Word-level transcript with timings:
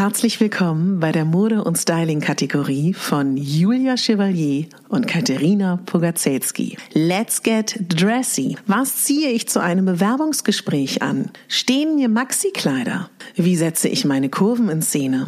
Herzlich 0.00 0.40
willkommen 0.40 0.98
bei 0.98 1.12
der 1.12 1.26
Mode- 1.26 1.62
und 1.62 1.76
Styling-Kategorie 1.76 2.94
von 2.94 3.36
Julia 3.36 3.98
Chevalier 3.98 4.64
und 4.88 5.06
Katharina 5.06 5.78
Pogacelski. 5.84 6.78
Let's 6.94 7.42
get 7.42 7.78
dressy. 7.86 8.56
Was 8.66 9.04
ziehe 9.04 9.28
ich 9.28 9.46
zu 9.46 9.60
einem 9.60 9.84
Bewerbungsgespräch 9.84 11.02
an? 11.02 11.30
Stehen 11.48 11.96
mir 11.96 12.08
Maxi-Kleider? 12.08 13.10
Wie 13.36 13.56
setze 13.56 13.88
ich 13.88 14.06
meine 14.06 14.30
Kurven 14.30 14.70
in 14.70 14.80
Szene? 14.80 15.26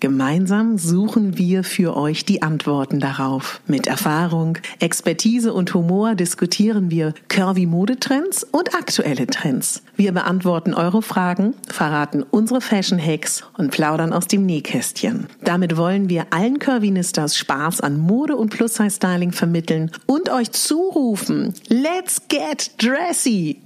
Gemeinsam 0.00 0.78
suchen 0.78 1.38
wir 1.38 1.64
für 1.64 1.96
euch 1.96 2.24
die 2.24 2.40
Antworten 2.42 3.00
darauf. 3.00 3.60
Mit 3.66 3.88
Erfahrung, 3.88 4.58
Expertise 4.78 5.52
und 5.52 5.74
Humor 5.74 6.14
diskutieren 6.14 6.88
wir 6.88 7.14
curvy 7.26 7.66
Modetrends 7.66 8.44
und 8.44 8.76
aktuelle 8.76 9.26
Trends. 9.26 9.82
Wir 9.96 10.12
beantworten 10.12 10.72
eure 10.74 11.02
Fragen, 11.02 11.54
verraten 11.68 12.22
unsere 12.22 12.60
Fashion 12.60 13.04
Hacks 13.04 13.42
und 13.56 13.72
plaudern 13.72 14.12
aus 14.12 14.28
dem 14.28 14.46
Nähkästchen. 14.46 15.26
Damit 15.42 15.76
wollen 15.76 16.08
wir 16.08 16.26
allen 16.30 16.60
Curvinistas 16.60 17.36
Spaß 17.36 17.80
an 17.80 17.98
Mode 17.98 18.36
und 18.36 18.50
Plus-Size-Styling 18.50 19.32
vermitteln 19.32 19.90
und 20.06 20.30
euch 20.30 20.52
zurufen, 20.52 21.54
let's 21.68 22.22
get 22.28 22.70
dressy! 22.78 23.56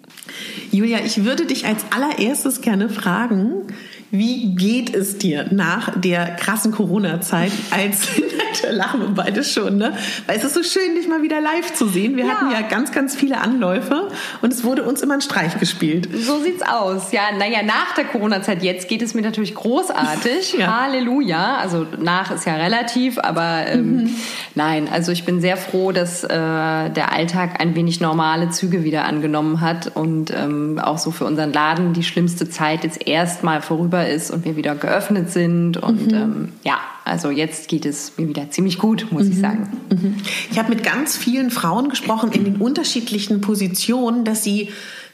Julia, 0.70 1.00
ich 1.04 1.24
würde 1.24 1.44
dich 1.44 1.66
als 1.66 1.84
allererstes 1.90 2.60
gerne 2.60 2.88
fragen, 2.88 3.66
wie 4.14 4.54
geht 4.54 4.94
es 4.94 5.16
dir 5.16 5.46
nach 5.50 5.98
der 5.98 6.36
krassen 6.36 6.70
Corona-Zeit 6.70 7.50
als 7.70 8.08
da 8.62 8.70
lachen 8.70 9.00
wir 9.00 9.08
beide 9.08 9.42
schon, 9.42 9.78
ne? 9.78 9.94
Weil 10.26 10.36
es 10.36 10.44
ist 10.44 10.52
so 10.52 10.62
schön, 10.62 10.94
dich 10.96 11.08
mal 11.08 11.22
wieder 11.22 11.40
live 11.40 11.72
zu 11.72 11.88
sehen. 11.88 12.16
Wir 12.16 12.26
ja. 12.26 12.32
hatten 12.32 12.50
ja 12.50 12.60
ganz, 12.60 12.92
ganz 12.92 13.14
viele 13.14 13.40
Anläufe 13.40 14.10
und 14.42 14.52
es 14.52 14.64
wurde 14.64 14.82
uns 14.82 15.00
immer 15.00 15.14
ein 15.14 15.22
Streich 15.22 15.58
gespielt. 15.58 16.08
So 16.12 16.40
sieht's 16.42 16.62
aus. 16.62 17.12
Ja, 17.12 17.22
naja, 17.36 17.62
nach 17.62 17.94
der 17.94 18.04
Corona-Zeit 18.04 18.62
jetzt 18.62 18.86
geht 18.86 19.00
es 19.00 19.14
mir 19.14 19.22
natürlich 19.22 19.54
großartig. 19.54 20.54
ja. 20.58 20.82
Halleluja. 20.82 21.56
Also 21.56 21.86
nach 21.98 22.30
ist 22.30 22.44
ja 22.44 22.56
relativ, 22.56 23.18
aber 23.18 23.66
ähm, 23.66 23.96
mhm. 23.96 24.16
nein, 24.54 24.88
also 24.92 25.10
ich 25.10 25.24
bin 25.24 25.40
sehr 25.40 25.56
froh, 25.56 25.92
dass 25.92 26.22
äh, 26.22 26.28
der 26.28 27.12
Alltag 27.12 27.60
ein 27.60 27.74
wenig 27.74 28.00
normale 28.00 28.50
Züge 28.50 28.84
wieder 28.84 29.04
angenommen 29.04 29.62
hat 29.62 29.90
und 29.94 30.30
ähm, 30.32 30.78
auch 30.78 30.98
so 30.98 31.10
für 31.10 31.24
unseren 31.24 31.52
Laden 31.52 31.94
die 31.94 32.02
schlimmste 32.02 32.50
Zeit 32.50 32.84
jetzt 32.84 33.06
erstmal 33.06 33.62
vorüber 33.62 34.01
ist 34.08 34.30
und 34.30 34.44
wir 34.44 34.56
wieder 34.56 34.74
geöffnet 34.74 35.30
sind. 35.30 35.76
Und 35.76 36.12
mhm. 36.12 36.16
ähm, 36.16 36.48
ja, 36.64 36.78
also 37.04 37.30
jetzt 37.30 37.68
geht 37.68 37.86
es 37.86 38.12
mir 38.16 38.28
wieder 38.28 38.50
ziemlich 38.50 38.78
gut, 38.78 39.06
muss 39.10 39.24
mhm. 39.24 39.32
ich 39.32 39.38
sagen. 39.38 39.68
Mhm. 39.90 40.16
Ich 40.50 40.58
habe 40.58 40.70
mit 40.70 40.82
ganz 40.82 41.16
vielen 41.16 41.50
Frauen 41.50 41.88
gesprochen 41.88 42.32
in 42.32 42.44
den 42.44 42.56
unterschiedlichen 42.56 43.40
Positionen, 43.40 44.24
dass 44.24 44.44
sie 44.44 44.70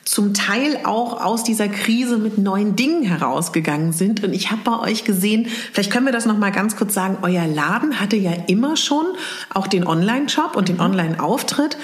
zum 0.08 0.32
Teil 0.32 0.80
auch 0.84 1.22
aus 1.22 1.44
dieser 1.44 1.68
Krise 1.68 2.16
mit 2.16 2.38
neuen 2.38 2.76
Dingen 2.76 3.02
herausgegangen 3.02 3.92
sind. 3.92 4.24
Und 4.24 4.32
ich 4.32 4.50
habe 4.50 4.62
bei 4.64 4.78
euch 4.78 5.04
gesehen, 5.04 5.46
vielleicht 5.72 5.92
können 5.92 6.06
wir 6.06 6.14
das 6.14 6.24
noch 6.24 6.38
mal 6.38 6.50
ganz 6.50 6.76
kurz 6.76 6.94
sagen, 6.94 7.18
euer 7.20 7.46
Laden 7.46 8.00
hatte 8.00 8.16
ja 8.16 8.32
immer 8.46 8.78
schon 8.78 9.04
auch 9.52 9.66
den 9.66 9.86
Online-Shop 9.86 10.56
und 10.56 10.68
den 10.68 10.76
mhm. 10.76 10.82
Online-Auftritt. 10.82 11.76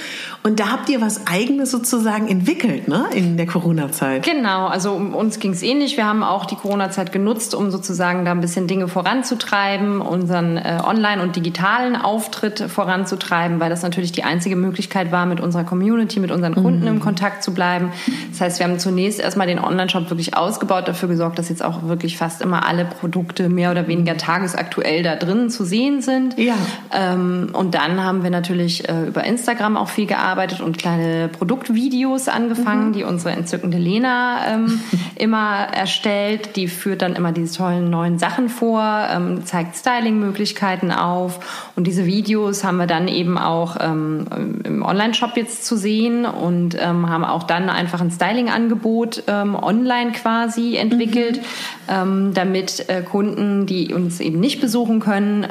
Und 0.46 0.60
da 0.60 0.70
habt 0.70 0.90
ihr 0.90 1.00
was 1.00 1.26
Eigenes 1.26 1.70
sozusagen 1.70 2.28
entwickelt, 2.28 2.86
ne, 2.86 3.06
in 3.14 3.38
der 3.38 3.46
Corona-Zeit. 3.46 4.24
Genau, 4.24 4.66
also 4.66 4.92
um 4.92 5.14
uns 5.14 5.38
ging 5.38 5.52
es 5.52 5.62
ähnlich. 5.62 5.96
Wir 5.96 6.04
haben 6.04 6.22
auch 6.22 6.44
die 6.44 6.54
Corona-Zeit 6.54 7.12
genutzt, 7.12 7.54
um 7.54 7.70
sozusagen 7.70 8.26
da 8.26 8.32
ein 8.32 8.42
bisschen 8.42 8.66
Dinge 8.66 8.86
voranzutreiben, 8.86 10.02
unseren 10.02 10.58
äh, 10.58 10.80
Online- 10.84 11.22
und 11.22 11.34
digitalen 11.34 11.96
Auftritt 11.96 12.60
voranzutreiben, 12.60 13.58
weil 13.58 13.70
das 13.70 13.80
natürlich 13.80 14.12
die 14.12 14.24
einzige 14.24 14.54
Möglichkeit 14.54 15.10
war, 15.12 15.24
mit 15.24 15.40
unserer 15.40 15.64
Community, 15.64 16.20
mit 16.20 16.30
unseren 16.30 16.54
Kunden 16.54 16.82
mhm. 16.82 16.88
im 16.88 17.00
Kontakt 17.00 17.42
zu 17.42 17.54
bleiben. 17.54 17.92
Das 18.30 18.42
heißt, 18.42 18.58
wir 18.58 18.66
haben 18.66 18.78
zunächst 18.78 19.20
erstmal 19.20 19.46
den 19.46 19.58
Online-Shop 19.58 20.10
wirklich 20.10 20.36
ausgebaut, 20.36 20.88
dafür 20.88 21.08
gesorgt, 21.08 21.38
dass 21.38 21.48
jetzt 21.48 21.64
auch 21.64 21.84
wirklich 21.84 22.18
fast 22.18 22.42
immer 22.42 22.68
alle 22.68 22.84
Produkte 22.84 23.48
mehr 23.48 23.70
oder 23.70 23.88
weniger 23.88 24.18
tagesaktuell 24.18 25.02
da 25.02 25.16
drin 25.16 25.48
zu 25.48 25.64
sehen 25.64 26.02
sind. 26.02 26.38
Ja. 26.38 26.56
Ähm, 26.92 27.48
und 27.54 27.74
dann 27.74 28.04
haben 28.04 28.22
wir 28.22 28.30
natürlich 28.30 28.86
äh, 28.90 29.06
über 29.06 29.24
Instagram 29.24 29.78
auch 29.78 29.88
viel 29.88 30.04
gearbeitet 30.04 30.33
und 30.60 30.78
kleine 30.78 31.28
Produktvideos 31.28 32.28
angefangen, 32.28 32.88
mhm. 32.88 32.92
die 32.92 33.04
unsere 33.04 33.34
entzückende 33.34 33.78
Lena 33.78 34.54
ähm, 34.54 34.80
immer 35.16 35.66
erstellt. 35.72 36.56
Die 36.56 36.68
führt 36.68 37.02
dann 37.02 37.14
immer 37.14 37.32
diese 37.32 37.56
tollen 37.56 37.90
neuen 37.90 38.18
Sachen 38.18 38.48
vor, 38.48 38.82
ähm, 39.10 39.44
zeigt 39.44 39.76
Styling-Möglichkeiten 39.76 40.90
auf. 40.90 41.70
Und 41.76 41.86
diese 41.86 42.06
Videos 42.06 42.64
haben 42.64 42.76
wir 42.76 42.86
dann 42.86 43.08
eben 43.08 43.38
auch 43.38 43.76
ähm, 43.80 44.26
im 44.64 44.82
Online-Shop 44.82 45.36
jetzt 45.36 45.64
zu 45.64 45.76
sehen 45.76 46.26
und 46.26 46.76
ähm, 46.80 47.08
haben 47.08 47.24
auch 47.24 47.44
dann 47.44 47.68
einfach 47.68 48.00
ein 48.00 48.10
Styling-Angebot 48.10 49.24
ähm, 49.26 49.54
online 49.54 50.12
quasi 50.12 50.76
entwickelt, 50.76 51.38
mhm. 51.38 51.42
ähm, 51.88 52.30
damit 52.34 52.88
äh, 52.88 53.02
Kunden, 53.02 53.66
die 53.66 53.94
uns 53.94 54.20
eben 54.20 54.40
nicht 54.40 54.60
besuchen 54.60 55.00
können, 55.00 55.44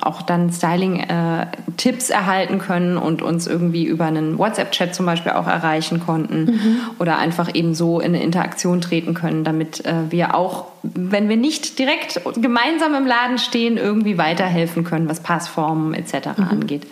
auch 0.00 0.22
dann 0.22 0.52
Styling-Tipps 0.52 2.10
äh, 2.10 2.12
erhalten 2.12 2.58
können 2.58 2.96
und 2.96 3.22
uns 3.22 3.46
irgendwie 3.46 3.84
über 3.84 4.06
einen 4.18 4.38
WhatsApp-Chat 4.38 4.94
zum 4.94 5.06
Beispiel 5.06 5.32
auch 5.32 5.46
erreichen 5.46 6.00
konnten 6.00 6.44
mhm. 6.44 6.80
oder 6.98 7.18
einfach 7.18 7.54
eben 7.54 7.74
so 7.74 8.00
in 8.00 8.14
eine 8.14 8.22
Interaktion 8.22 8.80
treten 8.80 9.14
können, 9.14 9.44
damit 9.44 9.84
äh, 9.84 10.10
wir 10.10 10.34
auch, 10.34 10.66
wenn 10.82 11.28
wir 11.28 11.36
nicht 11.36 11.78
direkt 11.78 12.20
gemeinsam 12.36 12.94
im 12.94 13.06
Laden 13.06 13.38
stehen, 13.38 13.76
irgendwie 13.76 14.18
weiterhelfen 14.18 14.84
können, 14.84 15.08
was 15.08 15.20
Passformen 15.20 15.94
etc. 15.94 16.36
Mhm. 16.36 16.44
angeht. 16.44 16.86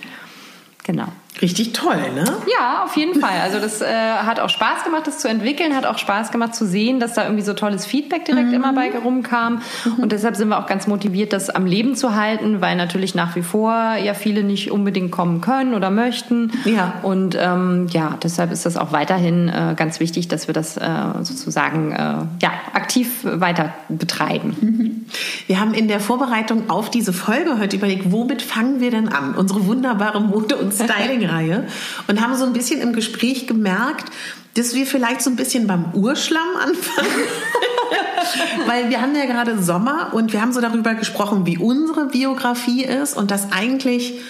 Genau. 0.84 1.08
Richtig 1.42 1.74
toll, 1.74 2.00
ne? 2.14 2.24
Ja, 2.58 2.84
auf 2.84 2.96
jeden 2.96 3.20
Fall. 3.20 3.40
Also 3.42 3.58
das 3.58 3.82
äh, 3.82 3.86
hat 3.86 4.40
auch 4.40 4.48
Spaß 4.48 4.84
gemacht, 4.84 5.06
das 5.06 5.18
zu 5.18 5.28
entwickeln, 5.28 5.76
hat 5.76 5.84
auch 5.84 5.98
Spaß 5.98 6.30
gemacht 6.30 6.54
zu 6.54 6.66
sehen, 6.66 6.98
dass 6.98 7.12
da 7.12 7.24
irgendwie 7.24 7.42
so 7.42 7.52
tolles 7.52 7.84
Feedback 7.84 8.24
direkt 8.24 8.48
mhm. 8.48 8.54
immer 8.54 8.72
bei 8.72 8.90
rumkam. 8.96 9.60
Mhm. 9.84 10.02
Und 10.02 10.12
deshalb 10.12 10.36
sind 10.36 10.48
wir 10.48 10.58
auch 10.58 10.66
ganz 10.66 10.86
motiviert, 10.86 11.34
das 11.34 11.50
am 11.50 11.66
Leben 11.66 11.94
zu 11.94 12.16
halten, 12.16 12.62
weil 12.62 12.76
natürlich 12.76 13.14
nach 13.14 13.36
wie 13.36 13.42
vor 13.42 13.96
ja 13.96 14.14
viele 14.14 14.44
nicht 14.44 14.70
unbedingt 14.70 15.12
kommen 15.12 15.42
können 15.42 15.74
oder 15.74 15.90
möchten. 15.90 16.52
Ja. 16.64 16.94
Und 17.02 17.36
ähm, 17.38 17.88
ja, 17.90 18.16
deshalb 18.22 18.50
ist 18.50 18.64
das 18.64 18.78
auch 18.78 18.92
weiterhin 18.92 19.48
äh, 19.48 19.74
ganz 19.76 20.00
wichtig, 20.00 20.28
dass 20.28 20.46
wir 20.46 20.54
das 20.54 20.78
äh, 20.78 20.88
sozusagen 21.20 21.92
äh, 21.92 21.96
ja, 22.40 22.52
aktiv 22.72 23.20
weiter 23.24 23.74
betreiben. 23.90 24.56
Mhm. 24.58 25.06
Wir 25.46 25.60
haben 25.60 25.74
in 25.74 25.88
der 25.88 26.00
Vorbereitung 26.00 26.70
auf 26.70 26.90
diese 26.90 27.12
Folge 27.12 27.58
heute 27.58 27.76
überlegt, 27.76 28.10
womit 28.10 28.40
fangen 28.40 28.80
wir 28.80 28.90
denn 28.90 29.08
an? 29.08 29.34
Unsere 29.34 29.66
wunderbare 29.66 30.20
Mode- 30.20 30.56
und 30.56 30.72
Styling 30.72 31.25
Reihe 31.28 31.66
und 32.06 32.20
haben 32.20 32.36
so 32.36 32.44
ein 32.44 32.52
bisschen 32.52 32.80
im 32.80 32.92
Gespräch 32.92 33.46
gemerkt, 33.46 34.10
dass 34.54 34.74
wir 34.74 34.86
vielleicht 34.86 35.22
so 35.22 35.30
ein 35.30 35.36
bisschen 35.36 35.66
beim 35.66 35.92
Urschlamm 35.92 36.56
anfangen. 36.62 37.08
Weil 38.66 38.90
wir 38.90 39.00
haben 39.00 39.14
ja 39.14 39.26
gerade 39.26 39.62
Sommer 39.62 40.10
und 40.12 40.32
wir 40.32 40.40
haben 40.40 40.52
so 40.52 40.60
darüber 40.60 40.94
gesprochen, 40.94 41.46
wie 41.46 41.58
unsere 41.58 42.06
Biografie 42.06 42.84
ist 42.84 43.16
und 43.16 43.30
dass 43.30 43.52
eigentlich 43.52 44.20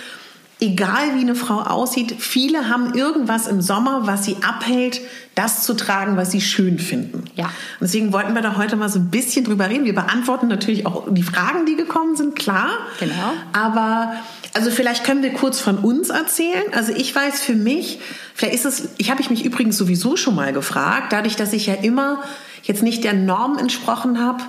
egal 0.61 1.15
wie 1.17 1.21
eine 1.21 1.35
Frau 1.35 1.61
aussieht, 1.61 2.17
viele 2.19 2.69
haben 2.69 2.95
irgendwas 2.95 3.47
im 3.47 3.61
Sommer, 3.61 4.07
was 4.07 4.25
sie 4.25 4.37
abhält, 4.43 5.01
das 5.35 5.65
zu 5.65 5.75
tragen, 5.75 6.17
was 6.17 6.31
sie 6.31 6.41
schön 6.41 6.79
finden. 6.79 7.25
Ja. 7.35 7.45
Und 7.45 7.83
deswegen 7.83 8.13
wollten 8.13 8.35
wir 8.35 8.41
da 8.41 8.57
heute 8.57 8.77
mal 8.77 8.89
so 8.89 8.99
ein 8.99 9.11
bisschen 9.11 9.45
drüber 9.45 9.69
reden. 9.69 9.85
Wir 9.85 9.95
beantworten 9.95 10.49
natürlich 10.49 10.87
auch 10.87 11.05
die 11.11 11.23
Fragen, 11.23 11.67
die 11.67 11.77
gekommen 11.77 12.17
sind, 12.17 12.37
klar. 12.37 12.69
Genau. 12.99 13.35
Aber 13.53 14.15
also 14.57 14.71
vielleicht 14.71 15.05
können 15.05 15.23
wir 15.23 15.35
kurz 15.35 15.61
von 15.61 15.77
uns 15.77 16.09
erzählen. 16.09 16.65
Also 16.73 16.91
ich 16.91 17.15
weiß 17.15 17.43
für 17.43 17.53
mich, 17.53 17.99
vielleicht 18.35 18.55
ist 18.55 18.65
es, 18.65 18.89
ich 18.97 19.11
habe 19.11 19.21
ich 19.21 19.29
mich 19.29 19.45
übrigens 19.45 19.77
sowieso 19.77 20.17
schon 20.17 20.35
mal 20.35 20.55
gefragt, 20.55 21.13
dadurch, 21.13 21.37
dass 21.37 21.53
ich 21.53 21.67
ja 21.67 21.75
immer 21.75 22.23
jetzt 22.63 22.83
nicht 22.83 23.05
der 23.05 23.13
Norm 23.13 23.59
entsprochen 23.59 24.19
habe, 24.19 24.43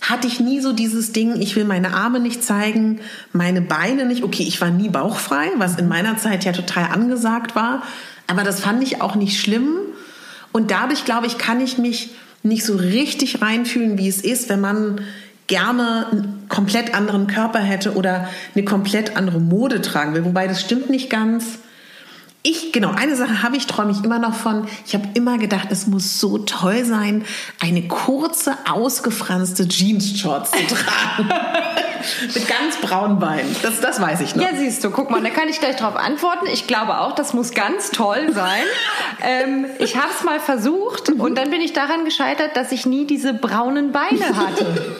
hatte 0.00 0.28
ich 0.28 0.38
nie 0.38 0.60
so 0.60 0.72
dieses 0.72 1.10
Ding, 1.10 1.40
ich 1.40 1.56
will 1.56 1.64
meine 1.64 1.94
Arme 1.94 2.20
nicht 2.20 2.44
zeigen, 2.44 3.00
meine 3.32 3.60
Beine 3.60 4.06
nicht. 4.06 4.22
Okay, 4.22 4.44
ich 4.46 4.60
war 4.60 4.70
nie 4.70 4.88
bauchfrei, 4.88 5.50
was 5.56 5.78
in 5.78 5.88
meiner 5.88 6.16
Zeit 6.16 6.44
ja 6.44 6.52
total 6.52 6.92
angesagt 6.92 7.56
war. 7.56 7.82
Aber 8.28 8.44
das 8.44 8.60
fand 8.60 8.84
ich 8.84 9.02
auch 9.02 9.16
nicht 9.16 9.40
schlimm. 9.40 9.78
Und 10.52 10.70
dadurch, 10.70 11.04
glaube 11.04 11.26
ich, 11.26 11.38
kann 11.38 11.60
ich 11.60 11.76
mich 11.76 12.10
nicht 12.44 12.64
so 12.64 12.76
richtig 12.76 13.42
reinfühlen, 13.42 13.98
wie 13.98 14.08
es 14.08 14.20
ist, 14.20 14.48
wenn 14.48 14.60
man 14.60 15.00
gerne 15.46 16.06
einen 16.10 16.46
komplett 16.48 16.94
anderen 16.94 17.26
Körper 17.26 17.58
hätte 17.58 17.94
oder 17.94 18.28
eine 18.54 18.64
komplett 18.64 19.16
andere 19.16 19.40
Mode 19.40 19.82
tragen 19.82 20.14
will. 20.14 20.24
Wobei 20.24 20.46
das 20.46 20.60
stimmt 20.60 20.90
nicht 20.90 21.10
ganz. 21.10 21.58
Ich, 22.46 22.72
genau, 22.72 22.90
eine 22.90 23.16
Sache 23.16 23.42
habe 23.42 23.56
ich, 23.56 23.66
träume 23.66 23.92
ich 23.92 24.04
immer 24.04 24.18
noch 24.18 24.34
von. 24.34 24.66
Ich 24.86 24.94
habe 24.94 25.08
immer 25.14 25.38
gedacht, 25.38 25.68
es 25.70 25.86
muss 25.86 26.20
so 26.20 26.38
toll 26.38 26.84
sein, 26.84 27.24
eine 27.58 27.88
kurze, 27.88 28.54
ausgefranste 28.70 29.66
Jeans-Shorts 29.66 30.50
zu 30.50 30.74
tragen. 30.74 31.30
Mit 32.34 32.48
ganz 32.48 32.76
braunen 32.80 33.18
Beinen. 33.18 33.54
Das, 33.62 33.80
das 33.80 34.00
weiß 34.00 34.20
ich 34.20 34.34
noch. 34.36 34.42
Ja, 34.42 34.50
siehst 34.56 34.84
du, 34.84 34.90
guck 34.90 35.10
mal, 35.10 35.22
da 35.22 35.30
kann 35.30 35.48
ich 35.48 35.60
gleich 35.60 35.76
drauf 35.76 35.96
antworten. 35.96 36.46
Ich 36.52 36.66
glaube 36.66 37.00
auch, 37.00 37.14
das 37.14 37.34
muss 37.34 37.52
ganz 37.52 37.90
toll 37.90 38.32
sein. 38.32 38.64
ähm, 39.22 39.66
ich 39.78 39.96
habe 39.96 40.08
es 40.16 40.24
mal 40.24 40.40
versucht 40.40 41.10
und 41.10 41.36
dann 41.36 41.50
bin 41.50 41.60
ich 41.60 41.72
daran 41.72 42.04
gescheitert, 42.04 42.56
dass 42.56 42.72
ich 42.72 42.86
nie 42.86 43.06
diese 43.06 43.34
braunen 43.34 43.92
Beine 43.92 44.36
hatte. 44.36 44.66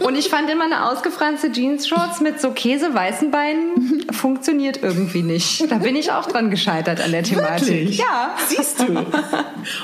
Und 0.00 0.16
ich 0.16 0.30
fand 0.30 0.48
immer 0.48 0.64
eine 0.64 0.88
ausgefranste 0.88 1.52
Jeans-Shorts 1.52 2.20
mit 2.20 2.40
so 2.40 2.52
käseweißen 2.52 3.30
Beinen 3.30 4.06
funktioniert 4.10 4.82
irgendwie 4.82 5.22
nicht. 5.22 5.70
Da 5.70 5.76
bin 5.76 5.94
ich 5.94 6.10
auch 6.10 6.26
dran 6.26 6.50
gescheitert 6.50 7.00
an 7.02 7.12
der 7.12 7.22
Thematik. 7.22 7.68
Wirklich? 7.68 7.98
Ja. 7.98 8.34
Siehst 8.48 8.80
du. 8.80 9.06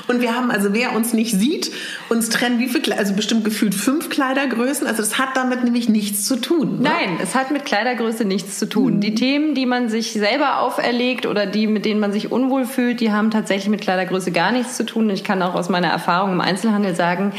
Und 0.07 0.21
wir 0.21 0.35
haben, 0.35 0.49
also 0.49 0.73
wer 0.73 0.95
uns 0.95 1.13
nicht 1.13 1.33
sieht, 1.33 1.71
uns 2.09 2.29
trennen 2.29 2.59
wie 2.59 2.67
viel, 2.67 2.91
also 2.93 3.13
bestimmt 3.13 3.45
gefühlt 3.45 3.75
fünf 3.75 4.09
Kleidergrößen. 4.09 4.87
Also 4.87 5.01
das 5.01 5.19
hat 5.19 5.35
damit 5.35 5.63
nämlich 5.63 5.87
nichts 5.87 6.25
zu 6.25 6.37
tun. 6.37 6.66
Ne? 6.67 6.89
Nein, 6.89 7.17
es 7.21 7.35
hat 7.35 7.51
mit 7.51 7.65
Kleidergröße 7.65 8.25
nichts 8.25 8.59
zu 8.59 8.67
tun. 8.67 8.99
Die 8.99 9.15
Themen, 9.15 9.55
die 9.55 9.65
man 9.65 9.89
sich 9.89 10.13
selber 10.13 10.59
auferlegt 10.59 11.25
oder 11.25 11.45
die, 11.45 11.67
mit 11.67 11.85
denen 11.85 11.99
man 11.99 12.11
sich 12.11 12.31
unwohl 12.31 12.65
fühlt, 12.65 12.99
die 12.99 13.11
haben 13.11 13.31
tatsächlich 13.31 13.69
mit 13.69 13.81
Kleidergröße 13.81 14.31
gar 14.31 14.51
nichts 14.51 14.77
zu 14.77 14.85
tun. 14.85 15.09
Ich 15.09 15.23
kann 15.23 15.41
auch 15.41 15.55
aus 15.55 15.69
meiner 15.69 15.87
Erfahrung 15.87 16.33
im 16.33 16.41
Einzelhandel 16.41 16.95
sagen, 16.95 17.33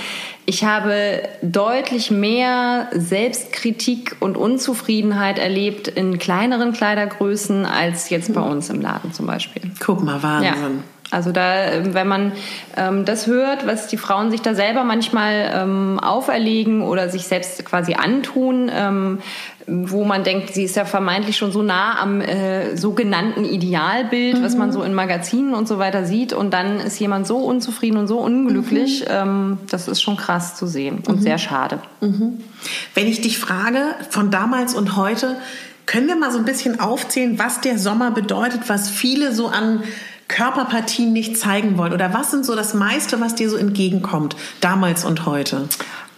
ich 0.47 0.65
habe 0.65 1.23
deutlich 1.43 2.11
mehr 2.11 2.89
Selbstkritik 2.93 4.17
und 4.21 4.37
Unzufriedenheit 4.37 5.39
erlebt 5.39 5.89
in 5.89 6.19
kleineren 6.19 6.73
Kleidergrößen 6.73 7.67
als 7.67 8.09
jetzt 8.09 8.33
bei 8.33 8.41
uns 8.41 8.71
im 8.71 8.81
Laden 8.81 9.13
zum 9.13 9.27
Beispiel. 9.27 9.71
Guck 9.79 10.03
mal, 10.03 10.23
Wahnsinn. 10.23 10.53
Ja. 10.55 10.71
Also 11.11 11.33
da, 11.33 11.73
ähm, 11.73 11.95
wenn 11.95 12.07
man 12.07 12.33
ähm, 12.77 13.05
das 13.05 13.27
hört, 13.27 13.67
was 13.67 13.87
die 13.87 13.97
Frauen 13.97 14.31
sich 14.31 14.43
da 14.43 14.55
selber 14.55 14.85
manchmal 14.85 15.51
ähm, 15.55 15.99
auferlegen 16.01 16.83
oder 16.83 17.09
sich 17.09 17.27
selbst 17.27 17.65
quasi 17.65 17.95
antun, 17.95 18.71
ähm, 18.73 19.19
wo 19.67 20.05
man 20.05 20.25
denkt, 20.25 20.55
sie 20.55 20.65
ist 20.65 20.77
ja 20.77 20.85
vermeintlich 20.85 21.37
schon 21.37 21.53
so 21.53 21.63
nah 21.63 22.01
am 22.01 22.21
äh, 22.21 22.77
sogenannten 22.77 23.45
Idealbild, 23.45 24.43
was 24.43 24.57
man 24.57 24.73
so 24.73 24.83
in 24.83 24.95
Magazinen 24.95 25.55
und 25.55 25.69
so 25.69 25.79
weiter 25.79 26.05
sieht, 26.05 26.33
und 26.33 26.53
dann 26.53 26.81
ist 26.81 26.99
jemand 26.99 27.27
so 27.27 27.39
unzufrieden 27.39 27.99
und 27.99 28.07
so 28.07 28.19
unglücklich, 28.19 29.05
ähm, 29.09 29.59
das 29.71 29.89
ist 29.89 30.01
schon 30.01 30.17
krass 30.17 30.57
zu 30.57 30.67
sehen 30.67 31.03
und 31.07 31.23
sehr 31.23 31.39
schade. 31.39 31.81
Wenn 32.95 33.07
ich 33.07 33.21
dich 33.21 33.39
frage, 33.39 33.81
von 34.11 34.31
damals 34.31 34.75
und 34.75 34.97
heute, 34.97 35.37
können 35.85 36.07
wir 36.07 36.17
mal 36.17 36.31
so 36.31 36.39
ein 36.39 36.45
bisschen 36.45 36.81
aufzählen, 36.81 37.39
was 37.39 37.61
der 37.61 37.79
Sommer 37.79 38.11
bedeutet, 38.11 38.69
was 38.69 38.91
viele 38.91 39.33
so 39.33 39.49
an 39.49 39.83
Körperpartien 40.29 41.13
nicht 41.13 41.37
zeigen 41.37 41.79
wollen? 41.79 41.93
Oder 41.93 42.15
was 42.15 42.31
sind 42.31 42.45
so 42.45 42.55
das 42.55 42.75
meiste, 42.75 43.21
was 43.21 43.35
dir 43.35 43.51
so 43.51 43.57
entgegenkommt, 43.57 44.37
damals 44.61 45.05
und 45.05 45.27
heute? 45.27 45.69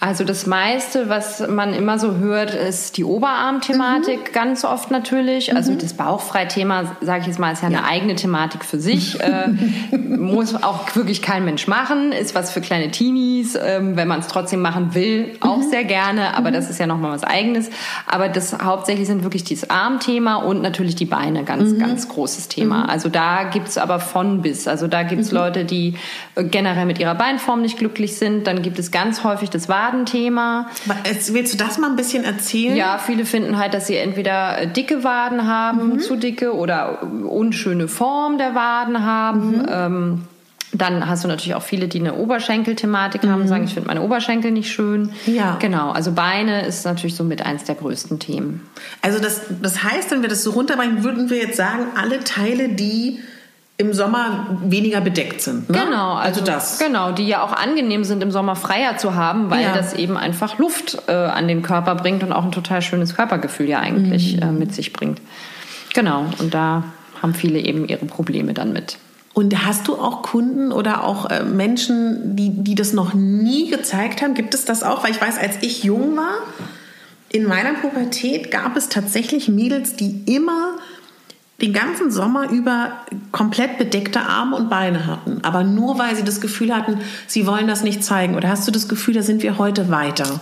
Also 0.00 0.24
das 0.24 0.46
meiste, 0.46 1.10
was 1.10 1.46
man 1.46 1.74
immer 1.74 1.98
so 1.98 2.16
hört, 2.16 2.54
ist 2.54 2.96
die 2.96 3.04
Oberarm-Thematik, 3.04 4.32
ganz 4.32 4.64
oft 4.64 4.90
natürlich. 4.90 5.54
Also 5.54 5.74
das 5.74 5.92
Bauchfrei-Thema, 5.92 6.96
sage 7.02 7.20
ich 7.20 7.26
jetzt 7.26 7.38
mal, 7.38 7.52
ist 7.52 7.60
ja, 7.60 7.68
eine 7.68 7.84
eigene 7.84 8.14
Thematik 8.14 8.64
für 8.64 8.80
sich. 8.80 9.20
äh, 9.20 9.48
muss 9.96 10.54
auch 10.62 10.94
wirklich 10.96 11.20
kein 11.20 11.44
Mensch 11.44 11.66
machen, 11.66 12.12
ist 12.12 12.34
was 12.34 12.50
für 12.50 12.62
kleine 12.62 12.90
Teenies, 12.90 13.58
ähm, 13.62 13.96
wenn 13.96 14.08
man 14.08 14.20
es 14.20 14.28
trotzdem 14.28 14.60
machen 14.62 14.94
will, 14.94 15.36
auch 15.40 15.60
sehr 15.62 15.84
gerne, 15.84 16.34
aber 16.34 16.50
das 16.50 16.70
ist 16.70 16.78
ja 16.78 16.86
nochmal 16.86 17.12
was 17.12 17.24
Eigenes. 17.24 17.68
Aber 18.06 18.30
das 18.30 18.56
hauptsächlich 18.58 19.06
sind 19.06 19.22
wirklich 19.22 19.44
dieses 19.44 19.68
Armthema 19.68 20.36
und 20.36 20.62
natürlich 20.62 20.94
die 20.94 21.04
Beine, 21.04 21.44
ganz, 21.44 21.78
ganz 21.78 22.08
großes 22.08 22.48
Thema. 22.48 22.88
Also 22.88 23.08
da 23.10 23.44
gibt's 23.44 23.76
aber 23.76 24.00
von 24.00 24.40
bis. 24.40 24.66
Also 24.66 24.86
da 24.86 25.02
gibt's 25.02 25.30
Leute, 25.30 25.64
die 25.64 25.94
äh, 26.36 26.44
generell 26.44 26.86
mit 26.86 26.98
ihrer 26.98 27.14
Beinform 27.14 27.60
nicht 27.60 27.76
glücklich 27.76 28.16
sind. 28.16 28.46
Dann 28.46 28.62
gibt 28.62 28.78
es 28.78 28.90
ganz 28.90 29.24
häufig 29.24 29.50
das 29.50 29.68
Wadenthema. 29.90 30.68
Willst 31.28 31.52
du 31.52 31.56
das 31.56 31.78
mal 31.78 31.90
ein 31.90 31.96
bisschen 31.96 32.24
erzählen? 32.24 32.76
Ja, 32.76 32.98
viele 32.98 33.24
finden 33.24 33.58
halt, 33.58 33.74
dass 33.74 33.86
sie 33.86 33.96
entweder 33.96 34.66
dicke 34.66 35.04
Waden 35.04 35.46
haben, 35.46 36.00
zu 36.00 36.16
dicke 36.16 36.54
oder 36.54 37.02
unschöne 37.02 37.88
Form 37.88 38.38
der 38.38 38.54
Waden 38.54 39.04
haben. 39.04 39.66
Ähm, 39.68 40.24
dann 40.72 41.08
hast 41.08 41.24
du 41.24 41.28
natürlich 41.28 41.56
auch 41.56 41.62
viele, 41.62 41.88
die 41.88 41.98
eine 41.98 42.14
Oberschenkelthematik 42.14 43.26
haben, 43.26 43.48
sagen, 43.48 43.64
ich 43.64 43.74
finde 43.74 43.88
meine 43.88 44.02
Oberschenkel 44.02 44.52
nicht 44.52 44.70
schön. 44.70 45.10
Ja. 45.26 45.56
Genau, 45.60 45.90
also 45.90 46.12
Beine 46.12 46.64
ist 46.64 46.84
natürlich 46.84 47.16
so 47.16 47.24
mit 47.24 47.44
eins 47.44 47.64
der 47.64 47.74
größten 47.74 48.20
Themen. 48.20 48.68
Also 49.02 49.18
das, 49.18 49.42
das 49.60 49.82
heißt, 49.82 50.12
wenn 50.12 50.22
wir 50.22 50.28
das 50.28 50.44
so 50.44 50.52
runterbrechen, 50.52 51.02
würden 51.02 51.28
wir 51.28 51.38
jetzt 51.38 51.56
sagen, 51.56 51.86
alle 51.96 52.20
Teile, 52.20 52.68
die 52.68 53.18
im 53.80 53.94
Sommer 53.94 54.58
weniger 54.62 55.00
bedeckt 55.00 55.40
sind. 55.40 55.70
Ne? 55.70 55.78
Genau, 55.84 56.12
also, 56.14 56.42
das. 56.44 56.78
Genau, 56.78 57.12
die 57.12 57.26
ja 57.26 57.42
auch 57.42 57.52
angenehm 57.52 58.04
sind, 58.04 58.22
im 58.22 58.30
Sommer 58.30 58.54
freier 58.54 58.98
zu 58.98 59.14
haben, 59.14 59.50
weil 59.50 59.62
Ja. 59.62 59.74
das 59.74 59.94
eben 59.94 60.16
einfach 60.18 60.58
Luft 60.58 60.98
äh, 61.08 61.12
an 61.12 61.48
den 61.48 61.62
Körper 61.62 61.94
bringt 61.94 62.22
und 62.22 62.30
auch 62.32 62.44
ein 62.44 62.52
total 62.52 62.82
schönes 62.82 63.16
Körpergefühl 63.16 63.68
ja 63.68 63.78
eigentlich 63.80 64.36
Mhm. 64.36 64.42
äh, 64.42 64.52
mit 64.52 64.74
sich 64.74 64.92
bringt. 64.92 65.20
Genau, 65.94 66.26
und 66.38 66.52
da 66.52 66.84
haben 67.22 67.34
viele 67.34 67.58
eben 67.58 67.88
ihre 67.88 68.04
Probleme 68.04 68.52
dann 68.54 68.72
mit. 68.72 68.98
Und 69.32 69.64
hast 69.66 69.88
du 69.88 69.94
auch 69.96 70.22
Kunden 70.22 70.72
oder 70.72 71.02
auch 71.04 71.30
äh, 71.30 71.42
Menschen, 71.44 72.36
die, 72.36 72.50
die 72.50 72.74
das 72.74 72.92
noch 72.92 73.14
nie 73.14 73.70
gezeigt 73.70 74.20
haben? 74.22 74.34
Gibt 74.34 74.52
es 74.54 74.64
das 74.66 74.82
auch? 74.82 75.04
Weil 75.04 75.12
ich 75.12 75.20
weiß, 75.20 75.38
als 75.38 75.56
ich 75.62 75.84
jung 75.84 76.16
war, 76.16 76.34
in 77.32 77.44
meiner 77.46 77.72
Pubertät 77.74 78.50
gab 78.50 78.76
es 78.76 78.88
tatsächlich 78.88 79.48
Mädels, 79.48 79.94
die 79.96 80.22
immer 80.26 80.72
den 81.60 81.72
ganzen 81.72 82.10
Sommer 82.10 82.50
über 82.50 82.92
komplett 83.32 83.76
bedeckte 83.78 84.20
Arme 84.20 84.56
und 84.56 84.70
Beine 84.70 85.06
hatten. 85.06 85.40
Aber 85.42 85.62
nur 85.62 85.98
weil 85.98 86.16
sie 86.16 86.24
das 86.24 86.40
Gefühl 86.40 86.74
hatten, 86.74 86.98
sie 87.26 87.46
wollen 87.46 87.66
das 87.68 87.82
nicht 87.82 88.02
zeigen. 88.02 88.34
Oder 88.34 88.48
hast 88.48 88.66
du 88.66 88.72
das 88.72 88.88
Gefühl, 88.88 89.14
da 89.14 89.22
sind 89.22 89.42
wir 89.42 89.58
heute 89.58 89.90
weiter? 89.90 90.40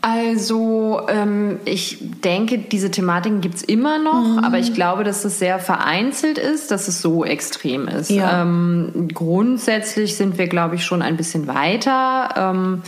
Also 0.00 1.00
ähm, 1.08 1.58
ich 1.64 1.98
denke, 2.22 2.58
diese 2.58 2.90
Thematiken 2.90 3.40
gibt's 3.40 3.62
immer 3.62 3.98
noch, 3.98 4.36
Mhm. 4.36 4.44
aber 4.44 4.58
ich 4.60 4.72
glaube, 4.72 5.02
dass 5.02 5.24
es 5.24 5.40
sehr 5.40 5.58
vereinzelt 5.58 6.38
ist, 6.38 6.70
dass 6.70 6.86
es 6.86 7.02
so 7.02 7.24
extrem 7.24 7.88
ist. 7.88 8.08
Ja. 8.08 8.42
Ähm, 8.42 9.08
grundsätzlich 9.12 10.14
sind 10.16 10.38
wir, 10.38 10.46
glaube 10.46 10.76
ich, 10.76 10.84
schon 10.84 11.02
ein 11.02 11.16
bisschen 11.16 11.48
weiter. 11.48 12.28
Ähm, 12.36 12.82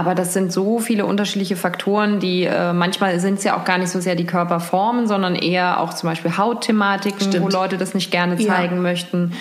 aber 0.00 0.14
das 0.14 0.32
sind 0.32 0.50
so 0.50 0.78
viele 0.78 1.04
unterschiedliche 1.04 1.56
Faktoren, 1.56 2.20
die 2.20 2.44
äh, 2.44 2.72
manchmal 2.72 3.20
sind 3.20 3.38
es 3.38 3.44
ja 3.44 3.54
auch 3.56 3.64
gar 3.64 3.76
nicht 3.76 3.90
so 3.90 4.00
sehr 4.00 4.14
die 4.14 4.24
Körperformen, 4.26 5.06
sondern 5.06 5.34
eher 5.34 5.78
auch 5.80 5.92
zum 5.92 6.08
Beispiel 6.08 6.38
Hautthematiken, 6.38 7.20
wo 7.26 7.30
Stimmt. 7.30 7.52
Leute 7.52 7.76
das 7.76 7.92
nicht 7.94 8.10
gerne 8.10 8.34
Ja. 8.40 8.48
zeigen 8.54 8.80
möchten. 8.80 9.32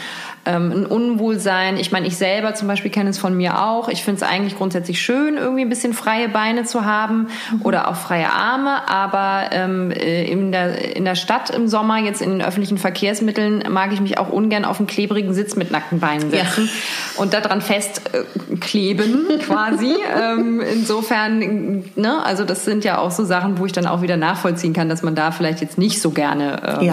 Ähm, 0.45 0.71
ein 0.71 0.85
Unwohlsein. 0.85 1.75
Ich 1.77 1.91
meine, 1.91 2.07
ich 2.07 2.15
selber 2.17 2.53
zum 2.55 2.67
Beispiel 2.69 2.89
kenne 2.91 3.09
es 3.09 3.17
von 3.19 3.35
mir 3.35 3.61
auch. 3.61 3.89
Ich 3.89 4.03
finde 4.03 4.23
es 4.23 4.27
eigentlich 4.29 4.57
grundsätzlich 4.57 5.01
schön, 5.01 5.35
irgendwie 5.37 5.61
ein 5.63 5.69
bisschen 5.69 5.93
freie 5.93 6.29
Beine 6.29 6.63
zu 6.63 6.85
haben 6.85 7.27
oder 7.63 7.89
auch 7.89 7.95
freie 7.95 8.31
Arme. 8.31 8.87
Aber 8.89 9.49
ähm, 9.51 9.91
äh, 9.91 10.23
in, 10.31 10.51
der, 10.53 10.95
in 10.95 11.03
der 11.05 11.15
Stadt 11.15 11.49
im 11.49 11.67
Sommer, 11.67 11.97
jetzt 11.99 12.21
in 12.21 12.29
den 12.31 12.41
öffentlichen 12.41 12.77
Verkehrsmitteln, 12.77 13.63
mag 13.69 13.91
ich 13.93 13.99
mich 14.01 14.17
auch 14.17 14.29
ungern 14.29 14.63
auf 14.65 14.79
einen 14.79 14.87
klebrigen 14.87 15.33
Sitz 15.33 15.55
mit 15.57 15.71
nackten 15.71 15.99
Beinen 15.99 16.31
Ja. 16.31 16.45
setzen 16.45 16.69
und 17.17 17.33
daran 17.33 17.61
festkleben 17.61 19.27
quasi. 19.45 19.93
ähm, 20.19 20.49
insofern, 20.60 21.84
ne, 21.96 22.24
also 22.25 22.44
das 22.44 22.65
sind 22.65 22.84
ja 22.84 22.98
auch 22.98 23.12
so 23.12 23.24
Sachen, 23.25 23.58
wo 23.58 23.65
ich 23.65 23.72
dann 23.72 23.86
auch 23.88 24.01
wieder 24.01 24.18
nachvollziehen 24.18 24.74
kann, 24.74 24.89
dass 24.89 25.03
man 25.03 25.15
da 25.15 25.32
vielleicht 25.32 25.62
jetzt 25.62 25.77
nicht 25.77 26.01
so 26.01 26.12
gerne 26.12 26.79
ähm, 26.82 26.86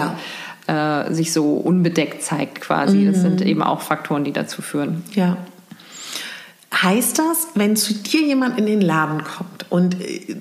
Ja. 0.67 1.05
äh, 1.07 1.13
sich 1.13 1.33
so 1.33 1.53
unbedeckt 1.55 2.23
zeigt 2.23 2.61
quasi. 2.61 3.05
Das 3.05 3.17
Mhm. 3.17 3.21
sind 3.21 3.41
eben 3.41 3.63
auch 3.63 3.81
Faktoren, 3.81 4.23
die 4.23 4.31
dazu 4.33 4.61
führen. 4.61 5.03
Ja. 5.13 5.37
Heißt 6.81 7.17
das, 7.19 7.47
wenn 7.55 7.75
zu 7.75 7.93
dir 7.93 8.21
jemand 8.21 8.59
in 8.59 8.65
den 8.65 8.81
Laden 8.81 9.23
kommt 9.23 9.65
und 9.69 9.99
äh, 10.01 10.35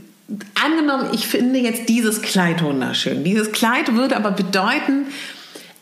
angenommen, 0.63 1.09
ich 1.13 1.27
finde 1.29 1.61
jetzt 1.61 1.89
dieses 1.89 2.21
Kleid 2.21 2.63
wunderschön. 2.63 3.23
Dieses 3.23 3.53
Kleid 3.53 3.95
würde 3.95 4.17
aber 4.17 4.33
bedeuten, 4.33 5.07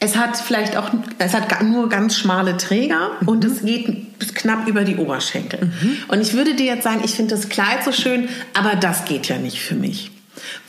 es 0.04 0.16
hat 0.16 0.36
vielleicht 0.36 0.76
auch, 0.76 0.90
es 1.18 1.32
hat 1.32 1.62
nur 1.62 1.88
ganz 1.88 2.16
schmale 2.16 2.58
Träger 2.58 3.12
mhm. 3.20 3.28
und 3.28 3.44
es 3.44 3.62
geht 3.62 4.18
bis 4.18 4.34
knapp 4.34 4.68
über 4.68 4.84
die 4.84 4.96
Oberschenkel. 4.96 5.60
Mhm. 5.64 5.96
Und 6.08 6.20
ich 6.20 6.34
würde 6.34 6.54
dir 6.54 6.66
jetzt 6.66 6.84
sagen, 6.84 7.00
ich 7.04 7.12
finde 7.12 7.34
das 7.34 7.48
Kleid 7.48 7.82
so 7.84 7.92
schön, 7.92 8.28
aber 8.52 8.76
das 8.76 9.06
geht 9.06 9.28
ja 9.28 9.38
nicht 9.38 9.60
für 9.60 9.74
mich. 9.74 10.10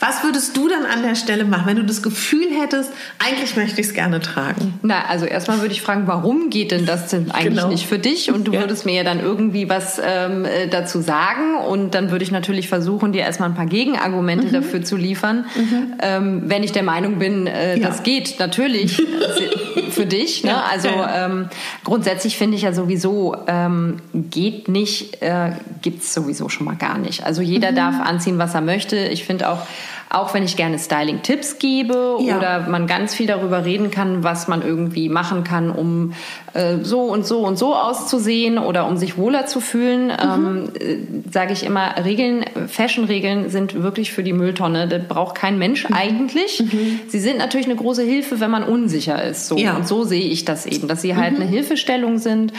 Was 0.00 0.22
würdest 0.24 0.56
du 0.56 0.68
dann 0.68 0.84
an 0.84 1.02
der 1.02 1.14
Stelle 1.14 1.44
machen, 1.44 1.66
wenn 1.66 1.76
du 1.76 1.84
das 1.84 2.02
Gefühl 2.02 2.48
hättest, 2.60 2.92
eigentlich 3.18 3.56
möchte 3.56 3.80
ich 3.80 3.88
es 3.88 3.94
gerne 3.94 4.20
tragen? 4.20 4.74
Na, 4.82 5.06
also 5.08 5.26
erstmal 5.26 5.60
würde 5.60 5.72
ich 5.72 5.82
fragen, 5.82 6.06
warum 6.06 6.50
geht 6.50 6.70
denn 6.70 6.86
das 6.86 7.08
denn 7.08 7.30
eigentlich 7.30 7.54
genau. 7.54 7.68
nicht 7.68 7.86
für 7.86 7.98
dich? 7.98 8.32
Und 8.32 8.46
du 8.46 8.52
ja. 8.52 8.60
würdest 8.60 8.86
mir 8.86 8.94
ja 8.94 9.04
dann 9.04 9.20
irgendwie 9.20 9.68
was 9.68 10.00
ähm, 10.04 10.44
äh, 10.44 10.68
dazu 10.68 11.00
sagen 11.00 11.56
und 11.68 11.94
dann 11.94 12.10
würde 12.10 12.24
ich 12.24 12.30
natürlich 12.30 12.68
versuchen, 12.68 13.12
dir 13.12 13.22
erstmal 13.22 13.48
ein 13.48 13.54
paar 13.54 13.66
Gegenargumente 13.66 14.48
mhm. 14.48 14.52
dafür 14.52 14.82
zu 14.82 14.96
liefern, 14.96 15.46
mhm. 15.56 15.94
ähm, 16.00 16.42
wenn 16.46 16.62
ich 16.62 16.72
der 16.72 16.82
Meinung 16.82 17.18
bin, 17.18 17.46
äh, 17.46 17.78
ja. 17.78 17.88
das 17.88 18.02
geht 18.02 18.38
natürlich 18.38 19.02
für 19.90 20.06
dich. 20.06 20.44
Ne? 20.44 20.62
Also 20.70 20.88
ähm, 20.88 21.48
grundsätzlich 21.84 22.36
finde 22.36 22.56
ich 22.56 22.62
ja 22.62 22.72
sowieso, 22.72 23.36
ähm, 23.46 23.96
geht 24.12 24.68
nicht, 24.68 25.22
äh, 25.22 25.52
gibt 25.82 26.02
es 26.02 26.14
sowieso 26.14 26.48
schon 26.48 26.66
mal 26.66 26.76
gar 26.76 26.98
nicht. 26.98 27.24
Also 27.24 27.42
jeder 27.42 27.72
mhm. 27.72 27.76
darf 27.76 28.00
anziehen, 28.00 28.38
was 28.38 28.54
er 28.54 28.60
möchte. 28.60 28.96
Ich 28.96 29.24
finde 29.24 29.50
auch, 29.50 29.65
auch 30.08 30.34
wenn 30.34 30.44
ich 30.44 30.56
gerne 30.56 30.78
Styling-Tipps 30.78 31.58
gebe 31.58 32.18
ja. 32.20 32.36
oder 32.38 32.60
man 32.68 32.86
ganz 32.86 33.14
viel 33.14 33.26
darüber 33.26 33.64
reden 33.64 33.90
kann, 33.90 34.22
was 34.22 34.46
man 34.46 34.62
irgendwie 34.62 35.08
machen 35.08 35.42
kann, 35.42 35.70
um 35.70 36.12
äh, 36.54 36.76
so 36.82 37.02
und 37.02 37.26
so 37.26 37.40
und 37.40 37.58
so 37.58 37.74
auszusehen 37.74 38.58
oder 38.58 38.86
um 38.86 38.96
sich 38.96 39.18
wohler 39.18 39.46
zu 39.46 39.60
fühlen, 39.60 40.06
mhm. 40.06 40.12
ähm, 40.22 40.68
äh, 40.78 41.30
sage 41.32 41.52
ich 41.52 41.64
immer, 41.64 41.96
Regeln, 42.04 42.44
Fashion-Regeln 42.68 43.50
sind 43.50 43.82
wirklich 43.82 44.12
für 44.12 44.22
die 44.22 44.32
Mülltonne. 44.32 44.86
Das 44.86 45.02
braucht 45.08 45.34
kein 45.34 45.58
Mensch 45.58 45.88
mhm. 45.88 45.94
eigentlich. 45.94 46.60
Mhm. 46.60 47.00
Sie 47.08 47.18
sind 47.18 47.38
natürlich 47.38 47.66
eine 47.66 47.76
große 47.76 48.02
Hilfe, 48.02 48.38
wenn 48.38 48.50
man 48.50 48.62
unsicher 48.62 49.22
ist. 49.22 49.48
So. 49.48 49.56
Ja. 49.56 49.76
Und 49.76 49.88
so 49.88 50.04
sehe 50.04 50.28
ich 50.28 50.44
das 50.44 50.66
eben, 50.66 50.86
dass 50.86 51.02
sie 51.02 51.16
halt 51.16 51.34
mhm. 51.34 51.42
eine 51.42 51.50
Hilfestellung 51.50 52.18
sind 52.18 52.52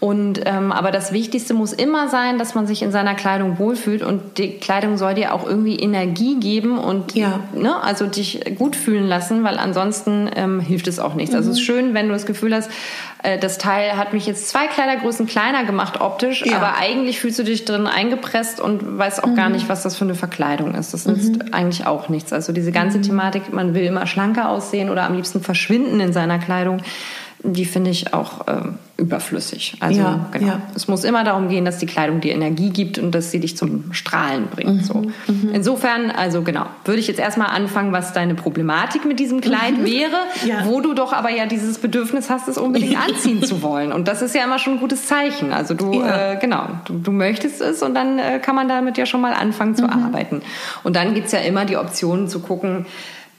und 0.00 0.40
ähm, 0.44 0.70
aber 0.70 0.90
das 0.90 1.12
Wichtigste 1.12 1.54
muss 1.54 1.72
immer 1.72 2.08
sein, 2.08 2.36
dass 2.38 2.54
man 2.54 2.66
sich 2.66 2.82
in 2.82 2.90
seiner 2.90 3.14
Kleidung 3.14 3.58
wohlfühlt 3.58 4.02
und 4.02 4.36
die 4.36 4.58
Kleidung 4.58 4.98
soll 4.98 5.14
dir 5.14 5.32
auch 5.32 5.46
irgendwie 5.46 5.76
Energie 5.76 6.38
geben 6.38 6.76
und 6.78 7.14
ja. 7.14 7.40
ne, 7.54 7.82
also 7.82 8.06
dich 8.06 8.40
gut 8.58 8.76
fühlen 8.76 9.06
lassen, 9.06 9.44
weil 9.44 9.56
ansonsten 9.56 10.28
ähm, 10.36 10.60
hilft 10.60 10.88
es 10.88 10.98
auch 10.98 11.14
nichts. 11.14 11.30
Mhm. 11.30 11.38
Also 11.38 11.50
es 11.50 11.56
ist 11.56 11.62
mhm. 11.62 11.66
schön, 11.66 11.94
wenn 11.94 12.08
du 12.08 12.12
das 12.12 12.26
Gefühl 12.26 12.54
hast, 12.54 12.70
äh, 13.22 13.38
das 13.38 13.56
Teil 13.56 13.96
hat 13.96 14.12
mich 14.12 14.26
jetzt 14.26 14.48
zwei 14.48 14.66
Kleidergrößen 14.66 15.26
kleiner 15.26 15.64
gemacht 15.64 16.00
optisch, 16.00 16.44
ja. 16.44 16.56
aber 16.56 16.76
eigentlich 16.76 17.18
fühlst 17.18 17.38
du 17.38 17.42
dich 17.42 17.64
drin 17.64 17.86
eingepresst 17.86 18.60
und 18.60 18.98
weißt 18.98 19.24
auch 19.24 19.28
mhm. 19.28 19.36
gar 19.36 19.48
nicht, 19.48 19.70
was 19.70 19.84
das 19.84 19.96
für 19.96 20.04
eine 20.04 20.14
Verkleidung 20.14 20.74
ist. 20.74 20.92
Das 20.92 21.06
nützt 21.06 21.36
mhm. 21.36 21.54
eigentlich 21.54 21.86
auch 21.86 22.10
nichts. 22.10 22.32
Also 22.32 22.52
diese 22.52 22.72
ganze 22.72 22.98
mhm. 22.98 23.02
Thematik, 23.02 23.52
man 23.52 23.74
will 23.74 23.84
immer 23.84 24.06
schlanker 24.06 24.50
aussehen 24.50 24.90
oder 24.90 25.04
am 25.04 25.14
liebsten 25.14 25.40
verschwinden 25.40 26.00
in 26.00 26.12
seiner 26.12 26.38
Kleidung 26.38 26.82
die 27.44 27.66
finde 27.66 27.90
ich 27.90 28.14
auch 28.14 28.48
äh, 28.48 28.62
überflüssig. 28.96 29.76
Also 29.80 30.00
ja, 30.00 30.26
genau. 30.32 30.46
Ja. 30.46 30.62
Es 30.74 30.88
muss 30.88 31.04
immer 31.04 31.24
darum 31.24 31.48
gehen, 31.48 31.66
dass 31.66 31.78
die 31.78 31.86
Kleidung 31.86 32.20
dir 32.20 32.32
Energie 32.32 32.70
gibt 32.70 32.98
und 32.98 33.12
dass 33.12 33.30
sie 33.30 33.38
dich 33.38 33.54
zum 33.56 33.92
Strahlen 33.92 34.46
bringt. 34.46 34.76
Mhm, 34.76 34.80
so. 34.80 34.94
Mhm. 35.26 35.50
Insofern, 35.52 36.10
also 36.10 36.42
genau, 36.42 36.64
würde 36.86 37.00
ich 37.00 37.06
jetzt 37.06 37.20
erstmal 37.20 37.48
anfangen, 37.48 37.92
was 37.92 38.14
deine 38.14 38.34
Problematik 38.34 39.04
mit 39.04 39.20
diesem 39.20 39.42
Kleid 39.42 39.78
mhm. 39.78 39.84
wäre, 39.84 40.16
ja. 40.46 40.64
wo 40.64 40.80
du 40.80 40.94
doch 40.94 41.12
aber 41.12 41.30
ja 41.30 41.44
dieses 41.44 41.78
Bedürfnis 41.78 42.30
hast, 42.30 42.48
es 42.48 42.56
unbedingt 42.56 42.96
anziehen 42.96 43.42
zu 43.42 43.62
wollen. 43.62 43.92
Und 43.92 44.08
das 44.08 44.22
ist 44.22 44.34
ja 44.34 44.42
immer 44.42 44.58
schon 44.58 44.74
ein 44.74 44.80
gutes 44.80 45.06
Zeichen. 45.06 45.52
Also 45.52 45.74
du, 45.74 46.02
äh, 46.02 46.38
genau, 46.40 46.68
du, 46.86 46.94
du, 46.94 47.12
möchtest 47.12 47.60
es 47.60 47.82
und 47.82 47.94
dann 47.94 48.18
äh, 48.18 48.38
kann 48.38 48.54
man 48.54 48.68
damit 48.68 48.96
ja 48.96 49.04
schon 49.04 49.20
mal 49.20 49.34
anfangen 49.34 49.76
zu 49.76 49.84
mhm. 49.84 49.90
arbeiten. 49.90 50.40
Und 50.82 50.96
dann 50.96 51.14
gibt's 51.14 51.32
ja 51.32 51.40
immer 51.40 51.66
die 51.66 51.76
Option 51.76 52.26
zu 52.26 52.40
gucken, 52.40 52.86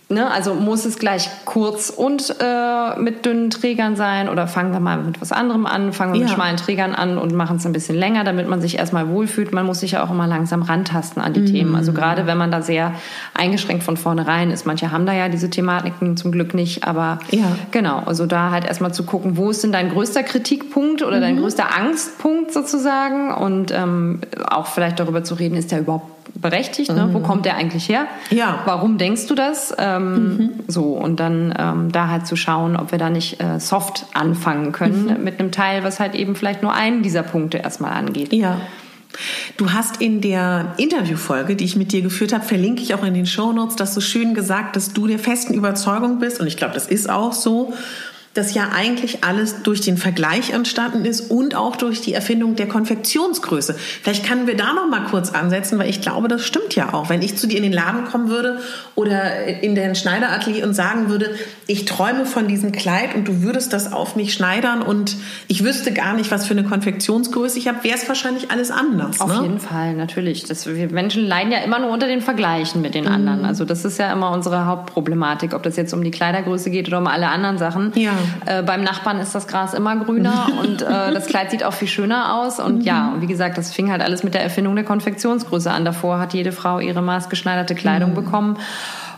Ne, 0.07 0.29
also 0.29 0.53
muss 0.53 0.85
es 0.85 0.99
gleich 0.99 1.31
kurz 1.45 1.89
und 1.89 2.35
äh, 2.39 2.99
mit 2.99 3.25
dünnen 3.25 3.49
Trägern 3.49 3.95
sein 3.95 4.29
oder 4.29 4.47
fangen 4.47 4.71
wir 4.71 4.79
mal 4.79 4.97
mit 4.97 5.19
was 5.19 5.31
anderem 5.31 5.65
an, 5.65 5.93
fangen 5.93 6.13
wir 6.13 6.19
ja. 6.19 6.27
mit 6.27 6.35
schmalen 6.35 6.57
Trägern 6.57 6.93
an 6.93 7.17
und 7.17 7.33
machen 7.33 7.57
es 7.57 7.65
ein 7.65 7.73
bisschen 7.73 7.95
länger, 7.95 8.23
damit 8.23 8.47
man 8.47 8.61
sich 8.61 8.77
erstmal 8.77 9.09
wohlfühlt. 9.09 9.51
Man 9.51 9.65
muss 9.65 9.79
sich 9.79 9.93
ja 9.93 10.03
auch 10.03 10.11
immer 10.11 10.27
langsam 10.27 10.61
rantasten 10.61 11.23
an 11.23 11.33
die 11.33 11.39
mhm. 11.39 11.45
Themen. 11.47 11.75
Also 11.75 11.91
gerade 11.91 12.27
wenn 12.27 12.37
man 12.37 12.51
da 12.51 12.61
sehr 12.61 12.93
eingeschränkt 13.33 13.81
von 13.83 13.97
vornherein 13.97 14.51
ist. 14.51 14.67
Manche 14.67 14.91
haben 14.91 15.07
da 15.07 15.13
ja 15.13 15.27
diese 15.27 15.49
Thematiken 15.49 16.17
zum 16.17 16.31
Glück 16.31 16.53
nicht, 16.53 16.83
aber 16.83 17.17
ja. 17.31 17.55
genau, 17.71 18.03
also 18.05 18.27
da 18.27 18.51
halt 18.51 18.65
erstmal 18.65 18.93
zu 18.93 19.05
gucken, 19.05 19.37
wo 19.37 19.49
ist 19.49 19.63
denn 19.63 19.71
dein 19.71 19.89
größter 19.89 20.21
Kritikpunkt 20.21 21.01
oder 21.01 21.17
mhm. 21.17 21.21
dein 21.21 21.37
größter 21.37 21.75
Angstpunkt 21.75 22.53
sozusagen 22.53 23.33
und 23.33 23.71
ähm, 23.71 24.21
auch 24.51 24.67
vielleicht 24.67 24.99
darüber 24.99 25.23
zu 25.23 25.33
reden, 25.33 25.55
ist 25.55 25.71
der 25.71 25.79
überhaupt 25.79 26.14
berechtigt. 26.35 26.91
Ne? 26.91 27.07
Mhm. 27.07 27.13
Wo 27.13 27.19
kommt 27.19 27.45
der 27.45 27.55
eigentlich 27.55 27.89
her? 27.89 28.07
Ja. 28.29 28.59
Warum 28.65 28.97
denkst 28.97 29.27
du 29.27 29.35
das? 29.35 29.73
Ähm, 29.77 30.37
mhm. 30.37 30.49
So 30.67 30.93
und 30.93 31.19
dann 31.19 31.53
ähm, 31.57 31.91
da 31.91 32.09
halt 32.09 32.27
zu 32.27 32.35
schauen, 32.35 32.75
ob 32.75 32.91
wir 32.91 32.99
da 32.99 33.09
nicht 33.09 33.41
äh, 33.41 33.59
soft 33.59 34.05
anfangen 34.13 34.71
können 34.71 35.17
mhm. 35.17 35.23
mit 35.23 35.39
einem 35.39 35.51
Teil, 35.51 35.83
was 35.83 35.99
halt 35.99 36.15
eben 36.15 36.35
vielleicht 36.35 36.61
nur 36.61 36.73
einen 36.73 37.03
dieser 37.03 37.23
Punkte 37.23 37.57
erstmal 37.57 37.93
angeht. 37.93 38.33
Ja. 38.33 38.59
Du 39.57 39.71
hast 39.71 40.01
in 40.01 40.19
der 40.19 40.73
Interviewfolge, 40.77 41.55
die 41.55 41.63
ich 41.63 41.77
mit 41.77 41.93
dir 41.93 42.01
geführt 42.01 42.33
habe, 42.33 42.43
verlinke 42.43 42.81
ich 42.81 42.93
auch 42.93 43.03
in 43.03 43.13
den 43.13 43.25
Shownotes, 43.25 43.77
dass 43.77 43.93
du 43.93 44.01
schön 44.01 44.33
gesagt, 44.33 44.75
dass 44.75 44.91
du 44.91 45.07
der 45.07 45.19
festen 45.19 45.53
Überzeugung 45.53 46.19
bist, 46.19 46.41
und 46.41 46.47
ich 46.47 46.57
glaube, 46.57 46.73
das 46.73 46.87
ist 46.87 47.09
auch 47.09 47.31
so, 47.31 47.73
dass 48.35 48.53
ja 48.53 48.69
eigentlich 48.75 49.23
alles 49.23 49.63
durch 49.63 49.79
den 49.79 49.97
Vergleich 49.97 50.51
entstanden 50.51 51.05
ist 51.05 51.31
und 51.31 51.55
auch 51.55 51.77
durch 51.77 52.01
die 52.01 52.13
Erfindung 52.13 52.57
der 52.57 52.67
Konfektionsgröße. 52.67 53.75
Vielleicht 54.03 54.25
können 54.27 54.45
wir 54.45 54.57
da 54.57 54.73
noch 54.73 54.89
mal 54.89 55.05
kurz 55.09 55.31
ansetzen, 55.31 55.79
weil 55.79 55.89
ich 55.89 56.01
glaube, 56.01 56.27
das 56.27 56.45
stimmt 56.45 56.75
ja 56.75 56.93
auch. 56.93 57.09
Wenn 57.09 57.21
ich 57.21 57.37
zu 57.37 57.47
dir 57.47 57.55
in 57.55 57.63
den 57.63 57.71
Laden 57.71 58.03
kommen 58.03 58.27
würde 58.27 58.59
oder 58.93 59.45
in 59.45 59.73
den 59.73 59.95
Schneideratelier 59.95 60.65
und 60.65 60.73
sagen 60.73 61.07
würde, 61.07 61.33
ich 61.65 61.85
träume 61.85 62.25
von 62.25 62.49
diesem 62.49 62.73
Kleid 62.73 63.15
und 63.15 63.25
du 63.25 63.41
würdest 63.41 63.71
das 63.71 63.93
auf 63.93 64.17
mich 64.17 64.33
schneidern 64.33 64.81
und 64.81 65.15
ich 65.47 65.63
wüsste 65.63 65.93
gar 65.93 66.13
nicht, 66.13 66.29
was 66.29 66.45
für 66.45 66.51
eine 66.51 66.65
Konfektionsgröße 66.65 67.57
ich 67.57 67.69
habe, 67.69 67.85
wäre 67.85 67.97
es 67.97 68.05
wahrscheinlich 68.09 68.51
alles 68.51 68.69
anders. 68.69 69.21
Auf 69.21 69.33
ne? 69.33 69.43
jeden 69.43 69.59
Fall, 69.59 69.93
natürlich. 69.93 70.43
Das, 70.43 70.67
wir 70.67 70.91
Menschen 70.91 71.25
leiden 71.25 71.53
ja 71.53 71.59
immer 71.59 71.79
nur 71.79 71.89
unter 71.89 72.07
den 72.07 72.19
Vergleichen 72.19 72.81
mit 72.81 72.95
den 72.95 73.07
anderen. 73.07 73.39
Mhm. 73.39 73.45
Also 73.45 73.63
das 73.63 73.85
ist 73.85 73.97
ja 73.97 74.11
immer 74.11 74.31
unsere 74.31 74.65
Hauptproblematik, 74.65 75.53
ob 75.53 75.63
das 75.63 75.77
jetzt 75.77 75.93
um 75.93 76.03
die 76.03 76.11
Kleidergröße 76.11 76.69
geht 76.69 76.89
oder 76.89 76.97
um 76.97 77.07
alle 77.07 77.29
anderen 77.29 77.57
Sachen. 77.57 77.93
Ja. 77.95 78.11
Äh, 78.45 78.63
beim 78.63 78.83
Nachbarn 78.83 79.19
ist 79.19 79.33
das 79.35 79.47
Gras 79.47 79.73
immer 79.73 79.95
grüner 79.95 80.47
und 80.61 80.81
äh, 80.81 81.13
das 81.13 81.27
Kleid 81.27 81.51
sieht 81.51 81.63
auch 81.63 81.73
viel 81.73 81.87
schöner 81.87 82.35
aus. 82.35 82.59
Und 82.59 82.79
mhm. 82.79 82.81
ja, 82.81 83.13
wie 83.19 83.27
gesagt, 83.27 83.57
das 83.57 83.73
fing 83.73 83.91
halt 83.91 84.01
alles 84.01 84.23
mit 84.23 84.33
der 84.33 84.43
Erfindung 84.43 84.75
der 84.75 84.85
Konfektionsgröße 84.85 85.71
an. 85.71 85.85
Davor 85.85 86.19
hat 86.19 86.33
jede 86.33 86.51
Frau 86.51 86.79
ihre 86.79 87.01
maßgeschneiderte 87.01 87.75
Kleidung 87.75 88.11
mhm. 88.11 88.15
bekommen. 88.15 88.57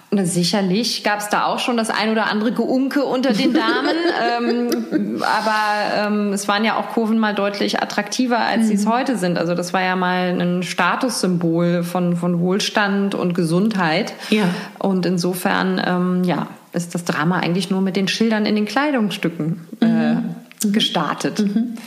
Und 0.10 0.26
sicherlich 0.26 1.04
gab 1.04 1.20
es 1.20 1.28
da 1.28 1.46
auch 1.46 1.60
schon 1.60 1.76
das 1.76 1.90
ein 1.90 2.10
oder 2.10 2.28
andere 2.32 2.54
Geunke 2.54 3.04
unter 3.04 3.34
den 3.34 3.54
Damen. 3.54 3.96
ähm, 4.40 5.22
aber 5.22 6.08
ähm, 6.08 6.32
es 6.32 6.48
waren 6.48 6.64
ja 6.64 6.78
auch 6.78 6.90
Kurven 6.90 7.20
mal 7.20 7.36
deutlich 7.36 7.84
attraktiver, 7.84 8.40
als 8.40 8.64
mhm. 8.64 8.68
sie 8.68 8.74
es 8.76 8.88
heute 8.88 9.18
sind. 9.18 9.38
Also 9.38 9.54
das 9.54 9.74
war 9.74 9.82
ja 9.82 9.98
mal 9.98 10.40
ein 10.40 10.64
Statussymbol 10.64 11.84
von, 11.84 12.16
von 12.16 12.40
Wohlstand 12.40 13.16
und 13.16 13.34
Gesundheit. 13.34 14.14
Ja. 14.30 14.46
Und 14.80 15.06
insofern, 15.06 15.82
ähm, 15.86 16.24
ja, 16.24 16.48
ist 16.86 16.96
das 16.96 17.03
Drama 17.03 17.39
eigentlich 17.39 17.69
nur 17.69 17.81
mit 17.81 17.96
den 17.96 18.07
Schildern 18.07 18.46
in 18.46 18.55
den 18.55 18.65
Kleidungsstücken 18.65 19.67
äh, 19.81 19.86
mhm. 19.86 20.36
gestartet. 20.72 21.39
Mhm. 21.39 21.77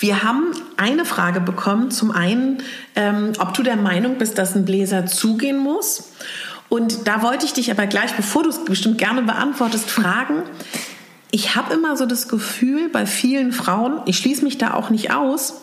Wir 0.00 0.24
haben 0.24 0.52
eine 0.76 1.04
Frage 1.04 1.40
bekommen. 1.40 1.92
Zum 1.92 2.10
einen, 2.10 2.58
ähm, 2.96 3.34
ob 3.38 3.54
du 3.54 3.62
der 3.62 3.76
Meinung 3.76 4.18
bist, 4.18 4.36
dass 4.36 4.56
ein 4.56 4.64
Bläser 4.64 5.06
zugehen 5.06 5.58
muss. 5.58 6.10
Und 6.68 7.06
da 7.06 7.22
wollte 7.22 7.46
ich 7.46 7.52
dich 7.52 7.70
aber 7.70 7.86
gleich, 7.86 8.14
bevor 8.16 8.42
du 8.42 8.48
es 8.48 8.64
bestimmt 8.64 8.98
gerne 8.98 9.22
beantwortest, 9.22 9.90
fragen. 9.90 10.42
Ich 11.30 11.54
habe 11.54 11.74
immer 11.74 11.96
so 11.96 12.06
das 12.06 12.28
Gefühl 12.28 12.88
bei 12.88 13.06
vielen 13.06 13.52
Frauen, 13.52 14.00
ich 14.06 14.18
schließe 14.18 14.42
mich 14.42 14.58
da 14.58 14.74
auch 14.74 14.90
nicht 14.90 15.12
aus, 15.12 15.62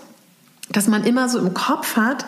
dass 0.71 0.87
man 0.87 1.03
immer 1.03 1.27
so 1.27 1.39
im 1.39 1.53
Kopf 1.53 1.95
hat, 1.95 2.25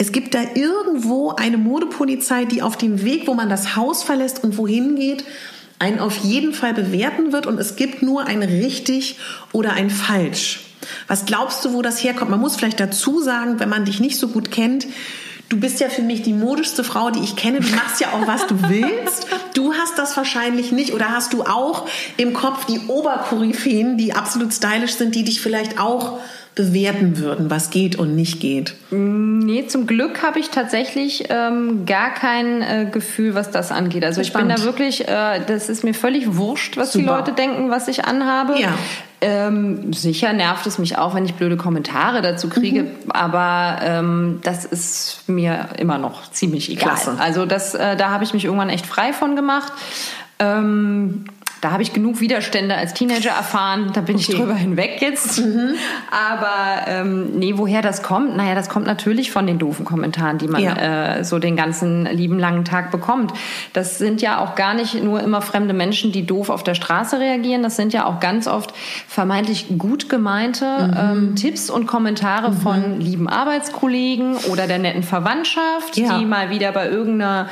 es 0.00 0.12
gibt 0.12 0.34
da 0.34 0.40
irgendwo 0.54 1.34
eine 1.36 1.58
Modepolizei, 1.58 2.46
die 2.46 2.62
auf 2.62 2.78
dem 2.78 3.04
Weg, 3.04 3.26
wo 3.26 3.34
man 3.34 3.50
das 3.50 3.76
Haus 3.76 4.02
verlässt 4.02 4.42
und 4.42 4.56
wohin 4.56 4.96
geht, 4.96 5.24
einen 5.80 5.98
auf 5.98 6.18
jeden 6.18 6.52
Fall 6.52 6.74
bewerten 6.74 7.32
wird 7.32 7.46
und 7.46 7.58
es 7.58 7.74
gibt 7.74 8.02
nur 8.02 8.26
ein 8.26 8.42
richtig 8.42 9.18
oder 9.52 9.72
ein 9.72 9.90
falsch. 9.90 10.60
Was 11.08 11.26
glaubst 11.26 11.64
du, 11.64 11.72
wo 11.72 11.82
das 11.82 12.02
herkommt? 12.02 12.30
Man 12.30 12.40
muss 12.40 12.56
vielleicht 12.56 12.80
dazu 12.80 13.20
sagen, 13.20 13.58
wenn 13.58 13.68
man 13.68 13.84
dich 13.84 13.98
nicht 13.98 14.18
so 14.18 14.28
gut 14.28 14.50
kennt, 14.50 14.86
du 15.48 15.58
bist 15.58 15.80
ja 15.80 15.88
für 15.88 16.02
mich 16.02 16.22
die 16.22 16.32
modischste 16.32 16.84
Frau, 16.84 17.10
die 17.10 17.20
ich 17.20 17.34
kenne. 17.34 17.60
Du 17.60 17.74
machst 17.74 18.00
ja 18.00 18.08
auch, 18.08 18.26
was 18.26 18.46
du 18.46 18.56
willst. 18.68 19.26
Du 19.54 19.74
hast 19.74 19.98
das 19.98 20.16
wahrscheinlich 20.16 20.70
nicht. 20.70 20.94
Oder 20.94 21.10
hast 21.10 21.32
du 21.32 21.42
auch 21.42 21.88
im 22.16 22.32
Kopf 22.34 22.66
die 22.66 22.78
Oberkoryphäen, 22.86 23.96
die 23.96 24.12
absolut 24.12 24.52
stylisch 24.52 24.94
sind, 24.94 25.14
die 25.14 25.24
dich 25.24 25.40
vielleicht 25.40 25.80
auch 25.80 26.20
bewerten 26.60 27.18
würden, 27.18 27.50
was 27.50 27.70
geht 27.70 27.96
und 27.96 28.14
nicht 28.14 28.40
geht? 28.40 28.74
Nee, 28.90 29.66
zum 29.66 29.86
Glück 29.86 30.22
habe 30.22 30.38
ich 30.38 30.50
tatsächlich 30.50 31.24
ähm, 31.28 31.86
gar 31.86 32.12
kein 32.12 32.62
äh, 32.62 32.86
Gefühl, 32.90 33.34
was 33.34 33.50
das 33.50 33.72
angeht. 33.72 34.04
Also 34.04 34.22
Spannend. 34.22 34.50
ich 34.50 34.56
bin 34.56 34.64
da 34.64 34.70
wirklich, 34.70 35.08
äh, 35.08 35.40
das 35.46 35.68
ist 35.68 35.84
mir 35.84 35.94
völlig 35.94 36.36
wurscht, 36.36 36.76
was 36.76 36.92
Super. 36.92 37.02
die 37.02 37.08
Leute 37.08 37.32
denken, 37.32 37.70
was 37.70 37.88
ich 37.88 38.04
anhabe. 38.04 38.60
Ja. 38.60 38.74
Ähm, 39.22 39.92
sicher 39.92 40.32
nervt 40.32 40.66
es 40.66 40.78
mich 40.78 40.96
auch, 40.96 41.14
wenn 41.14 41.26
ich 41.26 41.34
blöde 41.34 41.58
Kommentare 41.58 42.22
dazu 42.22 42.48
kriege, 42.48 42.84
mhm. 42.84 43.10
aber 43.10 43.78
ähm, 43.82 44.40
das 44.42 44.64
ist 44.64 45.24
mir 45.26 45.68
immer 45.78 45.98
noch 45.98 46.30
ziemlich 46.30 46.70
egal. 46.70 46.94
Klasse. 46.94 47.16
Also 47.18 47.44
das, 47.44 47.74
äh, 47.74 47.96
da 47.96 48.10
habe 48.10 48.24
ich 48.24 48.32
mich 48.32 48.46
irgendwann 48.46 48.70
echt 48.70 48.86
frei 48.86 49.12
von 49.12 49.36
gemacht. 49.36 49.72
Ähm, 50.38 51.26
da 51.60 51.72
habe 51.72 51.82
ich 51.82 51.92
genug 51.92 52.20
Widerstände 52.20 52.74
als 52.74 52.94
Teenager 52.94 53.30
erfahren, 53.30 53.90
da 53.92 54.00
bin 54.00 54.16
okay. 54.16 54.26
ich 54.28 54.36
drüber 54.36 54.54
hinweg 54.54 55.02
jetzt. 55.02 55.38
Mhm. 55.40 55.74
Aber 56.10 56.86
ähm, 56.86 57.32
nee, 57.38 57.54
woher 57.56 57.82
das 57.82 58.02
kommt? 58.02 58.36
Naja, 58.36 58.54
das 58.54 58.68
kommt 58.68 58.86
natürlich 58.86 59.30
von 59.30 59.46
den 59.46 59.58
doofen 59.58 59.84
Kommentaren, 59.84 60.38
die 60.38 60.48
man 60.48 60.62
ja. 60.62 61.18
äh, 61.18 61.24
so 61.24 61.38
den 61.38 61.56
ganzen 61.56 62.06
lieben 62.06 62.38
langen 62.38 62.64
Tag 62.64 62.90
bekommt. 62.90 63.32
Das 63.72 63.98
sind 63.98 64.22
ja 64.22 64.38
auch 64.38 64.54
gar 64.54 64.74
nicht 64.74 65.02
nur 65.02 65.20
immer 65.20 65.42
fremde 65.42 65.74
Menschen, 65.74 66.12
die 66.12 66.24
doof 66.24 66.48
auf 66.48 66.62
der 66.62 66.74
Straße 66.74 67.20
reagieren. 67.20 67.62
Das 67.62 67.76
sind 67.76 67.92
ja 67.92 68.06
auch 68.06 68.20
ganz 68.20 68.46
oft 68.46 68.74
vermeintlich 69.06 69.66
gut 69.76 70.08
gemeinte 70.08 70.64
mhm. 70.64 70.96
ähm, 70.98 71.36
Tipps 71.36 71.68
und 71.68 71.86
Kommentare 71.86 72.52
mhm. 72.52 72.56
von 72.56 73.00
lieben 73.00 73.28
Arbeitskollegen 73.28 74.36
oder 74.50 74.66
der 74.66 74.78
netten 74.78 75.02
Verwandtschaft, 75.02 75.96
ja. 75.96 76.18
die 76.18 76.24
mal 76.24 76.50
wieder 76.50 76.72
bei 76.72 76.88
irgendeiner 76.88 77.48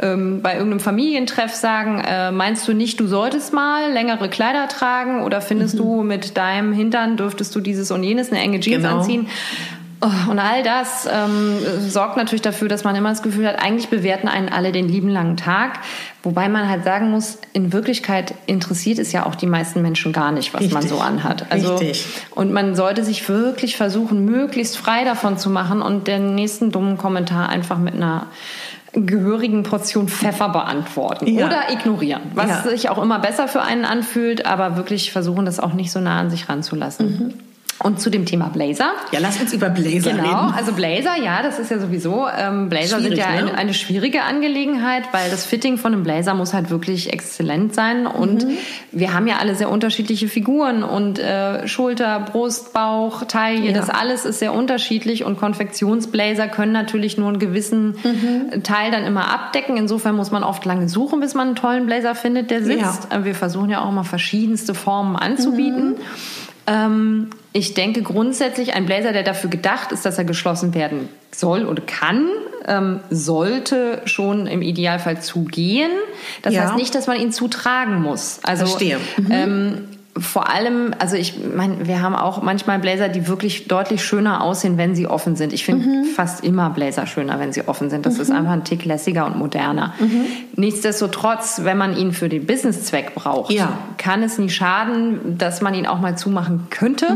ähm, 0.00 0.42
bei 0.42 0.54
irgendeinem 0.54 0.80
Familientreff 0.80 1.54
sagen, 1.54 2.02
äh, 2.04 2.32
meinst 2.32 2.66
du 2.66 2.72
nicht, 2.72 2.98
du 2.98 3.06
solltest 3.06 3.51
Mal 3.52 3.92
längere 3.92 4.28
Kleider 4.28 4.68
tragen 4.68 5.22
oder 5.22 5.40
findest 5.40 5.74
mhm. 5.74 5.78
du 5.78 6.02
mit 6.02 6.36
deinem 6.36 6.72
Hintern 6.72 7.16
dürftest 7.16 7.54
du 7.54 7.60
dieses 7.60 7.90
und 7.90 8.02
jenes 8.02 8.30
eine 8.30 8.40
enge 8.40 8.60
Jeans 8.60 8.82
genau. 8.82 8.98
anziehen? 8.98 9.28
Oh, 10.04 10.30
und 10.32 10.40
all 10.40 10.64
das 10.64 11.08
ähm, 11.08 11.58
sorgt 11.88 12.16
natürlich 12.16 12.42
dafür, 12.42 12.66
dass 12.66 12.82
man 12.82 12.96
immer 12.96 13.10
das 13.10 13.22
Gefühl 13.22 13.46
hat, 13.46 13.62
eigentlich 13.62 13.88
bewerten 13.88 14.26
einen 14.26 14.48
alle 14.48 14.72
den 14.72 14.88
lieben 14.88 15.08
langen 15.08 15.36
Tag. 15.36 15.78
Wobei 16.24 16.48
man 16.48 16.68
halt 16.68 16.82
sagen 16.82 17.12
muss, 17.12 17.38
in 17.52 17.72
Wirklichkeit 17.72 18.34
interessiert 18.46 18.98
es 18.98 19.12
ja 19.12 19.24
auch 19.26 19.36
die 19.36 19.46
meisten 19.46 19.80
Menschen 19.80 20.12
gar 20.12 20.32
nicht, 20.32 20.54
was 20.54 20.62
Richtig. 20.62 20.74
man 20.74 20.88
so 20.88 20.98
anhat. 20.98 21.46
Also, 21.50 21.76
Richtig. 21.76 22.04
Und 22.32 22.52
man 22.52 22.74
sollte 22.74 23.04
sich 23.04 23.28
wirklich 23.28 23.76
versuchen, 23.76 24.24
möglichst 24.24 24.76
frei 24.76 25.04
davon 25.04 25.38
zu 25.38 25.50
machen 25.50 25.80
und 25.80 26.08
den 26.08 26.34
nächsten 26.34 26.72
dummen 26.72 26.98
Kommentar 26.98 27.48
einfach 27.48 27.78
mit 27.78 27.94
einer 27.94 28.26
gehörigen 28.92 29.62
Portion 29.62 30.08
Pfeffer 30.08 30.50
beantworten 30.50 31.26
ja. 31.26 31.46
oder 31.46 31.72
ignorieren, 31.72 32.22
was 32.34 32.48
ja. 32.48 32.62
sich 32.62 32.90
auch 32.90 33.02
immer 33.02 33.18
besser 33.18 33.48
für 33.48 33.62
einen 33.62 33.84
anfühlt, 33.84 34.44
aber 34.44 34.76
wirklich 34.76 35.12
versuchen, 35.12 35.46
das 35.46 35.60
auch 35.60 35.72
nicht 35.72 35.90
so 35.90 36.00
nah 36.00 36.20
an 36.20 36.30
sich 36.30 36.48
ranzulassen. 36.48 37.06
Mhm. 37.06 37.34
Und 37.78 38.00
zu 38.00 38.10
dem 38.10 38.26
Thema 38.26 38.48
Blazer. 38.48 38.92
Ja, 39.10 39.18
lass 39.20 39.40
uns 39.40 39.52
über 39.52 39.68
Blazer 39.68 40.10
genau, 40.10 40.22
reden. 40.22 40.22
Genau, 40.22 40.56
also 40.56 40.72
Blazer, 40.72 41.16
ja, 41.20 41.42
das 41.42 41.58
ist 41.58 41.70
ja 41.70 41.80
sowieso, 41.80 42.26
ähm, 42.28 42.68
Blazer 42.68 42.98
Schwierig, 42.98 43.16
sind 43.16 43.18
ja 43.18 43.30
ne? 43.30 43.38
eine, 43.38 43.58
eine, 43.58 43.74
schwierige 43.74 44.22
Angelegenheit, 44.22 45.04
weil 45.12 45.30
das 45.30 45.44
Fitting 45.46 45.78
von 45.78 45.92
einem 45.92 46.04
Blazer 46.04 46.34
muss 46.34 46.54
halt 46.54 46.70
wirklich 46.70 47.12
exzellent 47.12 47.74
sein. 47.74 48.06
Und 48.06 48.46
mhm. 48.46 48.56
wir 48.92 49.14
haben 49.14 49.26
ja 49.26 49.38
alle 49.38 49.56
sehr 49.56 49.68
unterschiedliche 49.68 50.28
Figuren 50.28 50.84
und 50.84 51.18
äh, 51.18 51.66
Schulter, 51.66 52.20
Brust, 52.20 52.72
Bauch, 52.72 53.24
Taille, 53.24 53.66
ja. 53.66 53.72
das 53.72 53.90
alles 53.90 54.24
ist 54.24 54.38
sehr 54.38 54.54
unterschiedlich 54.54 55.24
und 55.24 55.38
Konfektionsblazer 55.38 56.48
können 56.48 56.72
natürlich 56.72 57.18
nur 57.18 57.28
einen 57.28 57.40
gewissen 57.40 57.96
mhm. 58.04 58.62
Teil 58.62 58.92
dann 58.92 59.04
immer 59.04 59.32
abdecken. 59.32 59.76
Insofern 59.76 60.14
muss 60.14 60.30
man 60.30 60.44
oft 60.44 60.64
lange 60.64 60.88
suchen, 60.88 61.20
bis 61.20 61.34
man 61.34 61.48
einen 61.48 61.56
tollen 61.56 61.86
Blazer 61.86 62.14
findet, 62.14 62.50
der 62.50 62.62
sitzt. 62.62 63.08
Ja. 63.10 63.24
Wir 63.24 63.34
versuchen 63.34 63.70
ja 63.70 63.82
auch 63.82 63.88
immer 63.88 64.04
verschiedenste 64.04 64.74
Formen 64.74 65.16
anzubieten. 65.16 65.90
Mhm. 65.90 65.96
Ähm, 66.66 67.30
ich 67.52 67.74
denke 67.74 68.02
grundsätzlich, 68.02 68.74
ein 68.74 68.86
Blazer, 68.86 69.12
der 69.12 69.22
dafür 69.22 69.50
gedacht 69.50 69.92
ist, 69.92 70.04
dass 70.04 70.18
er 70.18 70.24
geschlossen 70.24 70.74
werden 70.74 71.08
soll 71.30 71.64
oder 71.64 71.82
kann, 71.82 72.28
ähm, 72.66 73.00
sollte 73.10 74.02
schon 74.04 74.46
im 74.46 74.62
Idealfall 74.62 75.20
zugehen. 75.20 75.90
Das 76.42 76.54
ja. 76.54 76.62
heißt 76.62 76.76
nicht, 76.76 76.94
dass 76.94 77.06
man 77.06 77.18
ihn 77.18 77.32
zutragen 77.32 78.00
muss. 78.00 78.40
Also 78.42 78.66
Verstehe. 78.66 78.98
Mhm. 79.16 79.28
Ähm, 79.30 79.88
vor 80.18 80.50
allem, 80.50 80.94
also 80.98 81.16
ich 81.16 81.36
meine, 81.54 81.86
wir 81.86 82.02
haben 82.02 82.14
auch 82.14 82.42
manchmal 82.42 82.78
Blazer, 82.78 83.08
die 83.08 83.28
wirklich 83.28 83.66
deutlich 83.66 84.04
schöner 84.04 84.42
aussehen, 84.42 84.76
wenn 84.76 84.94
sie 84.94 85.06
offen 85.06 85.36
sind. 85.36 85.54
Ich 85.54 85.64
finde 85.64 85.86
mhm. 85.86 86.04
fast 86.04 86.44
immer 86.44 86.68
Blazer 86.68 87.06
schöner, 87.06 87.40
wenn 87.40 87.52
sie 87.52 87.66
offen 87.66 87.88
sind. 87.88 88.04
Das 88.04 88.16
mhm. 88.16 88.20
ist 88.20 88.30
einfach 88.30 88.52
ein 88.52 88.64
Tick 88.64 88.84
lässiger 88.84 89.24
und 89.24 89.38
moderner. 89.38 89.94
Mhm. 89.98 90.26
Nichtsdestotrotz, 90.56 91.62
wenn 91.64 91.78
man 91.78 91.96
ihn 91.96 92.12
für 92.12 92.28
den 92.28 92.44
Businesszweck 92.44 93.14
braucht, 93.14 93.52
ja. 93.52 93.78
kann 93.96 94.22
es 94.22 94.36
nie 94.36 94.50
schaden, 94.50 95.38
dass 95.38 95.62
man 95.62 95.72
ihn 95.72 95.86
auch 95.86 96.00
mal 96.00 96.16
zumachen 96.18 96.66
könnte. 96.68 97.06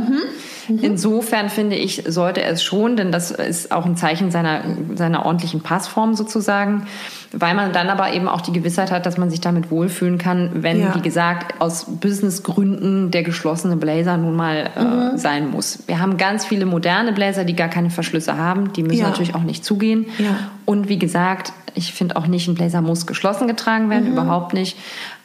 Mhm. 0.68 0.78
Insofern 0.82 1.48
finde 1.48 1.76
ich, 1.76 2.04
sollte 2.06 2.42
er 2.42 2.52
es 2.52 2.62
schon, 2.62 2.96
denn 2.96 3.12
das 3.12 3.30
ist 3.30 3.72
auch 3.72 3.86
ein 3.86 3.96
Zeichen 3.96 4.30
seiner, 4.30 4.62
seiner 4.94 5.24
ordentlichen 5.26 5.60
Passform 5.60 6.14
sozusagen, 6.14 6.86
weil 7.32 7.54
man 7.54 7.72
dann 7.72 7.88
aber 7.88 8.12
eben 8.12 8.28
auch 8.28 8.40
die 8.40 8.52
Gewissheit 8.52 8.90
hat, 8.90 9.06
dass 9.06 9.18
man 9.18 9.30
sich 9.30 9.40
damit 9.40 9.70
wohlfühlen 9.70 10.18
kann, 10.18 10.62
wenn, 10.62 10.80
ja. 10.80 10.94
wie 10.94 11.00
gesagt, 11.00 11.60
aus 11.60 11.86
Businessgründen 12.00 13.10
der 13.10 13.22
geschlossene 13.22 13.76
Blazer 13.76 14.16
nun 14.16 14.36
mal 14.36 14.70
äh, 14.76 14.82
mhm. 14.82 15.18
sein 15.18 15.50
muss. 15.50 15.80
Wir 15.86 16.00
haben 16.00 16.16
ganz 16.16 16.44
viele 16.44 16.66
moderne 16.66 17.12
Blazer, 17.12 17.44
die 17.44 17.54
gar 17.54 17.68
keine 17.68 17.90
Verschlüsse 17.90 18.36
haben, 18.36 18.72
die 18.72 18.82
müssen 18.82 19.00
ja. 19.00 19.08
natürlich 19.08 19.34
auch 19.34 19.42
nicht 19.42 19.64
zugehen. 19.64 20.06
Ja. 20.18 20.36
Und 20.64 20.88
wie 20.88 20.98
gesagt, 20.98 21.52
ich 21.74 21.92
finde 21.92 22.16
auch 22.16 22.26
nicht, 22.26 22.48
ein 22.48 22.54
Blazer 22.54 22.80
muss 22.80 23.06
geschlossen 23.06 23.46
getragen 23.46 23.90
werden, 23.90 24.06
mhm. 24.06 24.12
überhaupt 24.12 24.54
nicht. 24.54 24.76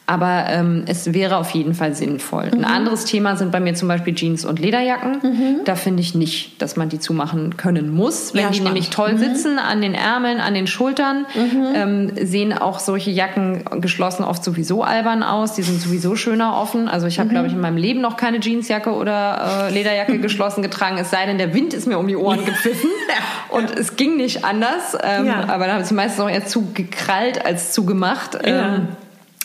Aber 0.04 0.46
ähm, 0.48 0.82
es 0.86 1.14
wäre 1.14 1.36
auf 1.36 1.50
jeden 1.50 1.74
Fall 1.74 1.94
sinnvoll. 1.94 2.46
Mhm. 2.46 2.58
Ein 2.58 2.64
anderes 2.64 3.04
Thema 3.04 3.36
sind 3.36 3.52
bei 3.52 3.60
mir 3.60 3.74
zum 3.74 3.86
Beispiel 3.86 4.14
Jeans 4.14 4.44
und 4.44 4.58
Lederjacken. 4.58 5.20
Mhm. 5.22 5.60
Da 5.64 5.76
finde 5.76 6.02
ich 6.02 6.14
nicht, 6.14 6.60
dass 6.60 6.76
man 6.76 6.88
die 6.88 6.98
zumachen 6.98 7.56
können 7.56 7.94
muss. 7.94 8.34
Wenn 8.34 8.42
ja, 8.42 8.48
die 8.48 8.56
spannend. 8.56 8.74
nämlich 8.74 8.90
toll 8.90 9.12
mhm. 9.12 9.18
sitzen 9.18 9.58
an 9.60 9.80
den 9.80 9.94
Ärmeln, 9.94 10.40
an 10.40 10.54
den 10.54 10.66
Schultern, 10.66 11.26
mhm. 11.34 11.66
ähm, 11.74 12.12
sehen 12.20 12.52
auch 12.52 12.80
solche 12.80 13.12
Jacken 13.12 13.64
geschlossen 13.80 14.24
oft 14.24 14.42
sowieso 14.42 14.82
albern 14.82 15.22
aus. 15.22 15.54
Die 15.54 15.62
sind 15.62 15.80
sowieso 15.80 16.16
schöner 16.16 16.56
offen. 16.56 16.88
Also 16.88 17.06
ich 17.06 17.20
habe, 17.20 17.28
mhm. 17.28 17.32
glaube 17.32 17.46
ich, 17.46 17.52
in 17.52 17.60
meinem 17.60 17.76
Leben 17.76 18.00
noch 18.00 18.16
keine 18.16 18.40
Jeansjacke 18.40 18.90
oder 18.90 19.68
äh, 19.68 19.72
Lederjacke 19.72 20.18
geschlossen 20.20 20.62
getragen. 20.62 20.98
Es 20.98 21.10
sei 21.10 21.26
denn, 21.26 21.38
der 21.38 21.54
Wind 21.54 21.74
ist 21.74 21.86
mir 21.86 21.98
um 21.98 22.08
die 22.08 22.16
Ohren 22.16 22.44
gepfiffen. 22.44 22.90
und 23.50 23.70
es 23.78 23.94
ging 23.94 24.16
nicht 24.16 24.44
anders. 24.44 24.98
Ähm, 25.00 25.26
ja. 25.26 25.48
Aber 25.48 25.66
da 25.66 25.74
habe 25.74 25.84
ich 25.84 25.90
meistens 25.92 26.20
auch 26.20 26.28
eher 26.28 26.44
zu 26.44 26.72
gekrallt 26.74 27.46
als 27.46 27.72
zugemacht. 27.72 28.38
Ja. 28.44 28.80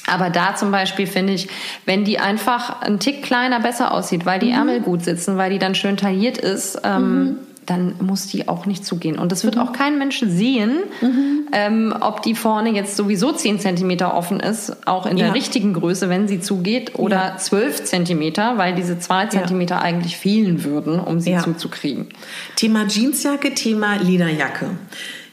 Aber 0.08 0.30
da 0.30 0.56
zum 0.56 0.72
Beispiel 0.72 1.06
finde 1.06 1.34
ich, 1.34 1.50
wenn 1.86 2.06
die 2.06 2.18
einfach 2.18 2.82
ein 2.82 3.00
Tick 3.00 3.22
kleiner 3.24 3.60
besser 3.60 3.94
aussieht, 3.94 4.26
weil 4.26 4.40
die 4.40 4.48
mhm. 4.48 4.54
Ärmel 4.54 4.80
gut 4.80 5.04
sitzen, 5.04 5.38
weil 5.38 5.52
die 5.52 5.60
dann 5.60 5.76
schön 5.76 5.98
tailliert 5.98 6.38
ist, 6.38 6.80
ähm, 6.86 7.20
mhm. 7.20 7.36
dann 7.66 7.96
muss 8.00 8.28
die 8.28 8.48
auch 8.48 8.66
nicht 8.66 8.86
zugehen. 8.86 9.20
Und 9.20 9.34
das 9.34 9.44
wird 9.44 9.56
mhm. 9.56 9.62
auch 9.62 9.74
kein 9.74 9.98
Mensch 9.98 10.22
sehen, 10.26 10.78
mhm. 11.02 11.48
ähm, 11.52 11.94
ob 12.00 12.22
die 12.22 12.36
vorne 12.36 12.70
jetzt 12.70 12.96
sowieso 12.96 13.34
10 13.34 13.60
Zentimeter 13.60 14.16
offen 14.16 14.40
ist, 14.40 14.88
auch 14.88 15.06
in 15.06 15.18
der 15.18 15.28
ja. 15.28 15.34
richtigen 15.34 15.74
Größe, 15.74 16.08
wenn 16.08 16.30
sie 16.30 16.40
zugeht, 16.40 16.98
oder 16.98 17.34
ja. 17.34 17.38
12 17.38 17.84
Zentimeter, 17.84 18.58
weil 18.58 18.76
diese 18.76 18.98
2 18.98 19.26
Zentimeter 19.26 19.76
ja. 19.76 19.82
eigentlich 19.82 20.16
fehlen 20.16 20.64
würden, 20.64 21.02
um 21.02 21.20
sie 21.20 21.38
zuzukriegen. 21.38 22.08
Thema 22.56 22.88
Jeansjacke, 22.88 23.54
Thema 23.54 23.98
Lederjacke. 23.98 24.70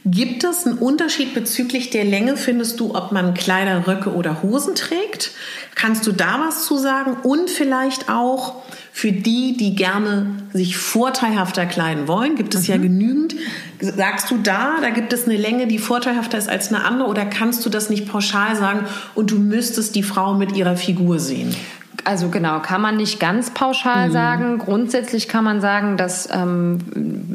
Gibt 0.06 0.44
es 0.44 0.66
einen 0.66 0.76
Unterschied 0.76 1.32
bezüglich 1.32 1.88
der 1.88 2.04
Länge, 2.04 2.36
findest 2.36 2.78
du, 2.78 2.94
ob 2.94 3.10
man 3.10 3.32
Kleider, 3.32 3.86
Röcke 3.86 4.12
oder 4.12 4.42
Hosen 4.42 4.74
trägt? 4.74 5.30
Kannst 5.74 6.06
du 6.06 6.12
da 6.12 6.44
was 6.46 6.66
zu 6.66 6.76
sagen? 6.76 7.16
Und 7.22 7.48
vielleicht 7.48 8.10
auch 8.10 8.62
für 8.92 9.12
die, 9.12 9.56
die 9.56 9.74
gerne 9.74 10.26
sich 10.52 10.76
vorteilhafter 10.76 11.64
kleiden 11.64 12.06
wollen, 12.06 12.36
gibt 12.36 12.54
es 12.54 12.68
mhm. 12.68 12.74
ja 12.74 12.76
genügend. 12.76 13.34
Sagst 13.80 14.30
du 14.30 14.36
da, 14.36 14.76
da 14.82 14.90
gibt 14.90 15.14
es 15.14 15.24
eine 15.24 15.38
Länge, 15.38 15.66
die 15.66 15.78
vorteilhafter 15.78 16.36
ist 16.36 16.50
als 16.50 16.68
eine 16.68 16.84
andere 16.84 17.08
oder 17.08 17.24
kannst 17.24 17.64
du 17.64 17.70
das 17.70 17.88
nicht 17.88 18.06
pauschal 18.06 18.56
sagen 18.56 18.86
und 19.14 19.30
du 19.30 19.38
müsstest 19.38 19.94
die 19.94 20.02
Frau 20.02 20.34
mit 20.34 20.54
ihrer 20.54 20.76
Figur 20.76 21.18
sehen? 21.18 21.56
Also 22.04 22.28
genau, 22.28 22.60
kann 22.60 22.82
man 22.82 22.96
nicht 22.96 23.18
ganz 23.18 23.50
pauschal 23.50 24.08
mhm. 24.08 24.12
sagen. 24.12 24.58
Grundsätzlich 24.58 25.26
kann 25.26 25.42
man 25.42 25.60
sagen, 25.60 25.96
dass 25.96 26.28
ähm, 26.30 26.78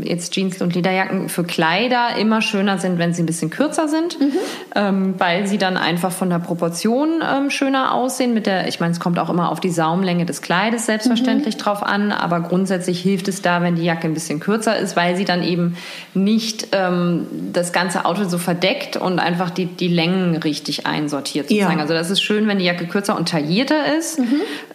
jetzt 0.03 0.33
Jeans 0.33 0.61
und 0.61 0.75
Lederjacken 0.75 1.27
für 1.29 1.43
Kleider 1.43 2.15
immer 2.19 2.41
schöner 2.41 2.77
sind, 2.77 2.99
wenn 2.99 3.13
sie 3.13 3.23
ein 3.23 3.25
bisschen 3.25 3.49
kürzer 3.49 3.87
sind, 3.87 4.19
mhm. 4.19 4.31
ähm, 4.75 5.15
weil 5.17 5.47
sie 5.47 5.57
dann 5.57 5.75
einfach 5.75 6.11
von 6.11 6.29
der 6.29 6.39
Proportion 6.39 7.23
ähm, 7.23 7.49
schöner 7.49 7.93
aussehen. 7.93 8.33
Mit 8.33 8.45
der, 8.45 8.67
ich 8.67 8.79
meine, 8.79 8.91
es 8.91 8.99
kommt 8.99 9.17
auch 9.17 9.29
immer 9.29 9.51
auf 9.51 9.59
die 9.59 9.71
Saumlänge 9.71 10.25
des 10.25 10.41
Kleides 10.41 10.85
selbstverständlich 10.85 11.55
mhm. 11.55 11.61
drauf 11.61 11.83
an, 11.83 12.11
aber 12.11 12.41
grundsätzlich 12.41 13.01
hilft 13.01 13.27
es 13.27 13.41
da, 13.41 13.61
wenn 13.63 13.75
die 13.75 13.83
Jacke 13.83 14.07
ein 14.07 14.13
bisschen 14.13 14.39
kürzer 14.39 14.77
ist, 14.77 14.95
weil 14.95 15.15
sie 15.15 15.25
dann 15.25 15.43
eben 15.43 15.77
nicht 16.13 16.67
ähm, 16.73 17.25
das 17.53 17.73
ganze 17.73 18.05
Outfit 18.05 18.29
so 18.29 18.37
verdeckt 18.37 18.97
und 18.97 19.19
einfach 19.19 19.49
die, 19.49 19.65
die 19.65 19.87
Längen 19.87 20.37
richtig 20.37 20.85
einsortiert 20.85 21.49
sozusagen. 21.49 21.77
Ja. 21.77 21.81
Also 21.81 21.93
das 21.93 22.11
ist 22.11 22.21
schön, 22.21 22.47
wenn 22.47 22.59
die 22.59 22.65
Jacke 22.65 22.85
kürzer 22.85 23.17
und 23.17 23.29
taillierter 23.29 23.97
ist. 23.97 24.19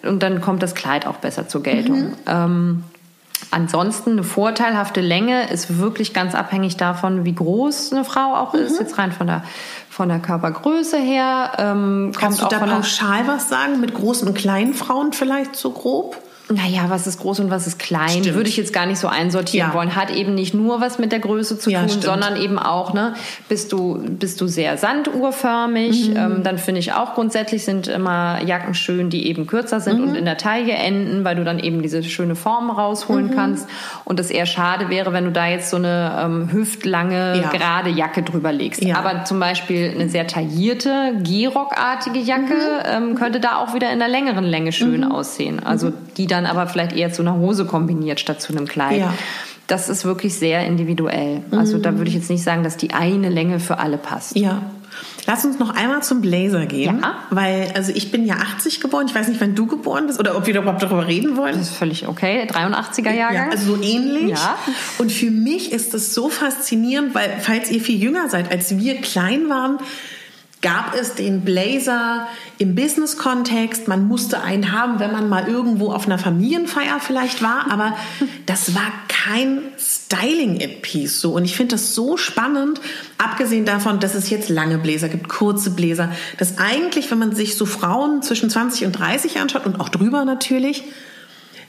Und 0.02 0.22
dann 0.22 0.40
kommt 0.40 0.62
das 0.62 0.74
Kleid 0.74 1.06
auch 1.06 1.16
besser 1.16 1.48
zur 1.48 1.62
Geltung. 1.62 2.02
Mhm. 2.02 2.14
Ähm, 2.26 2.84
ansonsten 3.50 4.12
eine 4.12 4.24
vorteilhafte 4.24 5.00
Länge 5.00 5.50
ist 5.50 5.78
wirklich 5.78 6.14
ganz 6.14 6.34
abhängig 6.34 6.76
davon, 6.76 7.24
wie 7.24 7.34
groß 7.34 7.92
eine 7.92 8.04
Frau 8.04 8.34
auch 8.34 8.52
mhm. 8.52 8.60
ist. 8.60 8.80
Jetzt 8.80 8.98
rein 8.98 9.12
von 9.12 9.26
der 9.26 9.42
von 9.94 10.08
der 10.08 10.18
Körpergröße 10.18 10.98
her. 10.98 11.52
Ähm, 11.56 12.12
Kannst 12.18 12.42
du 12.42 12.46
da 12.46 12.58
pauschal 12.58 13.28
was 13.28 13.48
sagen 13.48 13.80
mit 13.80 13.94
großen 13.94 14.26
und 14.26 14.34
kleinen 14.34 14.74
Frauen 14.74 15.12
vielleicht 15.12 15.54
so 15.54 15.70
grob? 15.70 16.20
Naja, 16.50 16.84
was 16.88 17.06
ist 17.06 17.20
groß 17.20 17.40
und 17.40 17.50
was 17.50 17.66
ist 17.66 17.78
klein, 17.78 18.10
Stimmt. 18.10 18.34
würde 18.34 18.50
ich 18.50 18.58
jetzt 18.58 18.72
gar 18.74 18.84
nicht 18.84 18.98
so 18.98 19.08
einsortieren 19.08 19.70
Ja. 19.70 19.74
wollen. 19.74 19.96
Hat 19.96 20.10
eben 20.10 20.34
nicht 20.34 20.52
nur 20.52 20.80
was 20.80 20.98
mit 20.98 21.10
der 21.10 21.20
Größe 21.20 21.58
zu 21.58 21.70
Ja, 21.70 21.80
tun, 21.80 21.88
stimmt. 21.88 22.04
sondern 22.04 22.36
eben 22.36 22.58
auch, 22.58 22.92
ne, 22.92 23.14
bist 23.48 23.72
du, 23.72 23.98
bist 24.06 24.40
du 24.42 24.46
sehr 24.46 24.76
sanduhrförmig, 24.76 26.10
Mhm. 26.10 26.16
ähm, 26.16 26.42
dann 26.42 26.58
finde 26.58 26.80
ich 26.80 26.92
auch 26.92 27.14
grundsätzlich 27.14 27.64
sind 27.64 27.88
immer 27.88 28.42
Jacken 28.44 28.74
schön, 28.74 29.08
die 29.10 29.26
eben 29.26 29.46
kürzer 29.46 29.80
sind 29.80 30.00
Mhm. 30.02 30.08
und 30.08 30.14
in 30.16 30.24
der 30.26 30.36
Taille 30.36 30.72
enden, 30.74 31.24
weil 31.24 31.36
du 31.36 31.44
dann 31.44 31.58
eben 31.58 31.80
diese 31.82 32.02
schöne 32.02 32.36
Form 32.36 32.70
rausholen 32.70 33.28
Mhm. 33.28 33.34
kannst. 33.34 33.68
Und 34.04 34.20
es 34.20 34.30
eher 34.30 34.46
schade 34.46 34.90
wäre, 34.90 35.12
wenn 35.14 35.24
du 35.24 35.32
da 35.32 35.46
jetzt 35.46 35.70
so 35.70 35.76
eine 35.78 36.12
ähm, 36.22 36.52
hüftlange, 36.52 37.40
Ja. 37.42 37.48
gerade 37.50 37.90
Jacke 37.90 38.22
drüber 38.22 38.52
legst. 38.52 38.84
Aber 38.94 39.24
zum 39.24 39.40
Beispiel 39.40 39.92
eine 39.94 40.08
sehr 40.08 40.26
taillierte, 40.26 41.14
Gehrock-artige 41.22 42.18
Jacke 42.18 42.54
Mhm. 42.54 43.08
ähm, 43.10 43.14
könnte 43.14 43.40
da 43.40 43.56
auch 43.56 43.74
wieder 43.74 43.90
in 43.92 43.98
der 43.98 44.08
längeren 44.08 44.44
Länge 44.44 44.72
schön 44.72 45.04
aussehen. 45.04 45.62
Also 45.64 45.92
die 46.16 46.26
dann 46.34 46.46
aber 46.46 46.66
vielleicht 46.66 46.94
eher 46.94 47.12
zu 47.12 47.22
einer 47.22 47.36
Hose 47.36 47.64
kombiniert 47.64 48.20
statt 48.20 48.40
zu 48.40 48.52
einem 48.52 48.66
Kleid. 48.66 48.98
Ja. 48.98 49.14
Das 49.66 49.88
ist 49.88 50.04
wirklich 50.04 50.34
sehr 50.34 50.66
individuell. 50.66 51.42
Also 51.50 51.78
da 51.78 51.96
würde 51.96 52.08
ich 52.08 52.14
jetzt 52.14 52.28
nicht 52.28 52.42
sagen, 52.42 52.62
dass 52.64 52.76
die 52.76 52.92
eine 52.92 53.30
Länge 53.30 53.60
für 53.60 53.78
alle 53.78 53.96
passt. 53.96 54.36
Ja. 54.36 54.62
Lass 55.26 55.44
uns 55.44 55.58
noch 55.58 55.74
einmal 55.74 56.02
zum 56.02 56.20
Blazer 56.20 56.66
gehen, 56.66 57.00
Ja. 57.02 57.14
weil 57.30 57.72
also 57.74 57.90
ich 57.94 58.10
bin 58.12 58.26
ja 58.26 58.34
80 58.34 58.80
geboren. 58.80 59.06
Ich 59.08 59.14
weiß 59.14 59.28
nicht, 59.28 59.40
wann 59.40 59.54
du 59.54 59.66
geboren 59.66 60.06
bist 60.06 60.20
oder 60.20 60.36
ob 60.36 60.46
wir 60.46 60.54
überhaupt 60.56 60.82
darüber 60.82 61.06
reden 61.06 61.36
wollen. 61.36 61.54
Das 61.56 61.70
ist 61.70 61.76
völlig 61.76 62.06
okay. 62.06 62.46
83er 62.46 63.10
Jahrgang. 63.12 63.46
Ja, 63.46 63.50
also 63.50 63.74
so 63.76 63.82
ähnlich. 63.82 64.30
Ja. 64.30 64.58
Und 64.98 65.10
für 65.10 65.30
mich 65.30 65.72
ist 65.72 65.94
das 65.94 66.12
so 66.14 66.28
faszinierend, 66.28 67.14
weil 67.14 67.38
falls 67.40 67.70
ihr 67.70 67.80
viel 67.80 68.00
jünger 68.00 68.28
seid, 68.28 68.52
als 68.52 68.76
wir 68.76 68.96
klein 69.00 69.48
waren, 69.48 69.78
gab 70.64 70.94
es 70.98 71.14
den 71.14 71.42
Blazer 71.42 72.26
im 72.56 72.74
Business-Kontext. 72.74 73.86
Man 73.86 74.08
musste 74.08 74.40
einen 74.40 74.72
haben, 74.72 74.98
wenn 74.98 75.12
man 75.12 75.28
mal 75.28 75.46
irgendwo 75.46 75.92
auf 75.92 76.06
einer 76.06 76.18
Familienfeier 76.18 77.00
vielleicht 77.00 77.42
war, 77.42 77.70
aber 77.70 77.94
das 78.46 78.74
war 78.74 78.90
kein 79.08 79.60
Styling-Piece 79.78 81.20
so. 81.20 81.32
Und 81.34 81.44
ich 81.44 81.54
finde 81.54 81.74
das 81.74 81.94
so 81.94 82.16
spannend, 82.16 82.80
abgesehen 83.18 83.66
davon, 83.66 84.00
dass 84.00 84.14
es 84.14 84.30
jetzt 84.30 84.48
lange 84.48 84.78
Bläser 84.78 85.10
gibt, 85.10 85.28
kurze 85.28 85.70
Bläser, 85.70 86.10
dass 86.38 86.56
eigentlich, 86.56 87.10
wenn 87.10 87.18
man 87.18 87.34
sich 87.34 87.56
so 87.56 87.66
Frauen 87.66 88.22
zwischen 88.22 88.48
20 88.48 88.86
und 88.86 88.92
30 88.92 89.40
anschaut 89.40 89.66
und 89.66 89.80
auch 89.80 89.90
drüber 89.90 90.24
natürlich, 90.24 90.84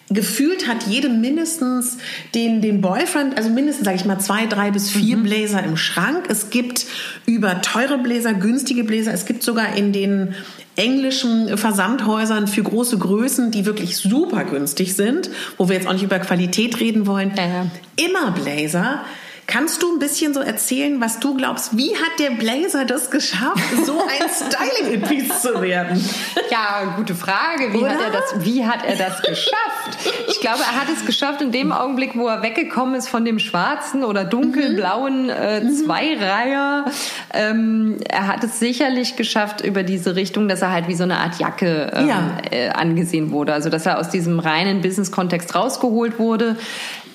gefühlt 0.10 0.68
hat 0.68 0.84
jede 0.88 1.10
mindestens 1.10 1.98
den, 2.36 2.62
den 2.62 2.82
Boyfriend, 2.82 3.38
also 3.38 3.50
mindestens, 3.50 3.86
sage 3.86 3.98
ich 3.98 4.06
mal, 4.06 4.20
zwei, 4.20 4.46
drei 4.46 4.72
bis 4.72 4.92
vier 4.92 5.18
Bläser 5.18 5.64
im 5.64 5.78
Schrank. 5.78 6.26
Es 6.30 6.50
gibt 6.50 6.86
über 7.26 7.62
teure 7.62 7.98
Bläser, 7.98 8.34
günstige 8.34 8.84
Bläser. 8.84 9.14
Es 9.14 9.26
gibt 9.26 9.42
sogar 9.44 9.76
in 9.76 9.94
den 9.94 10.36
englischen 10.76 11.58
Versandhäusern 11.58 12.48
für 12.48 12.62
große 12.62 12.98
Größen, 12.98 13.52
die 13.52 13.66
wirklich 13.66 13.98
super 13.98 14.44
günstig 14.44 14.96
sind, 14.96 15.30
wo 15.58 15.70
wir 15.70 15.76
jetzt 15.76 15.88
auch 15.88 15.94
nicht 15.94 16.04
über 16.04 16.20
Qualität 16.20 16.80
reden 16.80 17.08
wollen, 17.08 17.32
Ja, 17.36 17.68
immer 17.96 18.32
Blazer. 18.32 19.06
Kannst 19.48 19.84
du 19.84 19.94
ein 19.94 20.00
bisschen 20.00 20.34
so 20.34 20.40
erzählen, 20.40 21.00
was 21.00 21.20
du 21.20 21.36
glaubst, 21.38 21.78
wie 21.78 21.96
hat 21.96 22.20
der 22.20 22.32
Blazer 22.32 22.84
das 22.84 23.12
geschafft, 23.12 23.62
so 23.86 24.00
ein 24.02 24.28
Styling-Piece 24.30 25.42
zu 25.44 25.62
werden? 25.62 26.04
Ja, 26.50 26.96
gute 26.98 27.14
Frage. 27.14 27.72
Wie 27.72 27.78
Oder? 27.78 27.90
hat, 27.92 28.00
er 28.02 28.12
das, 28.12 28.44
wie 28.46 28.66
hat 28.66 28.84
er 28.86 28.96
das 28.96 29.22
geschafft? 29.22 30.00
Ich 30.30 30.40
glaube, 30.42 30.60
er 30.62 30.82
hat 30.82 30.88
es 30.92 31.06
geschafft 31.06 31.42
in 31.42 31.52
dem 31.52 31.72
Augenblick, 31.72 32.16
wo 32.16 32.28
er 32.28 32.42
weggekommen 32.42 32.96
ist 32.96 33.08
von 33.08 33.24
dem 33.24 33.38
schwarzen 33.38 34.04
oder 34.04 34.24
dunkelblauen 34.26 35.30
äh, 35.30 35.62
Zweireiher. 35.72 36.86
Ähm, 37.34 37.98
er 38.10 38.28
hat 38.28 38.44
es 38.44 38.60
sicherlich 38.60 39.16
geschafft 39.16 39.62
über 39.62 39.84
diese 39.84 40.16
Richtung, 40.16 40.48
dass 40.48 40.64
er 40.64 40.72
halt 40.72 40.88
wie 40.88 40.96
so 40.96 41.04
eine 41.04 41.18
Art 41.20 41.38
Jacke 41.40 41.92
ähm, 41.96 42.08
Ja. 42.08 42.38
äh, 42.52 42.70
angesehen 42.70 43.32
wurde. 43.32 43.54
Also, 43.54 43.70
dass 43.70 43.86
er 43.86 44.00
aus 44.00 44.10
diesem 44.10 44.40
reinen 44.40 44.82
Business-Kontext 44.82 45.54
rausgeholt 45.54 46.18
wurde. 46.20 46.58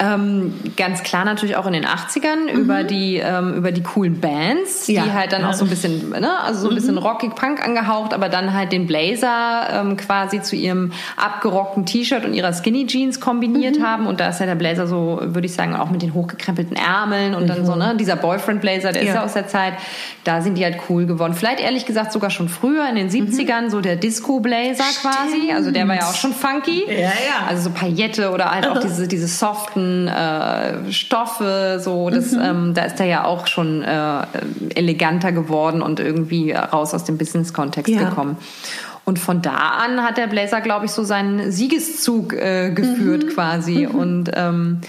Ähm, 0.02 0.54
ganz 0.78 1.02
klar 1.02 1.26
natürlich 1.26 1.56
auch 1.56 1.66
in 1.66 1.74
den 1.74 1.84
80ern 1.84 2.48
über 2.50 2.84
die 2.84 3.16
ähm, 3.16 3.52
über 3.54 3.70
die 3.70 3.82
coolen 3.82 4.18
Bands, 4.18 4.86
Ja. 4.86 5.02
die 5.04 5.12
halt 5.12 5.32
dann 5.32 5.44
auch 5.44 5.52
so 5.52 5.64
ein 5.66 5.68
bisschen, 5.70 6.08
ne, 6.10 6.40
also 6.42 6.62
so 6.62 6.68
ein 6.70 6.74
bisschen 6.74 6.96
rockig 6.96 7.34
Punk 7.34 7.62
angehaucht, 7.62 8.14
aber 8.14 8.30
dann 8.30 8.54
halt 8.54 8.72
den 8.72 8.86
Blazer 8.86 9.68
ähm, 9.72 9.98
quasi 9.98 10.40
zu 10.40 10.56
ihrem 10.56 10.92
abgerockten 11.18 11.84
T-Shirt 11.84 12.24
und 12.24 12.32
ihrer 12.32 12.54
Skinny 12.54 12.86
Jeans 12.86 13.20
kombiniert 13.20 13.82
haben. 13.82 14.06
Und 14.06 14.20
da 14.20 14.28
ist 14.30 14.40
ja 14.40 14.46
der 14.46 14.54
Blazer 14.54 14.86
so, 14.86 15.20
würde 15.22 15.44
ich 15.46 15.52
sagen, 15.52 15.74
auch 15.76 15.90
mit 15.90 16.00
den 16.00 16.14
hochgekrempelten 16.14 16.76
Ärmeln 16.78 17.34
und 17.34 17.46
dann 17.48 17.66
so, 17.66 17.76
ne, 17.76 17.94
dieser 17.98 18.16
Boyfriend 18.16 18.62
Blazer, 18.62 18.92
der 18.92 19.02
ist 19.02 19.08
Ja. 19.08 19.14
ja 19.16 19.24
aus 19.24 19.34
der 19.34 19.48
Zeit, 19.48 19.74
da 20.24 20.40
sind 20.40 20.56
die 20.56 20.64
halt 20.64 20.78
cool 20.88 21.04
geworden. 21.04 21.34
Vielleicht 21.34 21.60
ehrlich 21.60 21.84
gesagt 21.84 22.12
sogar 22.12 22.30
schon 22.30 22.48
früher 22.48 22.88
in 22.88 22.94
den 22.96 23.10
70ern, 23.10 23.68
so 23.68 23.82
der 23.82 23.96
Disco 23.96 24.40
Blazer 24.40 24.84
quasi. 25.02 25.52
Also 25.54 25.70
der 25.70 25.86
war 25.86 25.96
ja 25.96 26.02
auch 26.08 26.14
schon 26.14 26.32
funky. 26.32 26.84
Ja, 26.88 26.94
ja. 27.02 27.10
Also 27.48 27.64
so 27.64 27.70
Paillette 27.70 28.30
oder 28.30 28.50
halt 28.50 28.66
auch 28.66 28.78
diese, 28.82 29.06
diese 29.06 29.26
soften 29.26 29.89
äh, 30.08 30.92
Stoffe, 30.92 31.80
so 31.82 32.10
das, 32.10 32.32
ähm, 32.32 32.72
da 32.74 32.84
ist 32.84 33.00
er 33.00 33.06
ja 33.06 33.24
auch 33.24 33.46
schon 33.46 33.82
äh, 33.82 34.22
eleganter 34.74 35.32
geworden 35.32 35.82
und 35.82 36.00
irgendwie 36.00 36.52
raus 36.52 36.94
aus 36.94 37.04
dem 37.04 37.18
Business-Kontext 37.18 37.92
Ja. 37.92 38.08
gekommen. 38.08 38.36
Und 39.04 39.18
von 39.18 39.42
da 39.42 39.56
an 39.56 40.02
hat 40.02 40.18
der 40.18 40.26
Blazer, 40.26 40.60
glaube 40.60 40.84
ich, 40.84 40.92
so 40.92 41.02
seinen 41.02 41.50
Siegeszug 41.50 42.32
äh, 42.34 42.70
geführt 42.70 43.28
quasi 43.34 43.86
und 43.86 44.30
ähm, 44.34 44.80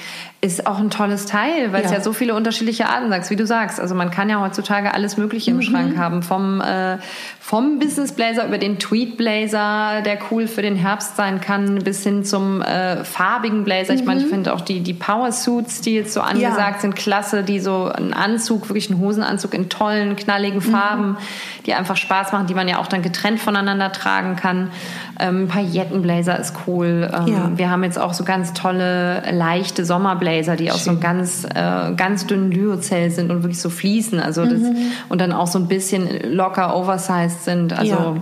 ist 0.44 0.66
auch 0.66 0.80
ein 0.80 0.90
tolles 0.90 1.28
Teil, 1.28 1.72
weil 1.72 1.84
es 1.84 1.92
Ja. 1.92 1.98
ja 1.98 2.04
so 2.04 2.14
viele 2.14 2.34
unterschiedliche 2.34 2.90
Arten 2.90 3.10
sagst, 3.10 3.30
wie 3.30 3.36
du 3.36 3.46
sagst. 3.46 3.80
Also 3.80 3.94
man 3.94 4.10
kann 4.10 4.28
ja 4.28 4.42
heutzutage 4.42 4.92
alles 4.92 5.16
Mögliche 5.16 5.52
im 5.52 5.62
Schrank 5.62 5.96
haben, 5.98 6.24
vom 6.24 6.60
äh, 6.62 6.98
vom 7.40 7.78
Business 7.80 8.12
Blazer 8.14 8.48
über 8.48 8.58
den 8.58 8.80
Tweed 8.80 9.18
Blazer, 9.18 10.02
der 10.04 10.18
cool 10.32 10.48
für 10.48 10.62
den 10.64 10.76
Herbst 10.76 11.16
sein 11.16 11.42
kann, 11.42 11.76
bis 11.84 12.02
hin 12.04 12.24
zum 12.24 12.62
äh, 12.62 13.04
farbigen 13.04 13.64
Blazer. 13.66 13.94
Ich 13.94 14.04
meine, 14.04 14.22
ich 14.22 14.28
finde 14.28 14.54
auch 14.54 14.62
die 14.62 14.80
die 14.80 14.94
Power 14.94 15.32
Suits, 15.32 15.82
die 15.82 15.94
jetzt 15.96 16.14
so 16.14 16.22
angesagt 16.22 16.82
sind, 16.82 16.96
klasse, 16.96 17.44
die 17.44 17.60
so 17.60 17.92
einen 17.94 18.14
Anzug, 18.14 18.68
wirklich 18.70 18.90
einen 18.90 19.00
Hosenanzug 19.00 19.54
in 19.54 19.70
tollen, 19.70 20.16
knalligen 20.16 20.62
Farben, 20.62 21.18
die 21.68 21.74
einfach 21.76 21.98
Spaß 21.98 22.32
machen, 22.32 22.48
die 22.48 22.56
man 22.56 22.68
ja 22.68 22.80
auch 22.80 22.88
dann 22.88 23.04
getrennt 23.04 23.40
voneinander 23.40 23.92
tragen 23.92 24.36
kann. 24.38 24.72
Ähm, 25.20 25.48
Paillettenblazer 25.48 26.40
ist 26.40 26.56
cool. 26.66 27.12
Ähm, 27.14 27.28
Ja. 27.28 27.52
Wir 27.56 27.70
haben 27.70 27.84
jetzt 27.84 28.00
auch 28.00 28.14
so 28.14 28.24
ganz 28.24 28.54
tolle, 28.54 29.22
leichte 29.32 29.86
Sommerblazer, 29.86 30.31
die 30.56 30.72
aus 30.72 30.86
so 30.86 30.92
einem 30.92 31.00
ganz, 31.00 31.46
äh, 31.46 31.94
ganz 31.96 32.26
dünnen 32.28 32.52
Lyocell 32.52 33.10
sind 33.12 33.32
und 33.32 33.44
wirklich 33.44 33.60
so 33.60 33.70
fließen. 33.70 34.20
Also 34.20 34.46
das, 34.46 34.62
und 35.10 35.22
dann 35.22 35.32
auch 35.32 35.48
so 35.48 35.60
ein 35.60 35.68
bisschen 35.68 36.34
locker 36.34 36.76
oversized 36.76 37.44
sind. 37.44 37.74
Also 37.74 37.92
Ja. 37.94 38.16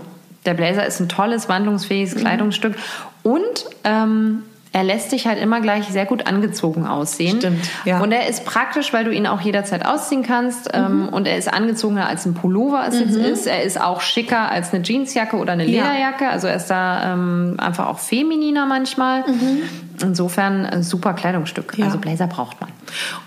der 0.46 0.54
Blazer 0.54 0.86
ist 0.86 1.00
ein 1.00 1.10
tolles, 1.10 1.50
wandlungsfähiges 1.50 2.16
Kleidungsstück. 2.16 2.76
Und 3.24 3.66
ähm, 3.84 4.44
er 4.80 4.86
lässt 4.86 5.10
sich 5.10 5.28
halt 5.28 5.42
immer 5.42 5.60
gleich 5.60 5.88
sehr 5.90 6.06
gut 6.06 6.26
angezogen 6.26 6.88
aussehen. 6.88 7.40
Stimmt, 7.40 7.70
ja. 7.84 8.00
Und 8.00 8.14
er 8.14 8.30
ist 8.30 8.46
praktisch, 8.46 8.94
weil 8.94 9.04
du 9.04 9.12
ihn 9.12 9.28
auch 9.28 9.42
jederzeit 9.42 9.86
ausziehen 9.86 10.24
kannst. 10.24 10.70
Ähm, 10.74 11.10
und 11.10 11.28
er 11.28 11.38
ist 11.38 11.54
angezogener 11.54 12.08
als 12.08 12.26
ein 12.26 12.34
Pullover 12.34 12.86
es 12.88 12.98
jetzt 12.98 13.18
ist. 13.18 13.46
Er 13.46 13.64
ist 13.64 13.80
auch 13.80 14.00
schicker 14.00 14.50
als 14.50 14.74
eine 14.74 14.82
Jeansjacke 14.82 15.36
oder 15.36 15.52
eine 15.52 15.66
Ja. 15.66 15.84
Lederjacke. 15.84 16.30
Also 16.30 16.48
er 16.48 16.56
ist 16.56 16.68
da 16.68 17.12
ähm, 17.12 17.56
einfach 17.58 17.88
auch 17.88 18.00
femininer 18.00 18.66
manchmal. 18.66 19.26
Insofern 20.02 20.66
ein 20.66 20.82
super 20.82 21.14
Kleidungsstück. 21.14 21.78
Ja. 21.78 21.88
Also 21.88 21.98
Blazer 21.98 22.28
braucht 22.28 22.62
man. 22.62 22.70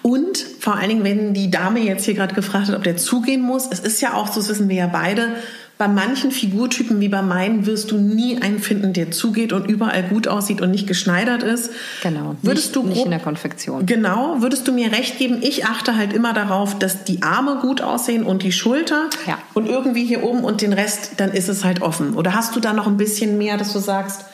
Und 0.00 0.38
vor 0.38 0.76
allen 0.76 0.88
Dingen, 0.88 1.04
wenn 1.04 1.34
die 1.34 1.50
Dame 1.50 1.80
jetzt 1.80 2.06
hier 2.06 2.14
gerade 2.14 2.34
gefragt 2.34 2.68
hat, 2.68 2.74
ob 2.76 2.82
der 2.82 2.96
zugehen 2.96 3.42
muss, 3.42 3.68
es 3.70 3.80
ist 3.80 4.00
ja 4.00 4.14
auch 4.14 4.28
so, 4.28 4.40
das 4.40 4.48
wissen 4.48 4.70
wir 4.70 4.76
ja 4.76 4.86
beide, 4.86 5.36
bei 5.82 5.88
manchen 5.88 6.30
Figurtypen 6.30 7.00
wie 7.00 7.08
bei 7.08 7.22
meinen 7.22 7.66
wirst 7.66 7.90
du 7.90 7.98
nie 7.98 8.40
einen 8.40 8.60
finden, 8.60 8.92
der 8.92 9.10
zugeht 9.10 9.52
und 9.52 9.68
überall 9.68 10.04
gut 10.04 10.28
aussieht 10.28 10.60
und 10.60 10.70
nicht 10.70 10.86
geschneidert 10.86 11.42
ist. 11.42 11.72
Genau. 12.04 12.36
Würdest 12.40 12.66
nicht, 12.66 12.76
du 12.76 12.82
nicht 12.88 13.04
in 13.04 13.10
der 13.10 13.18
Konfektion. 13.18 13.84
Genau, 13.84 14.36
würdest 14.40 14.68
du 14.68 14.72
mir 14.72 14.92
recht 14.92 15.18
geben? 15.18 15.38
Ich 15.40 15.64
achte 15.64 15.96
halt 15.96 16.12
immer 16.12 16.34
darauf, 16.34 16.78
dass 16.78 17.02
die 17.02 17.24
Arme 17.24 17.56
gut 17.60 17.80
aussehen 17.80 18.22
und 18.22 18.44
die 18.44 18.52
Schulter 18.52 19.10
Ja. 19.26 19.38
und 19.54 19.66
irgendwie 19.68 20.04
hier 20.04 20.22
oben 20.22 20.44
und 20.44 20.60
den 20.60 20.72
Rest, 20.72 21.14
dann 21.16 21.32
ist 21.32 21.48
es 21.48 21.64
halt 21.64 21.82
offen. 21.82 22.14
Oder 22.14 22.32
hast 22.36 22.54
du 22.54 22.60
da 22.60 22.72
noch 22.72 22.86
ein 22.86 22.96
bisschen 22.96 23.36
mehr, 23.36 23.56
dass 23.56 23.72
du 23.72 23.80
sagst, 23.80 24.24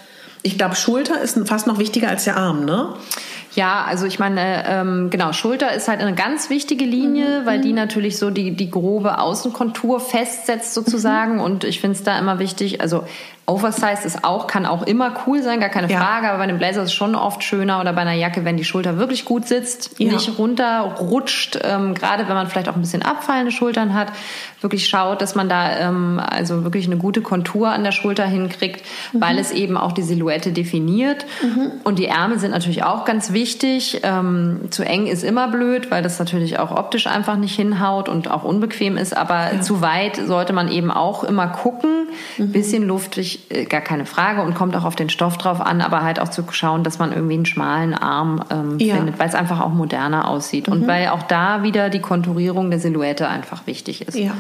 ich 0.43 0.59
glaube, 0.59 0.77
Schulter 0.77 1.19
ist 1.23 1.39
fast 1.47 1.67
noch 1.67 1.79
wichtiger 1.79 2.11
als 2.11 2.25
der 2.25 2.37
Arm, 2.37 2.67
ne? 2.67 2.91
Ja, 3.55 3.85
also 3.85 4.07
ich 4.07 4.19
meine, 4.19 4.65
ähm, 4.67 5.11
genau, 5.11 5.33
Schulter 5.33 5.73
ist 5.73 5.89
halt 5.89 6.01
eine 6.01 6.15
ganz 6.15 6.51
wichtige 6.51 6.85
Linie, 6.85 7.43
weil 7.45 7.61
die 7.61 7.73
natürlich 7.73 8.19
so 8.19 8.31
die, 8.31 8.55
die 8.55 8.71
grobe 8.71 9.19
Außenkontur 9.19 10.01
festsetzt 10.01 10.75
sozusagen. 10.75 11.41
Und 11.41 11.65
ich 11.65 11.81
finde 11.81 11.97
es 11.97 12.05
da 12.05 12.19
immer 12.19 12.39
wichtig, 12.39 12.81
also 12.81 13.05
Oversize 13.49 14.05
ist 14.05 14.25
auch, 14.25 14.47
kann 14.47 14.67
auch 14.67 14.83
immer 14.83 15.13
cool 15.27 15.43
sein, 15.43 15.59
gar 15.61 15.69
keine 15.71 15.91
Ja. 15.91 15.99
Frage, 16.01 16.29
aber 16.29 16.39
bei 16.39 16.45
einem 16.45 16.59
Blazer 16.59 16.83
ist 16.83 16.89
es 16.91 16.95
schon 16.95 17.15
oft 17.15 17.43
schöner 17.43 17.81
oder 17.81 17.93
bei 17.93 18.03
einer 18.03 18.13
Jacke, 18.13 18.45
wenn 18.45 18.57
die 18.57 18.65
Schulter 18.65 18.99
wirklich 18.99 19.25
gut 19.25 19.47
sitzt, 19.49 19.99
Ja. 19.99 20.13
nicht 20.13 20.39
runterrutscht, 20.39 21.59
ähm, 21.63 21.95
gerade 21.95 22.29
wenn 22.29 22.35
man 22.35 22.47
vielleicht 22.49 22.69
auch 22.69 22.75
ein 22.75 22.81
bisschen 22.81 23.03
abfallende 23.03 23.51
Schultern 23.53 23.95
hat, 23.95 24.09
wirklich 24.61 24.89
schaut, 24.89 25.23
dass 25.23 25.35
man 25.35 25.49
da 25.49 25.77
ähm, 25.79 26.21
also 26.25 26.65
wirklich 26.65 26.87
eine 26.87 26.97
gute 26.97 27.23
Kontur 27.23 27.69
an 27.71 27.85
der 27.85 27.93
Schulter 27.93 28.25
hinkriegt, 28.27 28.85
weil 29.13 29.39
es 29.39 29.51
eben 29.53 29.77
auch 29.77 29.93
die 29.93 30.03
Silhouette 30.03 30.53
definiert. 30.53 31.25
Und 31.85 31.99
die 31.99 32.07
Ärmel 32.07 32.39
sind 32.39 32.51
natürlich 32.51 32.83
auch 32.85 33.05
ganz 33.05 33.33
wichtig. 33.33 34.01
Ähm, 34.03 34.63
zu 34.71 34.85
eng 34.85 35.07
ist 35.07 35.23
immer 35.25 35.49
blöd, 35.49 35.91
weil 35.91 36.03
das 36.03 36.19
natürlich 36.19 36.59
auch 36.59 36.71
optisch 36.73 37.07
einfach 37.07 37.37
nicht 37.37 37.55
hinhaut 37.57 38.09
und 38.09 38.31
auch 38.31 38.43
unbequem 38.45 38.97
ist, 38.97 39.17
aber 39.17 39.61
zu 39.61 39.81
weit 39.81 40.17
sollte 40.17 40.53
man 40.53 40.69
eben 40.71 40.91
auch 40.91 41.25
immer 41.25 41.47
gucken. 41.49 42.09
mhm. 42.37 42.53
bisschen 42.53 42.83
luftig, 42.85 43.38
äh, 43.49 43.65
gar 43.65 43.81
keine 43.81 44.07
Frage 44.07 44.43
und 44.43 44.55
kommt 44.55 44.77
auch 44.77 44.85
auf 44.85 44.97
den 44.97 45.11
Stoff 45.11 45.39
drauf 45.39 45.61
an, 45.61 45.81
aber 45.81 46.03
halt 46.03 46.21
auch 46.21 46.29
zu 46.29 46.45
schauen, 46.51 46.85
dass 46.85 46.99
man 46.99 47.13
irgendwie 47.13 47.35
einen 47.35 47.47
schmalen 47.47 47.95
Arm 47.95 48.43
ähm, 48.51 48.79
ja. 48.79 48.97
findet, 48.97 49.19
weil 49.19 49.29
es 49.29 49.35
einfach 49.35 49.61
auch 49.61 49.71
moderner 49.71 50.29
aussieht 50.29 50.67
mhm. 50.67 50.75
und 50.75 50.87
weil 50.87 51.09
auch 51.09 51.23
da 51.23 51.63
wieder 51.63 51.91
die 51.91 52.01
Konturierung 52.01 52.71
der 52.71 52.81
Silhouette 52.81 53.29
einfach 53.29 53.67
wichtig 53.67 54.07
ist. 54.07 54.17
Ja. 54.17 54.33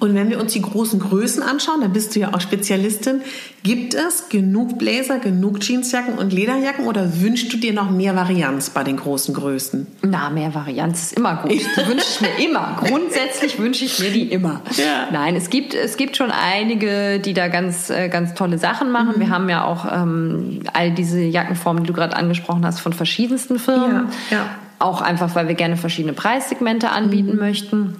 Und 0.00 0.14
wenn 0.14 0.30
wir 0.30 0.40
uns 0.40 0.52
die 0.52 0.62
großen 0.62 1.00
Größen 1.00 1.42
anschauen, 1.42 1.80
da 1.80 1.88
bist 1.88 2.14
du 2.14 2.20
ja 2.20 2.34
auch 2.34 2.40
Spezialistin, 2.40 3.22
gibt 3.62 3.94
es 3.94 4.28
genug 4.28 4.78
Bläser, 4.78 5.18
genug 5.18 5.60
Jeansjacken 5.62 6.18
und 6.18 6.32
Lederjacken 6.32 6.86
oder 6.86 7.20
wünschst 7.20 7.52
du 7.52 7.56
dir 7.56 7.72
noch 7.72 7.90
mehr 7.90 8.14
Varianz 8.14 8.70
bei 8.70 8.84
den 8.84 8.96
großen 8.96 9.34
Größen? 9.34 9.86
Na, 10.02 10.30
mehr 10.30 10.54
Varianz 10.54 11.04
ist 11.04 11.12
immer 11.14 11.36
gut. 11.36 11.52
Die 11.52 11.88
wünsche 11.88 12.06
ich 12.08 12.20
mir 12.20 12.46
immer. 12.46 12.76
Grundsätzlich 12.80 13.58
wünsche 13.58 13.84
ich 13.84 13.98
mir 13.98 14.10
die 14.10 14.30
immer. 14.30 14.60
Ja. 14.76 15.08
Nein, 15.12 15.36
es 15.36 15.50
gibt, 15.50 15.74
es 15.74 15.96
gibt 15.96 16.16
schon 16.16 16.30
einige, 16.30 17.20
die 17.20 17.34
da 17.34 17.48
ganz, 17.48 17.90
äh, 17.90 18.08
ganz 18.08 18.34
tolle 18.34 18.58
Sachen 18.58 18.90
machen. 18.90 19.14
Mhm. 19.16 19.20
Wir 19.20 19.30
haben 19.30 19.48
ja 19.48 19.64
auch 19.64 19.86
ähm, 19.90 20.60
all 20.72 20.90
diese 20.90 21.20
Jackenformen, 21.20 21.84
die 21.84 21.88
du 21.88 21.94
gerade 21.94 22.16
angesprochen 22.16 22.64
hast, 22.66 22.80
von 22.80 22.92
verschiedensten 22.92 23.58
Firmen. 23.58 24.08
Ja, 24.30 24.36
ja. 24.36 24.46
Auch 24.78 25.00
einfach, 25.00 25.34
weil 25.34 25.48
wir 25.48 25.54
gerne 25.54 25.76
verschiedene 25.76 26.12
Preissegmente 26.12 26.90
anbieten 26.90 27.32
mhm. 27.32 27.38
möchten 27.38 27.96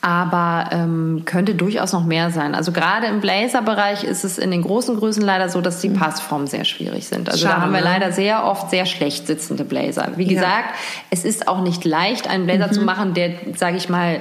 aber 0.00 0.70
ähm, 0.70 1.22
könnte 1.24 1.54
durchaus 1.54 1.92
noch 1.92 2.04
mehr 2.04 2.30
sein. 2.30 2.54
Also 2.54 2.70
gerade 2.70 3.08
im 3.08 3.20
Blazer-Bereich 3.20 4.04
ist 4.04 4.24
es 4.24 4.38
in 4.38 4.50
den 4.50 4.62
großen 4.62 4.96
Größen 4.96 5.22
leider 5.22 5.48
so, 5.48 5.60
dass 5.60 5.80
die 5.80 5.88
mhm. 5.88 5.94
Passformen 5.94 6.46
sehr 6.46 6.64
schwierig 6.64 7.08
sind. 7.08 7.28
Also 7.28 7.46
Schade, 7.46 7.56
da 7.56 7.62
haben 7.62 7.72
wir 7.72 7.80
ne? 7.80 7.84
leider 7.86 8.12
sehr 8.12 8.44
oft 8.44 8.70
sehr 8.70 8.86
schlecht 8.86 9.26
sitzende 9.26 9.64
Blazer. 9.64 10.12
Wie 10.16 10.22
ja. 10.22 10.40
gesagt, 10.40 10.74
es 11.10 11.24
ist 11.24 11.48
auch 11.48 11.62
nicht 11.62 11.84
leicht, 11.84 12.28
einen 12.28 12.46
Blazer 12.46 12.68
mhm. 12.68 12.72
zu 12.72 12.80
machen, 12.82 13.14
der, 13.14 13.32
sage 13.56 13.76
ich 13.76 13.88
mal, 13.88 14.20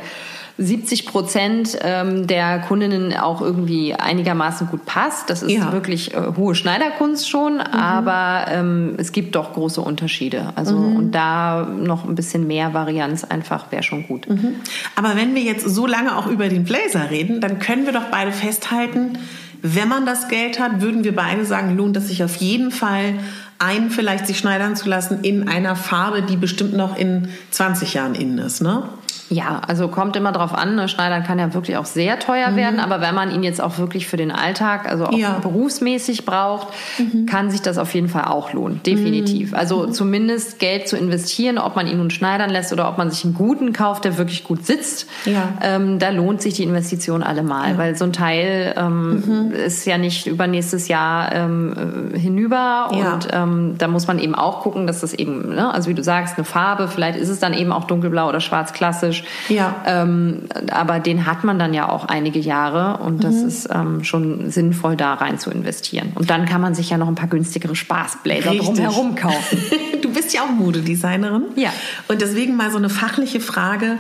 70 0.57 1.05
Prozent 1.05 1.77
ähm, 1.81 2.25
der 2.25 2.59
Kundinnen 2.59 3.15
auch 3.15 3.41
irgendwie 3.41 3.93
einigermaßen 3.93 4.67
gut 4.67 4.85
passt. 4.85 5.29
Das 5.29 5.43
ist 5.43 5.51
ja. 5.51 5.71
wirklich 5.71 6.13
äh, 6.15 6.21
hohe 6.35 6.55
Schneiderkunst 6.55 7.29
schon, 7.29 7.55
mhm. 7.55 7.61
aber 7.61 8.51
ähm, 8.51 8.95
es 8.97 9.11
gibt 9.11 9.35
doch 9.35 9.53
große 9.53 9.81
Unterschiede. 9.81 10.53
Also 10.55 10.75
mhm. 10.75 10.95
und 10.95 11.11
da 11.11 11.65
noch 11.65 12.05
ein 12.05 12.15
bisschen 12.15 12.47
mehr 12.47 12.73
Varianz 12.73 13.23
einfach 13.23 13.71
wäre 13.71 13.83
schon 13.83 14.07
gut. 14.07 14.27
Mhm. 14.27 14.55
Aber 14.95 15.15
wenn 15.15 15.35
wir 15.35 15.43
jetzt 15.43 15.67
so 15.67 15.85
lange 15.85 16.17
auch 16.17 16.27
über 16.27 16.49
den 16.49 16.63
Blazer 16.63 17.11
reden, 17.11 17.39
dann 17.39 17.59
können 17.59 17.85
wir 17.85 17.93
doch 17.93 18.05
beide 18.09 18.31
festhalten, 18.31 19.19
wenn 19.61 19.87
man 19.89 20.05
das 20.05 20.27
Geld 20.27 20.59
hat, 20.59 20.81
würden 20.81 21.03
wir 21.03 21.15
beide 21.15 21.45
sagen, 21.45 21.75
lohnt 21.77 21.97
es 21.97 22.07
sich 22.07 22.23
auf 22.23 22.35
jeden 22.37 22.71
Fall 22.71 23.13
einen 23.59 23.89
vielleicht 23.89 24.27
sich 24.27 24.37
schneidern 24.37 24.75
zu 24.75 24.87
lassen 24.87 25.19
in 25.23 25.47
einer 25.47 25.75
Farbe, 25.75 26.21
die 26.21 26.37
bestimmt 26.37 26.75
noch 26.75 26.97
in 26.97 27.29
20 27.51 27.93
Jahren 27.95 28.15
innen 28.15 28.37
ist, 28.37 28.61
ne? 28.61 28.83
Ja, 29.29 29.61
also 29.67 29.89
kommt 29.89 30.15
immer 30.15 30.31
drauf 30.31 30.53
an. 30.53 30.75
Ne? 30.75 30.87
Schneidern 30.87 31.23
kann 31.23 31.37
ja 31.37 31.53
wirklich 31.53 31.77
auch 31.77 31.85
sehr 31.85 32.19
teuer 32.19 32.51
mhm. 32.51 32.55
werden, 32.55 32.79
aber 32.79 33.01
wenn 33.01 33.13
man 33.13 33.31
ihn 33.31 33.43
jetzt 33.43 33.61
auch 33.61 33.77
wirklich 33.77 34.07
für 34.07 34.15
den 34.15 34.31
Alltag, 34.31 34.89
also 34.89 35.07
auch 35.07 35.11
ja. 35.11 35.39
berufsmäßig 35.39 36.25
braucht, 36.25 36.67
mhm. 36.97 37.25
kann 37.25 37.51
sich 37.51 37.61
das 37.61 37.77
auf 37.77 37.93
jeden 37.93 38.07
Fall 38.07 38.25
auch 38.25 38.53
lohnen. 38.53 38.81
Definitiv. 38.83 39.51
Mhm. 39.51 39.57
Also 39.57 39.87
zumindest 39.87 40.59
Geld 40.59 40.87
zu 40.87 40.97
investieren, 40.97 41.57
ob 41.57 41.75
man 41.75 41.87
ihn 41.87 41.97
nun 41.97 42.09
schneidern 42.09 42.49
lässt 42.49 42.71
oder 42.71 42.87
ob 42.87 42.97
man 42.97 43.11
sich 43.11 43.25
einen 43.25 43.33
guten 43.33 43.73
kauft, 43.73 44.05
der 44.05 44.17
wirklich 44.17 44.45
gut 44.45 44.65
sitzt, 44.65 45.07
ja. 45.25 45.49
ähm, 45.61 45.99
da 45.99 46.09
lohnt 46.09 46.41
sich 46.41 46.53
die 46.53 46.63
Investition 46.63 47.21
allemal, 47.21 47.71
ja. 47.71 47.77
weil 47.77 47.95
so 47.95 48.05
ein 48.05 48.13
Teil 48.13 48.73
ähm, 48.77 49.23
mhm. 49.47 49.51
ist 49.51 49.85
ja 49.85 49.97
nicht 49.97 50.27
über 50.27 50.47
nächstes 50.47 50.87
Jahr 50.87 51.33
ähm, 51.33 52.11
äh, 52.13 52.17
hinüber 52.17 52.89
und 52.91 53.27
ähm, 53.33 53.75
da 53.77 53.87
muss 53.89 54.07
man 54.07 54.19
eben 54.19 54.35
auch 54.35 54.61
gucken, 54.61 54.87
dass 54.87 55.01
das 55.01 55.13
eben, 55.13 55.53
ne? 55.53 55.73
also 55.73 55.89
wie 55.89 55.93
du 55.93 56.03
sagst, 56.03 56.37
eine 56.37 56.45
Farbe, 56.45 56.87
vielleicht 56.87 57.19
ist 57.19 57.29
es 57.29 57.39
dann 57.39 57.53
eben 57.53 57.73
auch 57.73 57.85
dunkelblau 57.85 58.29
oder 58.29 58.39
schwarz 58.39 58.71
klassisch 58.71 59.16
klassisch. 59.17 59.49
Ja. 59.49 59.84
Ähm, 59.86 60.43
aber 60.71 60.99
den 60.99 61.25
hat 61.25 61.43
man 61.43 61.60
dann 61.60 61.73
ja 61.73 61.89
auch 61.89 62.06
einige 62.06 62.39
Jahre 62.39 63.03
und 63.03 63.23
das 63.23 63.36
mhm. 63.36 63.47
ist 63.47 63.69
ähm, 63.71 64.03
schon 64.03 64.51
sinnvoll, 64.51 64.95
da 64.95 65.13
rein 65.13 65.39
zu 65.39 65.49
investieren. 65.51 66.12
Und 66.15 66.30
dann 66.30 66.45
kann 66.45 66.62
man 66.62 66.75
sich 66.75 66.89
ja 66.89 66.97
noch 66.97 67.08
ein 67.08 67.15
paar 67.15 67.30
günstigere 67.30 67.75
Spaßbläser 67.75 68.56
drumherum 68.56 69.15
kaufen. 69.15 69.62
du 70.01 70.12
bist 70.12 70.34
ja 70.34 70.41
auch 70.41 70.49
Modedesignerin. 70.49 71.43
Ja. 71.56 71.71
Und 72.08 72.21
deswegen 72.21 72.56
mal 72.56 72.71
so 72.71 72.77
eine 72.77 72.89
fachliche 72.89 73.39
Frage. 73.39 73.97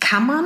Kann 0.00 0.26
man 0.26 0.44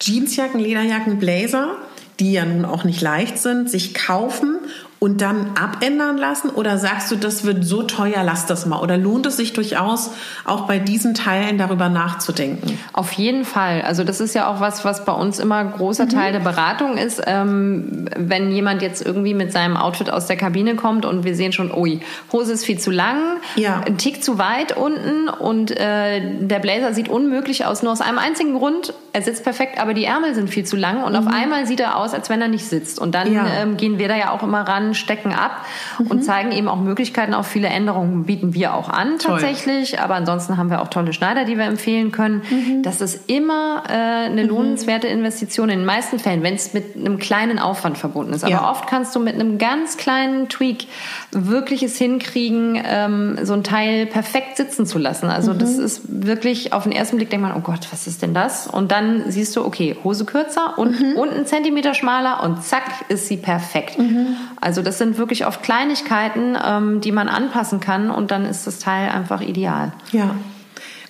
Jeansjacken, 0.00 0.60
Lederjacken, 0.60 1.18
Blazer, 1.18 1.76
die 2.20 2.32
ja 2.32 2.44
nun 2.44 2.64
auch 2.64 2.84
nicht 2.84 3.00
leicht 3.00 3.38
sind, 3.38 3.70
sich 3.70 3.94
kaufen 3.94 4.58
und 5.00 5.20
dann 5.20 5.52
abändern 5.60 6.18
lassen? 6.18 6.50
Oder 6.50 6.78
sagst 6.78 7.10
du, 7.10 7.16
das 7.16 7.44
wird 7.44 7.64
so 7.64 7.82
teuer, 7.82 8.22
lass 8.24 8.46
das 8.46 8.66
mal? 8.66 8.80
Oder 8.80 8.96
lohnt 8.96 9.26
es 9.26 9.36
sich 9.36 9.52
durchaus, 9.52 10.10
auch 10.44 10.66
bei 10.66 10.78
diesen 10.78 11.14
Teilen 11.14 11.58
darüber 11.58 11.88
nachzudenken? 11.88 12.78
Auf 12.92 13.12
jeden 13.12 13.44
Fall. 13.44 13.82
Also 13.82 14.02
das 14.04 14.20
ist 14.20 14.34
ja 14.34 14.48
auch 14.48 14.60
was, 14.60 14.84
was 14.84 15.04
bei 15.04 15.12
uns 15.12 15.38
immer 15.38 15.64
großer 15.64 16.06
mhm. 16.06 16.10
Teil 16.10 16.32
der 16.32 16.40
Beratung 16.40 16.96
ist. 16.96 17.22
Ähm, 17.26 18.08
wenn 18.16 18.50
jemand 18.50 18.82
jetzt 18.82 19.04
irgendwie 19.04 19.34
mit 19.34 19.52
seinem 19.52 19.76
Outfit 19.76 20.10
aus 20.10 20.26
der 20.26 20.36
Kabine 20.36 20.74
kommt 20.74 21.04
und 21.04 21.24
wir 21.24 21.34
sehen 21.34 21.52
schon, 21.52 21.72
ui, 21.72 22.00
Hose 22.32 22.52
ist 22.52 22.64
viel 22.64 22.78
zu 22.78 22.90
lang, 22.90 23.18
ja. 23.56 23.80
ein 23.86 23.98
Tick 23.98 24.24
zu 24.24 24.38
weit 24.38 24.76
unten 24.76 25.28
und 25.28 25.70
äh, 25.70 26.20
der 26.40 26.58
Blazer 26.58 26.92
sieht 26.92 27.08
unmöglich 27.08 27.66
aus, 27.66 27.82
nur 27.82 27.92
aus 27.92 28.00
einem 28.00 28.18
einzigen 28.18 28.54
Grund. 28.54 28.92
Er 29.12 29.22
sitzt 29.22 29.44
perfekt, 29.44 29.80
aber 29.80 29.94
die 29.94 30.04
Ärmel 30.04 30.34
sind 30.34 30.50
viel 30.50 30.64
zu 30.64 30.76
lang 30.76 31.02
und 31.02 31.12
mhm. 31.12 31.18
auf 31.18 31.26
einmal 31.26 31.66
sieht 31.66 31.80
er 31.80 31.96
aus, 31.96 32.12
als 32.14 32.28
wenn 32.28 32.42
er 32.42 32.48
nicht 32.48 32.66
sitzt. 32.66 32.98
Und 32.98 33.14
dann 33.14 33.32
ja. 33.32 33.46
ähm, 33.46 33.76
gehen 33.76 33.98
wir 33.98 34.08
da 34.08 34.16
ja 34.16 34.30
auch 34.30 34.42
immer 34.42 34.60
ran 34.60 34.94
stecken 34.94 35.32
ab 35.32 35.64
mhm. 35.98 36.06
und 36.08 36.22
zeigen 36.22 36.52
eben 36.52 36.68
auch 36.68 36.78
Möglichkeiten. 36.78 37.34
Auch 37.34 37.44
viele 37.44 37.68
Änderungen 37.68 38.24
bieten 38.24 38.54
wir 38.54 38.74
auch 38.74 38.88
an 38.88 39.18
tatsächlich. 39.18 39.92
Toll. 39.92 40.00
Aber 40.00 40.14
ansonsten 40.14 40.56
haben 40.56 40.70
wir 40.70 40.82
auch 40.82 40.88
tolle 40.88 41.12
Schneider, 41.12 41.44
die 41.44 41.56
wir 41.56 41.64
empfehlen 41.64 42.12
können. 42.12 42.42
Mhm. 42.50 42.82
Das 42.82 43.00
ist 43.00 43.30
immer 43.30 43.84
äh, 43.88 43.92
eine 43.92 44.42
mhm. 44.42 44.48
lohnenswerte 44.48 45.06
Investition 45.06 45.70
in 45.70 45.80
den 45.80 45.86
meisten 45.86 46.18
Fällen, 46.18 46.42
wenn 46.42 46.54
es 46.54 46.74
mit 46.74 46.96
einem 46.96 47.18
kleinen 47.18 47.58
Aufwand 47.58 47.96
verbunden 47.98 48.32
ist. 48.34 48.44
Aber 48.44 48.52
ja. 48.52 48.70
oft 48.70 48.86
kannst 48.86 49.14
du 49.14 49.20
mit 49.20 49.34
einem 49.34 49.58
ganz 49.58 49.96
kleinen 49.96 50.48
Tweak 50.48 50.86
wirklich 51.30 51.82
es 51.82 51.96
hinkriegen, 51.96 52.80
ähm, 52.84 53.38
so 53.42 53.54
ein 53.54 53.64
Teil 53.64 54.06
perfekt 54.06 54.56
sitzen 54.56 54.86
zu 54.86 54.98
lassen. 54.98 55.30
Also 55.30 55.54
das 55.54 55.76
mhm. 55.76 55.84
ist 55.84 56.02
wirklich 56.06 56.72
auf 56.72 56.82
den 56.82 56.92
ersten 56.92 57.16
Blick 57.16 57.30
denkt 57.30 57.46
man, 57.46 57.56
oh 57.56 57.60
Gott, 57.60 57.88
was 57.90 58.06
ist 58.06 58.22
denn 58.22 58.34
das? 58.34 58.66
Und 58.66 58.92
dann 58.92 58.97
siehst 59.26 59.54
du, 59.54 59.64
okay, 59.64 59.96
Hose 60.02 60.24
kürzer 60.24 60.78
und, 60.78 60.98
mhm. 60.98 61.16
und 61.16 61.30
einen 61.30 61.46
Zentimeter 61.46 61.94
schmaler 61.94 62.42
und 62.42 62.62
zack 62.62 62.84
ist 63.08 63.26
sie 63.26 63.36
perfekt. 63.36 63.98
Mhm. 63.98 64.36
Also 64.60 64.78
also 64.78 64.84
das 64.84 64.98
sind 64.98 65.18
wirklich 65.18 65.44
oft 65.44 65.64
Kleinigkeiten, 65.64 66.56
ähm, 66.64 67.00
die 67.00 67.10
man 67.10 67.28
anpassen 67.28 67.80
kann 67.80 68.12
und 68.12 68.30
dann 68.30 68.44
ist 68.44 68.68
das 68.68 68.78
Teil 68.78 69.10
einfach 69.10 69.40
ideal. 69.40 69.90
Ja. 70.12 70.36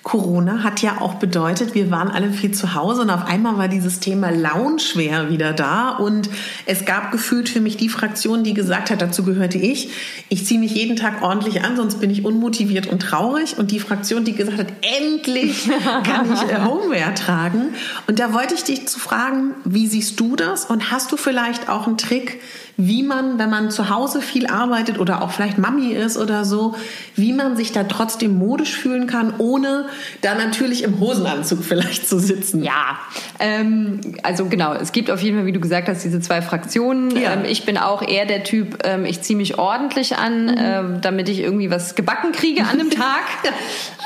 Corona 0.09 0.63
hat 0.63 0.81
ja 0.81 1.01
auch 1.01 1.15
bedeutet, 1.15 1.75
wir 1.75 1.91
waren 1.91 2.07
alle 2.07 2.31
viel 2.31 2.49
zu 2.49 2.73
Hause 2.73 3.03
und 3.03 3.11
auf 3.11 3.27
einmal 3.27 3.59
war 3.59 3.67
dieses 3.67 3.99
Thema 3.99 4.31
Loungewear 4.31 5.29
wieder 5.29 5.53
da. 5.53 5.89
Und 5.89 6.31
es 6.65 6.85
gab 6.85 7.11
gefühlt 7.11 7.47
für 7.47 7.61
mich 7.61 7.77
die 7.77 7.89
Fraktion, 7.89 8.43
die 8.43 8.55
gesagt 8.55 8.89
hat, 8.89 9.03
dazu 9.03 9.23
gehörte 9.23 9.59
ich, 9.59 9.91
ich 10.27 10.47
ziehe 10.47 10.59
mich 10.59 10.73
jeden 10.73 10.95
Tag 10.95 11.21
ordentlich 11.21 11.63
an, 11.63 11.75
sonst 11.77 12.01
bin 12.01 12.09
ich 12.09 12.25
unmotiviert 12.25 12.87
und 12.87 13.03
traurig. 13.03 13.59
Und 13.59 13.69
die 13.69 13.79
Fraktion, 13.79 14.25
die 14.25 14.33
gesagt 14.33 14.57
hat, 14.57 14.73
endlich 14.99 15.69
kann 16.03 16.33
ich 16.33 16.41
äh, 16.41 16.65
Homewear 16.65 17.13
tragen. 17.13 17.75
Und 18.07 18.17
da 18.17 18.33
wollte 18.33 18.55
ich 18.55 18.63
dich 18.63 18.87
zu 18.87 18.99
fragen, 18.99 19.53
wie 19.63 19.85
siehst 19.85 20.19
du 20.19 20.35
das? 20.35 20.65
Und 20.65 20.89
hast 20.89 21.11
du 21.11 21.17
vielleicht 21.17 21.69
auch 21.69 21.85
einen 21.85 21.99
Trick, 21.99 22.41
wie 22.81 23.03
man, 23.03 23.37
wenn 23.37 23.49
man 23.49 23.71
zu 23.71 23.89
Hause 23.89 24.21
viel 24.21 24.47
arbeitet 24.47 24.99
oder 24.99 25.21
auch 25.21 25.31
vielleicht 25.31 25.57
Mami 25.57 25.91
ist 25.91 26.17
oder 26.17 26.45
so, 26.45 26.75
wie 27.13 27.33
man 27.33 27.57
sich 27.57 27.73
da 27.73 27.83
trotzdem 27.83 28.37
modisch 28.37 28.73
fühlen 28.73 29.05
kann, 29.05 29.33
ohne 29.37 29.87
da 30.21 30.33
natürlich 30.33 30.83
im 30.83 31.01
Hosenanzug 31.01 31.61
vielleicht 31.63 32.07
zu 32.07 32.19
sitzen. 32.19 32.63
Ja, 32.63 32.97
ähm, 33.39 33.99
also 34.23 34.45
genau, 34.45 34.73
es 34.73 34.93
gibt 34.93 35.11
auf 35.11 35.21
jeden 35.21 35.35
Fall, 35.35 35.45
wie 35.45 35.51
du 35.51 35.59
gesagt 35.59 35.89
hast, 35.89 36.05
diese 36.05 36.21
zwei 36.21 36.41
Fraktionen. 36.41 37.11
Ja. 37.17 37.33
Ähm, 37.33 37.43
ich 37.43 37.65
bin 37.65 37.77
auch 37.77 38.01
eher 38.01 38.25
der 38.25 38.45
Typ, 38.45 38.77
ähm, 38.85 39.03
ich 39.03 39.19
ziehe 39.21 39.35
mich 39.35 39.59
ordentlich 39.59 40.15
an, 40.15 40.45
mhm. 40.45 40.55
ähm, 40.57 41.01
damit 41.01 41.27
ich 41.27 41.39
irgendwie 41.39 41.69
was 41.69 41.95
gebacken 41.95 42.31
kriege 42.31 42.61
an 42.61 42.79
einem 42.79 42.91
Tag. 42.91 43.25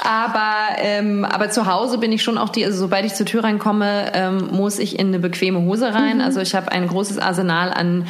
aber, 0.03 0.79
ähm, 0.79 1.25
aber 1.25 1.51
zu 1.51 1.67
Hause 1.67 1.99
bin 1.99 2.11
ich 2.11 2.23
schon 2.23 2.39
auch 2.39 2.49
die, 2.49 2.65
also 2.65 2.79
sobald 2.79 3.05
ich 3.05 3.13
zur 3.13 3.27
Tür 3.27 3.43
reinkomme, 3.43 4.13
ähm, 4.15 4.47
muss 4.51 4.79
ich 4.79 4.97
in 4.97 5.09
eine 5.09 5.19
bequeme 5.19 5.61
Hose 5.61 5.93
rein. 5.93 6.17
Mhm. 6.17 6.23
Also 6.23 6.41
ich 6.41 6.55
habe 6.55 6.71
ein 6.71 6.87
großes 6.87 7.19
Arsenal 7.19 7.71
an 7.71 8.07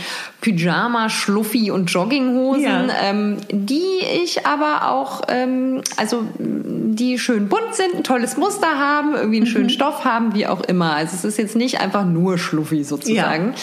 Pyjama, 0.56 1.10
Schluffi 1.10 1.72
und 1.72 1.92
Jogginghosen, 1.92 2.64
ja. 2.64 2.88
ähm, 3.02 3.38
die 3.52 4.00
ich 4.24 4.46
aber 4.46 4.90
auch, 4.90 5.22
ähm, 5.28 5.82
also 5.98 6.24
die 6.38 7.18
schön 7.20 7.50
bunt 7.50 7.74
sind, 7.74 7.96
ein 7.96 8.04
tolles 8.04 8.38
Muster 8.38 8.78
haben, 8.78 9.16
irgendwie 9.16 9.38
einen 9.38 9.46
mhm. 9.46 9.52
schönen 9.52 9.70
Stoff 9.70 10.06
haben, 10.06 10.36
wie 10.36 10.48
auch 10.48 10.62
immer. 10.62 10.94
Also 10.94 11.16
es 11.16 11.26
ist 11.26 11.38
jetzt 11.38 11.56
nicht 11.56 11.80
einfach 11.80 12.06
nur 12.06 12.38
Schluffi 12.38 12.84
sozusagen. 12.84 13.54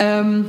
Ja. 0.00 0.20
Ähm, 0.20 0.46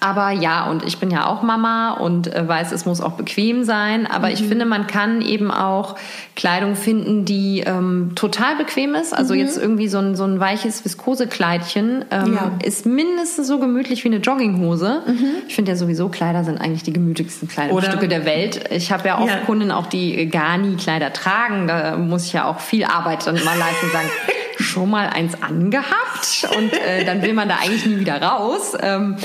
aber 0.00 0.30
ja, 0.30 0.68
und 0.70 0.84
ich 0.84 0.98
bin 0.98 1.10
ja 1.10 1.26
auch 1.26 1.42
Mama 1.42 1.92
und 1.92 2.32
äh, 2.34 2.46
weiß, 2.46 2.72
es 2.72 2.84
muss 2.84 3.00
auch 3.00 3.12
bequem 3.12 3.64
sein. 3.64 4.06
Aber 4.06 4.28
mhm. 4.28 4.34
ich 4.34 4.42
finde, 4.42 4.64
man 4.64 4.86
kann 4.86 5.20
eben 5.20 5.50
auch 5.50 5.96
Kleidung 6.36 6.76
finden, 6.76 7.24
die 7.24 7.60
ähm, 7.60 8.12
total 8.14 8.56
bequem 8.56 8.94
ist. 8.94 9.12
Also 9.12 9.34
mhm. 9.34 9.40
jetzt 9.40 9.58
irgendwie 9.58 9.88
so 9.88 9.98
ein, 9.98 10.16
so 10.16 10.24
ein 10.24 10.40
weiches 10.40 10.84
Viskosekleidchen 10.84 12.04
ähm, 12.10 12.34
ja. 12.34 12.52
ist 12.64 12.86
mindestens 12.86 13.46
so 13.46 13.58
gemütlich 13.58 14.04
wie 14.04 14.08
eine 14.08 14.18
Jogginghose. 14.18 15.02
Mhm. 15.06 15.26
Ich 15.48 15.54
finde 15.54 15.72
ja 15.72 15.76
sowieso, 15.76 16.08
Kleider 16.08 16.44
sind 16.44 16.58
eigentlich 16.58 16.82
die 16.82 16.92
gemütlichsten 16.92 17.48
Kleidungsstücke 17.48 17.98
Oder? 17.98 18.08
der 18.08 18.24
Welt. 18.24 18.70
Ich 18.70 18.92
habe 18.92 19.06
ja 19.08 19.18
oft 19.18 19.28
ja. 19.28 19.38
Kunden 19.38 19.70
auch, 19.70 19.86
die 19.86 20.28
gar 20.28 20.58
nie 20.58 20.76
Kleider 20.76 21.12
tragen. 21.12 21.66
Da 21.66 21.96
muss 21.96 22.26
ich 22.26 22.32
ja 22.32 22.46
auch 22.46 22.60
viel 22.60 22.84
Arbeit 22.84 23.26
dann 23.26 23.42
mal 23.44 23.56
leisten 23.56 23.86
und 23.86 23.92
sagen, 23.92 24.08
schon 24.58 24.90
mal 24.90 25.08
eins 25.08 25.40
angehabt 25.42 26.48
und 26.56 26.72
äh, 26.72 27.04
dann 27.04 27.22
will 27.22 27.34
man 27.34 27.48
da 27.48 27.56
eigentlich 27.56 27.86
nie 27.86 27.98
wieder 27.98 28.20
raus. 28.20 28.72
Ähm, 28.80 29.16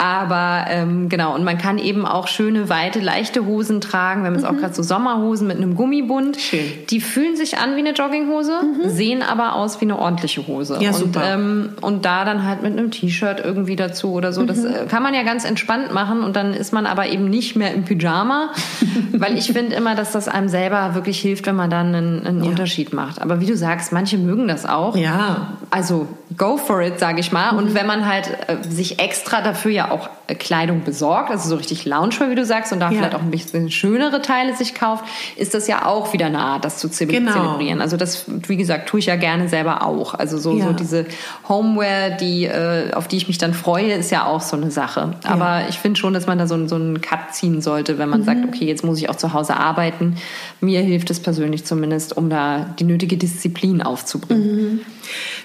Aber 0.00 0.66
ähm, 0.68 1.08
genau, 1.08 1.34
und 1.34 1.42
man 1.42 1.58
kann 1.58 1.76
eben 1.76 2.06
auch 2.06 2.28
schöne, 2.28 2.68
weite, 2.68 3.00
leichte 3.00 3.44
Hosen 3.44 3.80
tragen. 3.80 4.22
Wir 4.22 4.28
haben 4.28 4.34
jetzt 4.34 4.48
mhm. 4.48 4.56
auch 4.56 4.60
gerade 4.60 4.72
so 4.72 4.84
Sommerhosen 4.84 5.48
mit 5.48 5.56
einem 5.56 5.74
Gummibund. 5.74 6.36
Schön. 6.36 6.60
Die 6.88 7.00
fühlen 7.00 7.34
sich 7.34 7.58
an 7.58 7.74
wie 7.74 7.80
eine 7.80 7.92
Jogginghose, 7.92 8.60
mhm. 8.62 8.88
sehen 8.88 9.22
aber 9.22 9.56
aus 9.56 9.80
wie 9.80 9.86
eine 9.86 9.98
ordentliche 9.98 10.46
Hose. 10.46 10.78
Ja, 10.80 10.90
und, 10.90 10.96
super. 10.96 11.22
Ähm, 11.24 11.70
und 11.80 12.04
da 12.04 12.24
dann 12.24 12.46
halt 12.46 12.62
mit 12.62 12.78
einem 12.78 12.92
T-Shirt 12.92 13.40
irgendwie 13.44 13.74
dazu 13.74 14.12
oder 14.12 14.32
so. 14.32 14.44
Das 14.44 14.64
äh, 14.64 14.86
kann 14.88 15.02
man 15.02 15.14
ja 15.14 15.24
ganz 15.24 15.44
entspannt 15.44 15.92
machen 15.92 16.22
und 16.22 16.36
dann 16.36 16.54
ist 16.54 16.72
man 16.72 16.86
aber 16.86 17.08
eben 17.08 17.28
nicht 17.28 17.56
mehr 17.56 17.74
im 17.74 17.84
Pyjama, 17.84 18.52
weil 19.12 19.36
ich 19.36 19.52
finde 19.52 19.74
immer, 19.74 19.96
dass 19.96 20.12
das 20.12 20.28
einem 20.28 20.48
selber 20.48 20.94
wirklich 20.94 21.18
hilft, 21.18 21.46
wenn 21.46 21.56
man 21.56 21.70
dann 21.70 21.92
einen, 21.92 22.24
einen 22.24 22.44
ja. 22.44 22.50
Unterschied 22.50 22.92
macht. 22.92 23.20
Aber 23.20 23.40
wie 23.40 23.46
du 23.46 23.56
sagst, 23.56 23.92
manche 23.92 24.16
mögen 24.16 24.46
das 24.46 24.64
auch. 24.64 24.96
Ja. 24.96 25.54
Also 25.70 26.06
go 26.36 26.56
for 26.58 26.82
it, 26.82 26.98
sage 26.98 27.20
ich 27.20 27.32
mal. 27.32 27.52
Mhm. 27.52 27.58
Und 27.58 27.74
wenn 27.74 27.86
man 27.86 28.06
halt 28.06 28.28
äh, 28.48 28.56
sich 28.68 28.98
extra 28.98 29.40
dafür 29.40 29.70
ja 29.70 29.90
auch 29.90 30.10
äh, 30.26 30.34
Kleidung 30.34 30.84
besorgt, 30.84 31.30
also 31.30 31.48
so 31.48 31.56
richtig 31.56 31.86
Loungewear, 31.86 32.30
wie 32.30 32.34
du 32.34 32.44
sagst, 32.44 32.72
und 32.72 32.80
da 32.80 32.90
ja. 32.90 32.98
vielleicht 32.98 33.14
auch 33.14 33.22
ein 33.22 33.30
bisschen 33.30 33.70
schönere 33.70 34.20
Teile 34.20 34.54
sich 34.54 34.74
kauft, 34.74 35.04
ist 35.36 35.54
das 35.54 35.66
ja 35.68 35.86
auch 35.86 36.12
wieder 36.12 36.26
eine 36.26 36.40
Art, 36.40 36.64
das 36.64 36.78
zu 36.78 36.88
genau. 36.88 37.32
zelebrieren. 37.32 37.80
Also 37.80 37.96
das, 37.96 38.24
wie 38.26 38.56
gesagt, 38.56 38.88
tue 38.88 39.00
ich 39.00 39.06
ja 39.06 39.16
gerne 39.16 39.48
selber 39.48 39.82
auch. 39.84 40.14
Also 40.14 40.36
so, 40.38 40.56
ja. 40.56 40.66
so 40.66 40.72
diese 40.72 41.06
Homeware, 41.48 42.16
die, 42.20 42.44
äh, 42.44 42.92
auf 42.92 43.08
die 43.08 43.16
ich 43.16 43.28
mich 43.28 43.38
dann 43.38 43.54
freue, 43.54 43.92
ist 43.94 44.10
ja 44.10 44.26
auch 44.26 44.42
so 44.42 44.56
eine 44.56 44.70
Sache. 44.70 45.14
Aber 45.24 45.62
ich 45.68 45.78
finde 45.78 45.98
schon, 45.98 46.12
dass 46.12 46.26
man 46.26 46.38
da 46.38 46.46
so, 46.46 46.66
so 46.66 46.74
einen 46.74 47.00
Cut 47.00 47.32
ziehen 47.32 47.62
sollte, 47.62 47.98
wenn 47.98 48.08
man 48.08 48.20
mhm. 48.20 48.24
sagt, 48.24 48.44
okay, 48.46 48.66
jetzt 48.66 48.84
muss 48.84 48.98
ich 48.98 49.08
auch 49.08 49.16
zu 49.16 49.32
Hause 49.32 49.56
arbeiten. 49.56 50.16
Mir 50.60 50.80
hilft 50.80 51.10
es 51.10 51.20
persönlich 51.20 51.64
zumindest, 51.64 52.16
um 52.16 52.28
da 52.28 52.66
die 52.78 52.84
nötige 52.84 53.16
Disziplin 53.16 53.80
aufzubringen. 53.80 54.72
Mhm. 54.72 54.80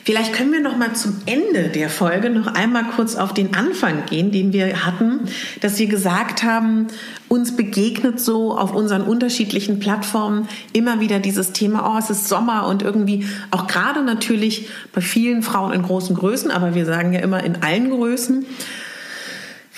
Vielleicht 0.03 0.33
können 0.33 0.51
wir 0.51 0.59
noch 0.59 0.72
mal 0.77 0.93
zum 0.93 1.21
Ende 1.25 1.69
der 1.69 1.89
Folge 1.89 2.29
noch 2.29 2.47
einmal 2.47 2.85
kurz 2.95 3.15
auf 3.15 3.33
den 3.33 3.55
Anfang 3.55 4.05
gehen, 4.05 4.31
den 4.31 4.53
wir 4.53 4.85
hatten, 4.85 5.21
dass 5.61 5.79
wir 5.79 5.87
gesagt 5.87 6.43
haben, 6.43 6.87
uns 7.27 7.55
begegnet 7.55 8.19
so 8.19 8.57
auf 8.57 8.73
unseren 8.73 9.01
unterschiedlichen 9.01 9.79
Plattformen 9.79 10.47
immer 10.73 10.99
wieder 10.99 11.19
dieses 11.19 11.53
Thema, 11.53 11.93
oh, 11.93 11.97
es 11.97 12.09
ist 12.09 12.27
Sommer 12.27 12.67
und 12.67 12.81
irgendwie 12.81 13.25
auch 13.51 13.67
gerade 13.67 14.03
natürlich 14.03 14.69
bei 14.93 15.01
vielen 15.01 15.43
Frauen 15.43 15.73
in 15.73 15.81
großen 15.81 16.15
Größen, 16.15 16.51
aber 16.51 16.75
wir 16.75 16.85
sagen 16.85 17.13
ja 17.13 17.21
immer 17.21 17.43
in 17.43 17.63
allen 17.63 17.89
Größen, 17.89 18.45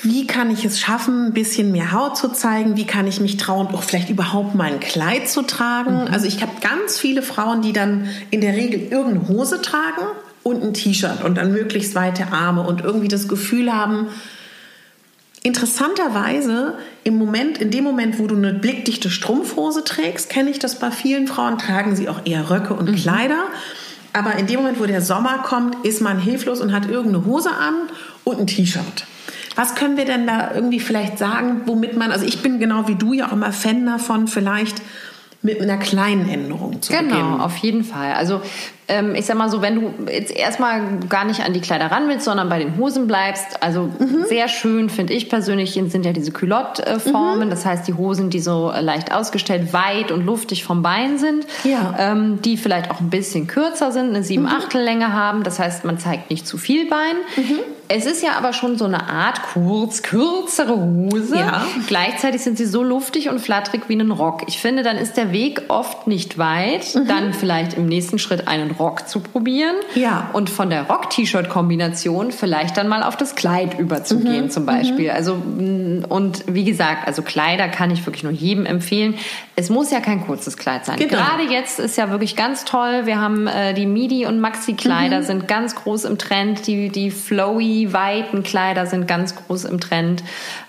wie 0.02 0.28
kann 0.28 0.52
ich 0.52 0.64
es 0.66 0.80
schaffen, 0.80 1.28
ein 1.28 1.34
bisschen 1.34 1.72
mehr 1.72 1.92
Haut 1.92 2.16
zu 2.16 2.30
zeigen? 2.30 2.78
Wie 2.78 2.86
kann 2.86 3.08
ich 3.08 3.20
mich 3.20 3.38
trauen, 3.38 3.68
auch 3.68 3.82
vielleicht 3.82 4.10
überhaupt 4.10 4.54
mal 4.54 4.72
ein 4.72 4.80
Kleid 4.80 5.28
zu 5.28 5.42
tragen? 5.42 6.04
Mhm. 6.04 6.14
Also 6.14 6.28
ich 6.28 6.42
habe 6.42 6.52
ganz 6.62 7.00
viele 7.00 7.24
Frauen, 7.24 7.62
die 7.64 7.74
dann 7.74 8.08
in 8.30 8.42
der 8.42 8.54
Regel 8.54 8.82
irgendeine 8.92 9.28
Hose 9.30 9.62
tragen 9.62 10.06
und 10.46 10.62
ein 10.62 10.76
T-Shirt 10.76 11.24
und 11.24 11.40
dann 11.40 11.52
möglichst 11.52 11.96
weite 11.96 12.32
Arme 12.32 12.62
und 12.62 12.82
irgendwie 12.82 13.08
das 13.08 13.28
Gefühl 13.28 13.74
haben, 13.74 14.10
interessanterweise 15.42 16.76
im 17.04 17.18
Moment, 17.18 17.58
in 17.58 17.72
dem 17.72 17.84
Moment, 17.84 18.20
wo 18.20 18.28
du 18.28 18.36
eine 18.36 18.54
blickdichte 18.54 19.10
Strumpfhose 19.10 19.84
trägst, 19.84 20.30
kenne 20.30 20.52
ich 20.52 20.60
das 20.60 20.78
bei 20.78 20.92
vielen 20.92 21.28
Frauen, 21.28 21.58
tragen 21.58 21.96
sie 21.96 22.08
auch 22.10 22.22
eher 22.26 22.52
Röcke 22.52 22.76
und 22.76 22.92
mhm. 22.92 22.96
Kleider. 22.96 23.46
Aber 24.14 24.36
in 24.36 24.46
dem 24.46 24.58
Moment, 24.58 24.80
wo 24.80 24.86
der 24.86 25.02
Sommer 25.02 25.40
kommt, 25.40 25.84
ist 25.84 26.00
man 26.00 26.20
hilflos 26.20 26.62
und 26.62 26.72
hat 26.72 26.88
irgendeine 26.88 27.26
Hose 27.26 27.50
an 27.50 27.74
und 28.24 28.40
ein 28.40 28.46
T-Shirt. 28.46 29.08
Was 29.56 29.74
können 29.74 29.98
wir 29.98 30.06
denn 30.06 30.28
da 30.28 30.54
irgendwie 30.54 30.80
vielleicht 30.80 31.18
sagen, 31.18 31.62
womit 31.66 31.98
man, 31.98 32.12
also 32.12 32.24
ich 32.24 32.44
bin 32.44 32.60
genau 32.60 32.88
wie 32.88 32.96
du 32.96 33.14
ja 33.14 33.30
auch 33.30 33.32
immer 33.32 33.52
Fan 33.52 33.84
davon, 33.84 34.28
vielleicht 34.28 34.80
mit 35.42 35.62
einer 35.62 35.78
kleinen 35.78 36.28
Änderung 36.28 36.82
zu 36.82 36.92
genau, 36.92 37.04
beginnen. 37.04 37.32
Genau, 37.34 37.44
auf 37.44 37.58
jeden 37.58 37.84
Fall. 37.84 38.14
Also 38.14 38.42
ähm, 38.88 39.16
ich 39.16 39.26
sag 39.26 39.38
mal 39.38 39.50
so, 39.50 39.62
wenn 39.62 39.76
du 39.76 39.94
jetzt 40.12 40.32
erstmal 40.36 41.00
gar 41.10 41.26
nicht 41.26 41.42
an 41.42 41.54
die 41.54 41.62
Kleider 41.62 41.88
ran 41.88 42.08
willst, 42.08 42.26
sondern 42.26 42.50
bei 42.50 42.60
den 42.60 42.78
Hosen 42.78 43.08
bleibst, 43.08 43.64
also 43.64 43.90
mhm. 44.00 44.26
sehr 44.28 44.48
schön 44.48 44.90
finde 44.90 45.14
ich 45.14 45.30
persönlich, 45.30 45.74
sind 45.74 46.06
ja 46.06 46.14
diese 46.14 46.32
Culotte-Formen, 46.32 47.48
mhm. 47.48 47.50
das 47.50 47.66
heißt 47.66 47.88
die 47.88 47.94
Hosen, 47.94 48.30
die 48.30 48.40
so 48.40 48.72
leicht 48.80 49.12
ausgestellt, 49.12 49.74
weit 49.74 50.12
und 50.12 50.26
luftig 50.26 50.64
vom 50.64 50.84
Bein 50.84 51.18
sind, 51.18 51.46
ja. 51.64 51.96
ähm, 51.98 52.42
die 52.44 52.58
vielleicht 52.58 52.92
auch 52.92 53.00
ein 53.00 53.10
bisschen 53.10 53.48
kürzer 53.48 53.92
sind, 53.92 54.10
eine 54.10 54.24
sieben 54.24 54.44
mhm. 54.44 54.50
Achtel 54.50 54.82
Länge 54.82 55.14
haben, 55.14 55.44
das 55.44 55.60
heißt 55.60 55.86
man 55.86 55.98
zeigt 55.98 56.30
nicht 56.30 56.46
zu 56.46 56.58
viel 56.58 56.88
Bein. 56.88 57.16
Mhm. 57.38 57.60
Es 57.88 58.06
ist 58.06 58.24
ja 58.24 58.32
aber 58.38 58.54
schon 58.54 58.78
so 58.78 58.86
eine 58.86 59.10
Art 59.10 59.42
kurz, 59.54 60.02
kürzere 60.02 60.76
Hose. 60.76 61.38
Ja. 61.38 61.66
Gleichzeitig 61.88 62.42
sind 62.42 62.58
sie 62.58 62.66
so 62.66 62.82
luftig 62.82 63.30
und 63.30 63.40
flatterig 63.40 63.84
wie 63.88 63.96
ein 63.96 64.12
Rock. 64.12 64.44
Ich 64.48 64.60
finde, 64.60 64.82
dann 64.82 64.98
ist 64.98 65.18
der 65.18 65.32
Weg 65.32 65.62
oft 65.68 66.08
nicht 66.08 66.38
weit. 66.38 66.96
Mhm. 66.96 67.08
Dann 67.08 67.34
vielleicht 67.34 67.76
im 67.76 67.86
nächsten 67.86 68.18
Schritt 68.18 68.48
einen 68.48 68.72
Rock 68.80 69.08
zu 69.08 69.20
probieren. 69.20 69.76
Ja. 69.96 70.30
Und 70.34 70.50
von 70.50 70.70
der 70.70 70.84
Rock-T-Shirt-Kombination 70.84 72.32
vielleicht 72.32 72.78
dann 72.78 72.88
mal 72.88 73.04
auf 73.04 73.18
das 73.18 73.36
Kleid 73.36 73.80
überzugehen, 73.80 74.46
mhm. 74.46 74.50
zum 74.50 74.66
Beispiel. 74.66 75.10
Mhm. 75.10 75.16
Also, 75.16 75.36
mm, 75.36 76.06
und 76.10 76.44
wie 76.48 76.64
gesagt, 76.64 77.08
also 77.08 77.22
Kleider 77.22 77.68
kann 77.68 77.92
ich 77.92 78.06
wirklich 78.06 78.24
nur 78.24 78.32
jedem 78.32 78.66
empfehlen. 78.66 79.16
Es 79.56 79.70
muss 79.70 79.92
ja 79.92 80.00
kein 80.00 80.26
kurzes 80.26 80.58
Kleid 80.58 80.86
sein. 80.86 80.98
Genau. 80.98 81.12
Gerade 81.12 81.44
jetzt 81.44 81.80
ist 81.80 81.98
ja 81.98 82.10
wirklich 82.10 82.36
ganz 82.36 82.66
toll. 82.66 83.06
Wir 83.06 83.20
haben 83.20 83.48
äh, 83.48 83.74
die 83.74 83.86
Midi- 83.86 84.26
und 84.26 84.40
Maxi-Kleider 84.40 85.20
mhm. 85.20 85.24
sind 85.24 85.48
ganz 85.48 85.76
groß 85.76 86.06
im 86.06 86.18
Trend. 86.18 86.68
Die, 86.68 86.90
die 86.90 87.12
flowy, 87.12 87.94
weiten 87.94 88.44
Kleider 88.44 88.86
sind 88.86 89.08
ganz 89.08 89.36
groß 89.36 89.66
im 89.66 89.80
Trend. 89.80 90.24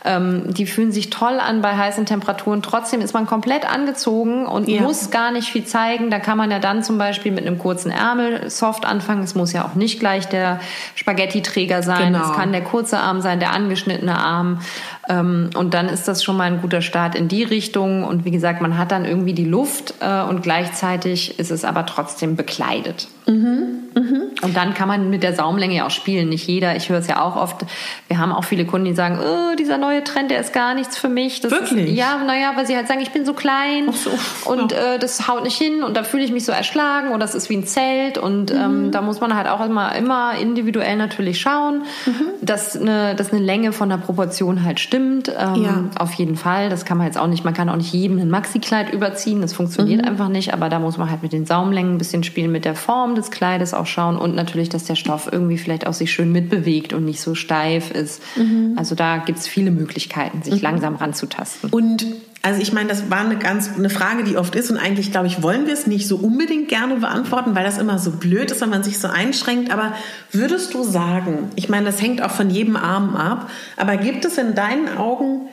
Ähm, 0.04 0.54
die 0.54 0.66
fühlen 0.66 0.92
sich 0.92 1.10
toll 1.10 1.40
an 1.40 1.62
bei 1.62 1.76
heißen 1.76 2.06
Temperaturen. 2.06 2.62
Trotzdem 2.62 3.00
ist 3.00 3.12
man 3.12 3.26
komplett 3.26 3.68
angezogen 3.70 4.46
und 4.46 4.68
ja. 4.68 4.82
muss 4.82 5.10
gar 5.10 5.32
nicht 5.32 5.48
viel 5.48 5.64
zeigen. 5.64 6.10
Da 6.10 6.18
kann 6.18 6.38
man 6.38 6.50
ja 6.50 6.58
dann 6.58 6.82
zum 6.82 6.98
Beispiel 6.98 7.32
mit 7.32 7.46
einem 7.46 7.58
kurzen 7.58 7.90
Ärmel 7.96 8.50
soft 8.50 8.84
anfangen. 8.84 9.22
Es 9.22 9.34
muss 9.34 9.52
ja 9.52 9.64
auch 9.64 9.74
nicht 9.74 10.00
gleich 10.00 10.26
der 10.28 10.60
Spaghetti-Träger 10.94 11.82
sein. 11.82 12.12
Genau. 12.12 12.30
Es 12.30 12.36
kann 12.36 12.52
der 12.52 12.62
kurze 12.62 12.98
Arm 12.98 13.20
sein, 13.20 13.40
der 13.40 13.52
angeschnittene 13.52 14.16
Arm. 14.16 14.60
Ähm, 15.08 15.50
und 15.56 15.74
dann 15.74 15.88
ist 15.88 16.06
das 16.08 16.22
schon 16.22 16.36
mal 16.36 16.44
ein 16.44 16.60
guter 16.60 16.82
Start 16.82 17.14
in 17.14 17.28
die 17.28 17.42
Richtung. 17.42 18.04
Und 18.04 18.24
wie 18.24 18.30
gesagt, 18.30 18.60
man 18.60 18.78
hat 18.78 18.92
dann 18.92 19.04
irgendwie 19.04 19.34
die 19.34 19.44
Luft 19.44 19.94
äh, 20.00 20.22
und 20.22 20.42
gleichzeitig 20.42 21.38
ist 21.38 21.50
es 21.50 21.64
aber 21.64 21.86
trotzdem 21.86 22.36
bekleidet. 22.36 23.08
Mhm. 23.26 23.86
Mhm. 23.96 24.22
Und 24.42 24.56
dann 24.56 24.74
kann 24.74 24.88
man 24.88 25.08
mit 25.08 25.22
der 25.22 25.32
Saumlänge 25.34 25.76
ja 25.76 25.86
auch 25.86 25.90
spielen. 25.90 26.28
Nicht 26.28 26.46
jeder, 26.46 26.76
ich 26.76 26.90
höre 26.90 26.98
es 26.98 27.06
ja 27.06 27.22
auch 27.22 27.34
oft, 27.34 27.64
wir 28.08 28.18
haben 28.18 28.30
auch 28.30 28.44
viele 28.44 28.66
Kunden, 28.66 28.84
die 28.86 28.94
sagen, 28.94 29.18
oh, 29.18 29.56
dieser 29.56 29.78
neue 29.78 30.04
Trend, 30.04 30.30
der 30.30 30.38
ist 30.38 30.52
gar 30.52 30.74
nichts 30.74 30.98
für 30.98 31.08
mich. 31.08 31.40
Das 31.40 31.50
Wirklich? 31.50 31.90
Ist, 31.90 31.96
ja, 31.96 32.22
naja, 32.24 32.52
weil 32.56 32.66
sie 32.66 32.76
halt 32.76 32.88
sagen, 32.88 33.00
ich 33.00 33.10
bin 33.10 33.24
so 33.24 33.32
klein 33.32 33.90
so, 33.92 34.10
und 34.50 34.72
ja. 34.72 34.94
äh, 34.94 34.98
das 34.98 35.26
haut 35.28 35.44
nicht 35.44 35.56
hin 35.56 35.82
und 35.82 35.96
da 35.96 36.04
fühle 36.04 36.24
ich 36.24 36.30
mich 36.30 36.44
so 36.44 36.52
erschlagen 36.52 37.08
oder 37.08 37.20
das 37.20 37.34
ist 37.34 37.48
wie 37.48 37.56
ein 37.56 37.66
Zelt. 37.66 38.18
Und 38.18 38.50
ähm, 38.50 38.86
mhm. 38.86 38.90
da 38.90 39.00
muss 39.00 39.20
man 39.20 39.34
halt 39.34 39.48
auch 39.48 39.64
immer, 39.64 39.94
immer 39.96 40.34
individuell 40.38 40.96
natürlich 40.96 41.40
schauen, 41.40 41.82
mhm. 42.04 42.26
dass, 42.42 42.78
eine, 42.78 43.14
dass 43.14 43.32
eine 43.32 43.42
Länge 43.42 43.72
von 43.72 43.88
der 43.88 43.96
Proportion 43.96 44.62
halt 44.62 44.78
stimmt. 44.78 45.28
Ähm, 45.28 45.62
ja. 45.62 45.84
Auf 45.98 46.12
jeden 46.14 46.36
Fall. 46.36 46.68
Das 46.68 46.84
kann 46.84 46.98
man 46.98 47.06
jetzt 47.06 47.18
auch 47.18 47.26
nicht, 47.26 47.44
man 47.44 47.54
kann 47.54 47.70
auch 47.70 47.76
nicht 47.76 47.94
jedem 47.94 48.18
ein 48.18 48.28
Maxi-Kleid 48.28 48.92
überziehen. 48.92 49.40
Das 49.40 49.54
funktioniert 49.54 50.02
mhm. 50.02 50.08
einfach 50.08 50.28
nicht. 50.28 50.52
Aber 50.52 50.68
da 50.68 50.78
muss 50.78 50.98
man 50.98 51.10
halt 51.10 51.22
mit 51.22 51.32
den 51.32 51.46
Saumlängen 51.46 51.94
ein 51.94 51.98
bisschen 51.98 52.22
spielen, 52.22 52.52
mit 52.52 52.64
der 52.66 52.74
Form 52.74 53.15
des 53.16 53.30
Kleides 53.30 53.74
auch 53.74 53.86
schauen 53.86 54.16
und 54.16 54.34
natürlich, 54.34 54.68
dass 54.68 54.84
der 54.84 54.94
Stoff 54.94 55.28
irgendwie 55.30 55.58
vielleicht 55.58 55.86
auch 55.86 55.92
sich 55.92 56.12
schön 56.12 56.30
mitbewegt 56.30 56.92
und 56.92 57.04
nicht 57.04 57.20
so 57.20 57.34
steif 57.34 57.90
ist. 57.90 58.22
Mhm. 58.36 58.74
Also 58.76 58.94
da 58.94 59.18
gibt 59.18 59.38
es 59.38 59.48
viele 59.48 59.70
Möglichkeiten, 59.70 60.42
sich 60.42 60.56
mhm. 60.56 60.60
langsam 60.60 60.96
ranzutasten. 60.96 61.70
Und 61.70 62.06
also 62.42 62.60
ich 62.62 62.72
meine, 62.72 62.88
das 62.88 63.10
war 63.10 63.20
eine 63.20 63.38
ganz 63.38 63.70
eine 63.76 63.90
Frage, 63.90 64.22
die 64.22 64.36
oft 64.36 64.54
ist 64.54 64.70
und 64.70 64.76
eigentlich 64.76 65.10
glaube 65.10 65.26
ich 65.26 65.42
wollen 65.42 65.66
wir 65.66 65.72
es 65.72 65.88
nicht 65.88 66.06
so 66.06 66.14
unbedingt 66.16 66.68
gerne 66.68 66.94
beantworten, 66.96 67.56
weil 67.56 67.64
das 67.64 67.76
immer 67.76 67.98
so 67.98 68.12
blöd 68.12 68.52
ist, 68.52 68.60
wenn 68.60 68.70
man 68.70 68.84
sich 68.84 69.00
so 69.00 69.08
einschränkt. 69.08 69.72
Aber 69.72 69.94
würdest 70.30 70.72
du 70.72 70.84
sagen, 70.84 71.50
ich 71.56 71.68
meine, 71.68 71.86
das 71.86 72.00
hängt 72.00 72.22
auch 72.22 72.30
von 72.30 72.48
jedem 72.48 72.76
Arm 72.76 73.16
ab, 73.16 73.50
aber 73.76 73.96
gibt 73.96 74.24
es 74.24 74.38
in 74.38 74.54
deinen 74.54 74.96
Augen 74.96 75.48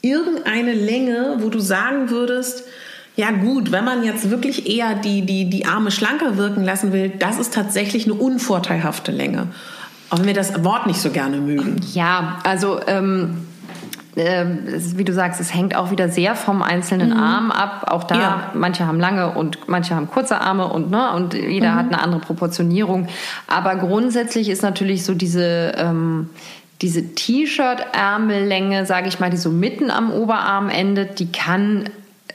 irgendeine 0.00 0.74
Länge, 0.74 1.38
wo 1.40 1.48
du 1.48 1.58
sagen 1.58 2.10
würdest, 2.10 2.62
ja 3.18 3.32
gut, 3.32 3.72
wenn 3.72 3.84
man 3.84 4.04
jetzt 4.04 4.30
wirklich 4.30 4.68
eher 4.68 4.94
die, 4.94 5.22
die, 5.22 5.50
die 5.50 5.66
Arme 5.66 5.90
schlanker 5.90 6.36
wirken 6.36 6.62
lassen 6.62 6.92
will, 6.92 7.10
das 7.10 7.40
ist 7.40 7.52
tatsächlich 7.52 8.04
eine 8.04 8.14
unvorteilhafte 8.14 9.10
Länge. 9.10 9.48
Auch 10.08 10.20
wenn 10.20 10.26
wir 10.26 10.34
das 10.34 10.62
Wort 10.62 10.86
nicht 10.86 11.00
so 11.00 11.10
gerne 11.10 11.38
mögen. 11.38 11.80
Ja, 11.94 12.38
also 12.44 12.78
ähm, 12.86 13.38
äh, 14.14 14.44
wie 14.94 15.02
du 15.02 15.12
sagst, 15.12 15.40
es 15.40 15.52
hängt 15.52 15.74
auch 15.74 15.90
wieder 15.90 16.08
sehr 16.08 16.36
vom 16.36 16.62
einzelnen 16.62 17.10
mhm. 17.10 17.16
Arm 17.16 17.50
ab. 17.50 17.86
Auch 17.90 18.04
da, 18.04 18.14
ja. 18.14 18.50
manche 18.54 18.86
haben 18.86 19.00
lange 19.00 19.32
und 19.32 19.68
manche 19.68 19.96
haben 19.96 20.08
kurze 20.08 20.40
Arme 20.40 20.68
und, 20.68 20.88
ne, 20.92 21.10
und 21.10 21.34
jeder 21.34 21.72
mhm. 21.72 21.76
hat 21.76 21.86
eine 21.86 22.00
andere 22.00 22.20
Proportionierung. 22.20 23.08
Aber 23.48 23.74
grundsätzlich 23.74 24.48
ist 24.48 24.62
natürlich 24.62 25.04
so 25.04 25.14
diese... 25.14 25.72
Ähm, 25.76 26.30
diese 26.80 27.12
T-Shirt-Ärmellänge, 27.12 28.86
sage 28.86 29.08
ich 29.08 29.18
mal, 29.18 29.30
die 29.30 29.36
so 29.36 29.50
mitten 29.50 29.90
am 29.90 30.12
Oberarm 30.12 30.68
endet, 30.68 31.18
die 31.18 31.32
kann 31.32 31.90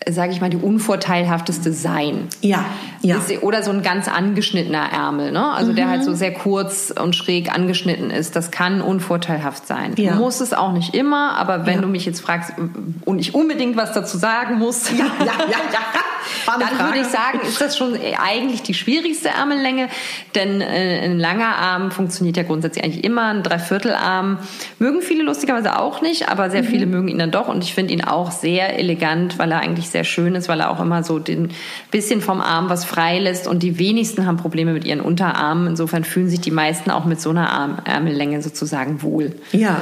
sage 0.10 0.32
ich 0.32 0.42
mal, 0.42 0.50
die 0.50 0.58
unvorteilhafteste 0.58 1.74
sein. 1.74 2.28
Ja, 2.42 2.66
ja. 3.02 3.20
Oder 3.42 3.64
so 3.64 3.72
ein 3.72 3.82
ganz 3.82 4.08
angeschnittener 4.08 4.92
Ärmel, 4.92 5.32
ne? 5.32 5.52
Also 5.52 5.72
mhm. 5.72 5.76
der 5.76 5.90
halt 5.90 6.04
so 6.04 6.14
sehr 6.14 6.34
kurz 6.34 6.92
und 6.92 7.16
schräg 7.16 7.54
angeschnitten 7.54 8.12
ist. 8.12 8.36
Das 8.36 8.52
kann 8.52 8.82
unvorteilhaft 8.82 9.68
sein. 9.68 9.94
Ja. 9.98 10.16
Muss 10.16 10.40
es 10.40 10.54
auch 10.54 10.72
nicht 10.72 10.96
immer, 10.96 11.38
aber 11.38 11.66
wenn 11.66 11.76
ja. 11.76 11.82
du 11.82 11.88
mich 11.88 12.06
jetzt 12.06 12.22
fragst 12.22 12.54
und 13.06 13.20
ich 13.20 13.36
unbedingt 13.36 13.76
was 13.76 13.94
dazu 13.94 14.18
sagen 14.18 14.58
muss, 14.58 14.90
ja, 14.92 15.06
ja, 15.20 15.26
ja, 15.26 15.58
ja. 15.72 15.80
dann 16.46 16.88
würde 16.88 17.00
ich 17.00 17.08
sagen, 17.08 17.40
ist 17.44 17.60
das 17.60 17.78
schon 17.78 17.98
eigentlich 18.22 18.64
die 18.64 18.74
schwierigste 18.74 19.30
Ärmellänge, 19.30 19.90
denn 20.36 20.62
äh, 20.62 21.02
ein 21.04 21.20
langer 21.20 21.56
Arm 21.58 21.92
funktioniert 21.92 22.38
ja 22.38 22.44
grundsätzlich 22.44 22.84
eigentlich 22.84 23.04
immer. 23.04 23.24
Ein 23.24 23.44
Dreiviertelarm 23.44 24.40
mögen 24.80 25.02
viele 25.02 25.24
lustigerweise 25.24 25.80
auch 25.80 26.02
nicht, 26.02 26.30
aber 26.30 26.50
sehr 26.50 26.64
mhm. 26.64 26.68
viele 26.68 26.86
mögen 26.86 27.08
ihn 27.08 27.20
dann 27.20 27.32
doch 27.32 27.48
und 27.48 27.64
ich 27.64 27.74
finde 27.74 27.94
ihn 27.94 28.04
auch 28.04 28.32
sehr 28.32 28.78
elegant, 28.78 29.40
weil 29.40 29.52
er 29.52 29.60
eigentlich 29.60 29.90
sehr 29.94 30.04
schön 30.04 30.36
ist, 30.36 30.50
weil 30.50 30.60
er 30.60 30.70
auch 30.70 30.82
immer 30.82 31.04
so 31.04 31.20
den 31.20 31.52
bisschen 31.90 32.20
vom 32.20 32.42
Arm 32.42 32.70
was 32.70 32.84
frei 32.84 33.20
lässt 33.20 33.48
und 33.48 33.64
die 33.64 33.80
wenigsten 33.80 34.26
haben 34.26 34.36
Probleme 34.36 34.74
mit 34.74 34.84
ihren 34.84 35.00
Unterarmen. 35.00 35.68
Insofern 35.68 36.04
fühlen 36.04 36.30
sich 36.30 36.42
die 36.42 36.52
meisten 36.52 36.92
auch 36.92 37.06
mit 37.06 37.22
so 37.22 37.30
einer 37.30 37.50
Arm 37.50 37.78
Ärmellänge 37.86 38.42
sozusagen 38.42 39.02
wohl. 39.02 39.36
Ja. 39.54 39.82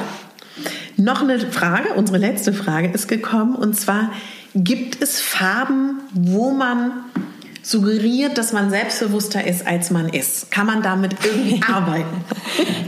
Noch 0.96 1.22
eine 1.22 1.40
Frage, 1.40 1.94
unsere 1.96 2.18
letzte 2.18 2.52
Frage 2.52 2.88
ist 2.88 3.08
gekommen 3.08 3.56
und 3.56 3.74
zwar 3.74 4.12
gibt 4.54 5.02
es 5.02 5.20
Farben, 5.20 6.00
wo 6.12 6.50
man 6.50 6.92
suggeriert, 7.62 8.38
dass 8.38 8.52
man 8.52 8.70
selbstbewusster 8.70 9.44
ist, 9.44 9.66
als 9.66 9.90
man 9.90 10.08
ist. 10.08 10.50
Kann 10.50 10.66
man 10.66 10.82
damit 10.82 11.16
irgendwie 11.24 11.60
arbeiten? 11.72 12.24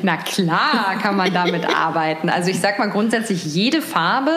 Na 0.03 0.17
klar, 0.17 0.97
kann 1.01 1.17
man 1.17 1.33
damit 1.33 1.67
arbeiten. 1.75 2.29
Also 2.29 2.51
ich 2.51 2.61
sag 2.61 2.79
mal 2.79 2.91
grundsätzlich, 2.91 3.45
jede 3.45 3.81
Farbe 3.81 4.33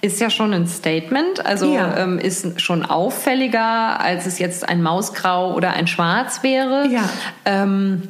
ist 0.00 0.20
ja 0.20 0.30
schon 0.30 0.52
ein 0.52 0.66
Statement, 0.66 1.44
also 1.44 1.72
ja. 1.72 1.96
ähm, 1.98 2.18
ist 2.18 2.60
schon 2.60 2.84
auffälliger, 2.84 4.00
als 4.00 4.26
es 4.26 4.38
jetzt 4.38 4.68
ein 4.68 4.82
Mausgrau 4.82 5.54
oder 5.54 5.72
ein 5.72 5.86
Schwarz 5.86 6.42
wäre. 6.42 6.88
Ja. 6.88 7.08
Ähm, 7.44 8.02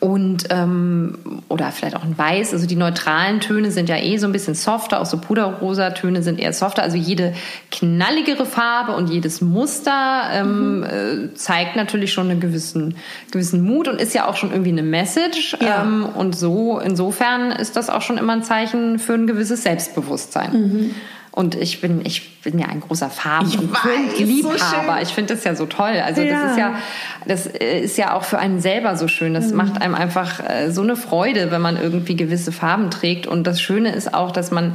und 0.00 0.44
ähm, 0.50 1.18
oder 1.48 1.72
vielleicht 1.72 1.96
auch 1.96 2.04
ein 2.04 2.16
Weiß. 2.16 2.52
Also 2.52 2.66
die 2.66 2.76
neutralen 2.76 3.40
Töne 3.40 3.70
sind 3.70 3.88
ja 3.88 3.96
eh 3.96 4.16
so 4.18 4.26
ein 4.26 4.32
bisschen 4.32 4.54
softer, 4.54 5.00
auch 5.00 5.06
so 5.06 5.18
puderrosa 5.18 5.90
Töne 5.90 6.22
sind 6.22 6.38
eher 6.38 6.52
softer. 6.52 6.82
Also 6.82 6.96
jede 6.96 7.34
knalligere 7.72 8.46
Farbe 8.46 8.94
und 8.94 9.10
jedes 9.10 9.40
Muster 9.40 10.28
ähm, 10.32 10.78
mhm. 10.78 10.84
äh, 10.84 11.34
zeigt 11.34 11.74
natürlich 11.74 12.12
schon 12.12 12.30
einen 12.30 12.40
gewissen 12.40 12.96
gewissen 13.32 13.62
Mut 13.62 13.88
und 13.88 14.00
ist 14.00 14.14
ja 14.14 14.28
auch 14.28 14.36
schon 14.36 14.50
irgendwie 14.50 14.70
eine 14.70 14.84
Message. 14.84 15.56
Ja. 15.60 15.82
Ähm, 15.82 16.04
und 16.04 16.36
so 16.36 16.78
insofern 16.78 17.50
ist 17.50 17.76
das 17.76 17.90
auch 17.90 18.02
schon 18.02 18.18
immer 18.18 18.34
ein 18.34 18.44
Zeichen 18.44 18.98
für 18.98 19.14
ein 19.14 19.26
gewisses 19.26 19.64
Selbstbewusstsein. 19.64 20.52
Mhm. 20.52 20.94
Und 21.38 21.54
ich 21.54 21.80
bin, 21.80 22.04
ich 22.04 22.40
bin 22.42 22.58
ja 22.58 22.66
ein 22.66 22.80
großer 22.80 23.10
Farben- 23.10 23.52
und 23.52 23.70
Liebhaber. 24.18 24.96
So 24.96 25.02
ich 25.02 25.10
finde 25.10 25.34
das 25.34 25.44
ja 25.44 25.54
so 25.54 25.66
toll. 25.66 26.02
Also 26.04 26.20
ja. 26.20 26.42
das 26.42 26.50
ist 26.50 26.58
ja, 26.58 26.74
das 27.26 27.46
ist 27.46 27.96
ja 27.96 28.14
auch 28.14 28.24
für 28.24 28.40
einen 28.40 28.58
selber 28.58 28.96
so 28.96 29.06
schön. 29.06 29.34
Das 29.34 29.50
mhm. 29.50 29.58
macht 29.58 29.80
einem 29.80 29.94
einfach 29.94 30.40
äh, 30.40 30.72
so 30.72 30.82
eine 30.82 30.96
Freude, 30.96 31.52
wenn 31.52 31.60
man 31.60 31.80
irgendwie 31.80 32.16
gewisse 32.16 32.50
Farben 32.50 32.90
trägt. 32.90 33.28
Und 33.28 33.46
das 33.46 33.60
Schöne 33.60 33.92
ist 33.92 34.14
auch, 34.14 34.32
dass 34.32 34.50
man 34.50 34.74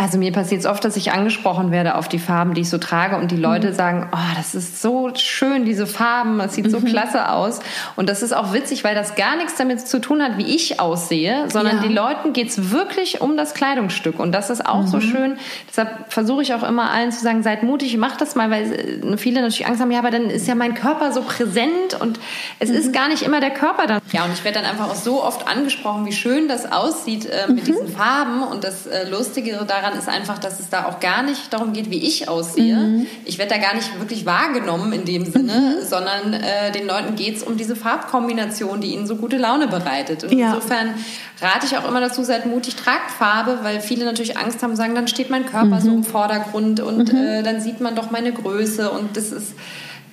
also 0.00 0.16
mir 0.16 0.30
passiert 0.30 0.60
es 0.60 0.66
oft, 0.66 0.84
dass 0.84 0.96
ich 0.96 1.10
angesprochen 1.10 1.72
werde 1.72 1.96
auf 1.96 2.08
die 2.08 2.20
Farben, 2.20 2.54
die 2.54 2.60
ich 2.60 2.70
so 2.70 2.78
trage 2.78 3.16
und 3.16 3.32
die 3.32 3.36
Leute 3.36 3.70
mhm. 3.70 3.74
sagen, 3.74 4.08
oh, 4.12 4.36
das 4.36 4.54
ist 4.54 4.80
so 4.80 5.10
schön, 5.16 5.64
diese 5.64 5.88
Farben, 5.88 6.38
das 6.38 6.54
sieht 6.54 6.70
so 6.70 6.78
mhm. 6.78 6.84
klasse 6.84 7.32
aus. 7.32 7.58
Und 7.96 8.08
das 8.08 8.22
ist 8.22 8.32
auch 8.32 8.52
witzig, 8.52 8.84
weil 8.84 8.94
das 8.94 9.16
gar 9.16 9.34
nichts 9.34 9.56
damit 9.56 9.88
zu 9.88 10.00
tun 10.00 10.22
hat, 10.22 10.38
wie 10.38 10.54
ich 10.54 10.78
aussehe, 10.78 11.50
sondern 11.50 11.78
ja. 11.78 11.82
die 11.82 11.92
Leuten 11.92 12.32
geht's 12.32 12.70
wirklich 12.70 13.20
um 13.20 13.36
das 13.36 13.54
Kleidungsstück. 13.54 14.20
Und 14.20 14.30
das 14.30 14.50
ist 14.50 14.64
auch 14.64 14.82
mhm. 14.82 14.86
so 14.86 15.00
schön. 15.00 15.36
Deshalb 15.68 16.12
versuche 16.12 16.42
ich 16.42 16.54
auch 16.54 16.62
immer 16.62 16.92
allen 16.92 17.10
zu 17.10 17.20
sagen, 17.24 17.42
seid 17.42 17.64
mutig, 17.64 17.96
macht 17.96 18.20
das 18.20 18.36
mal, 18.36 18.52
weil 18.52 18.72
äh, 18.72 19.16
viele 19.16 19.40
natürlich 19.40 19.66
Angst 19.66 19.80
haben, 19.80 19.90
ja, 19.90 19.98
aber 19.98 20.12
dann 20.12 20.30
ist 20.30 20.46
ja 20.46 20.54
mein 20.54 20.74
Körper 20.74 21.10
so 21.10 21.22
präsent 21.22 22.00
und 22.00 22.20
es 22.60 22.70
ist 22.70 22.88
mhm. 22.88 22.92
gar 22.92 23.08
nicht 23.08 23.22
immer 23.22 23.40
der 23.40 23.50
Körper 23.50 23.88
dann. 23.88 24.00
Ja, 24.12 24.24
und 24.24 24.32
ich 24.32 24.44
werde 24.44 24.60
dann 24.60 24.70
einfach 24.70 24.90
auch 24.90 24.94
so 24.94 25.24
oft 25.24 25.48
angesprochen, 25.48 26.06
wie 26.06 26.12
schön 26.12 26.46
das 26.46 26.70
aussieht 26.70 27.26
äh, 27.26 27.48
mit 27.48 27.64
mhm. 27.64 27.66
diesen 27.66 27.88
Farben. 27.88 28.44
Und 28.44 28.62
das 28.62 28.86
äh, 28.86 29.10
Lustige 29.10 29.64
daran 29.66 29.87
daran 29.88 29.98
ist 29.98 30.08
einfach, 30.08 30.38
dass 30.38 30.60
es 30.60 30.68
da 30.68 30.86
auch 30.86 31.00
gar 31.00 31.22
nicht 31.22 31.52
darum 31.52 31.72
geht, 31.72 31.90
wie 31.90 31.98
ich 31.98 32.28
aussehe. 32.28 32.76
Mhm. 32.76 33.06
Ich 33.24 33.38
werde 33.38 33.54
da 33.54 33.60
gar 33.60 33.74
nicht 33.74 33.98
wirklich 33.98 34.26
wahrgenommen 34.26 34.92
in 34.92 35.04
dem 35.04 35.24
Sinne, 35.24 35.76
mhm. 35.80 35.86
sondern 35.86 36.32
äh, 36.34 36.72
den 36.72 36.86
Leuten 36.86 37.16
geht 37.16 37.36
es 37.36 37.42
um 37.42 37.56
diese 37.56 37.76
Farbkombination, 37.76 38.80
die 38.80 38.94
ihnen 38.94 39.06
so 39.06 39.16
gute 39.16 39.36
Laune 39.36 39.68
bereitet. 39.68 40.24
Und 40.24 40.32
ja. 40.32 40.54
insofern 40.54 40.94
rate 41.40 41.66
ich 41.66 41.76
auch 41.76 41.88
immer 41.88 42.00
dazu, 42.00 42.22
seid 42.22 42.46
mutig, 42.46 42.76
tragt 42.76 43.10
Farbe, 43.10 43.60
weil 43.62 43.80
viele 43.80 44.04
natürlich 44.04 44.36
Angst 44.36 44.62
haben, 44.62 44.76
sagen, 44.76 44.94
dann 44.94 45.08
steht 45.08 45.30
mein 45.30 45.46
Körper 45.46 45.76
mhm. 45.76 45.80
so 45.80 45.90
im 45.90 46.04
Vordergrund 46.04 46.80
und 46.80 47.12
mhm. 47.12 47.18
äh, 47.18 47.42
dann 47.42 47.60
sieht 47.60 47.80
man 47.80 47.94
doch 47.94 48.10
meine 48.10 48.32
Größe 48.32 48.90
und 48.90 49.16
das 49.16 49.32
ist 49.32 49.54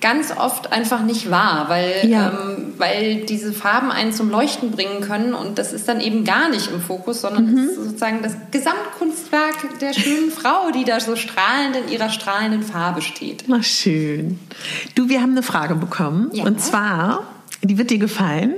ganz 0.00 0.32
oft 0.36 0.72
einfach 0.72 1.02
nicht 1.02 1.30
wahr, 1.30 1.66
weil, 1.68 2.08
ja. 2.08 2.28
ähm, 2.30 2.74
weil 2.76 3.24
diese 3.26 3.52
Farben 3.52 3.90
einen 3.90 4.12
zum 4.12 4.30
Leuchten 4.30 4.70
bringen 4.70 5.00
können 5.00 5.34
und 5.34 5.58
das 5.58 5.72
ist 5.72 5.88
dann 5.88 6.00
eben 6.00 6.24
gar 6.24 6.48
nicht 6.48 6.70
im 6.70 6.80
Fokus, 6.80 7.22
sondern 7.22 7.52
mhm. 7.52 7.58
ist 7.58 7.76
sozusagen 7.76 8.22
das 8.22 8.36
Gesamtkunstwerk 8.50 9.78
der 9.80 9.92
schönen 9.92 10.30
Frau, 10.30 10.70
die 10.70 10.84
da 10.84 11.00
so 11.00 11.16
strahlend 11.16 11.76
in 11.76 11.92
ihrer 11.92 12.10
strahlenden 12.10 12.62
Farbe 12.62 13.02
steht. 13.02 13.44
Na 13.46 13.62
schön. 13.62 14.38
Du, 14.94 15.08
wir 15.08 15.22
haben 15.22 15.32
eine 15.32 15.42
Frage 15.42 15.74
bekommen 15.74 16.30
ja. 16.32 16.44
und 16.44 16.60
zwar, 16.60 17.26
die 17.62 17.78
wird 17.78 17.90
dir 17.90 17.98
gefallen. 17.98 18.54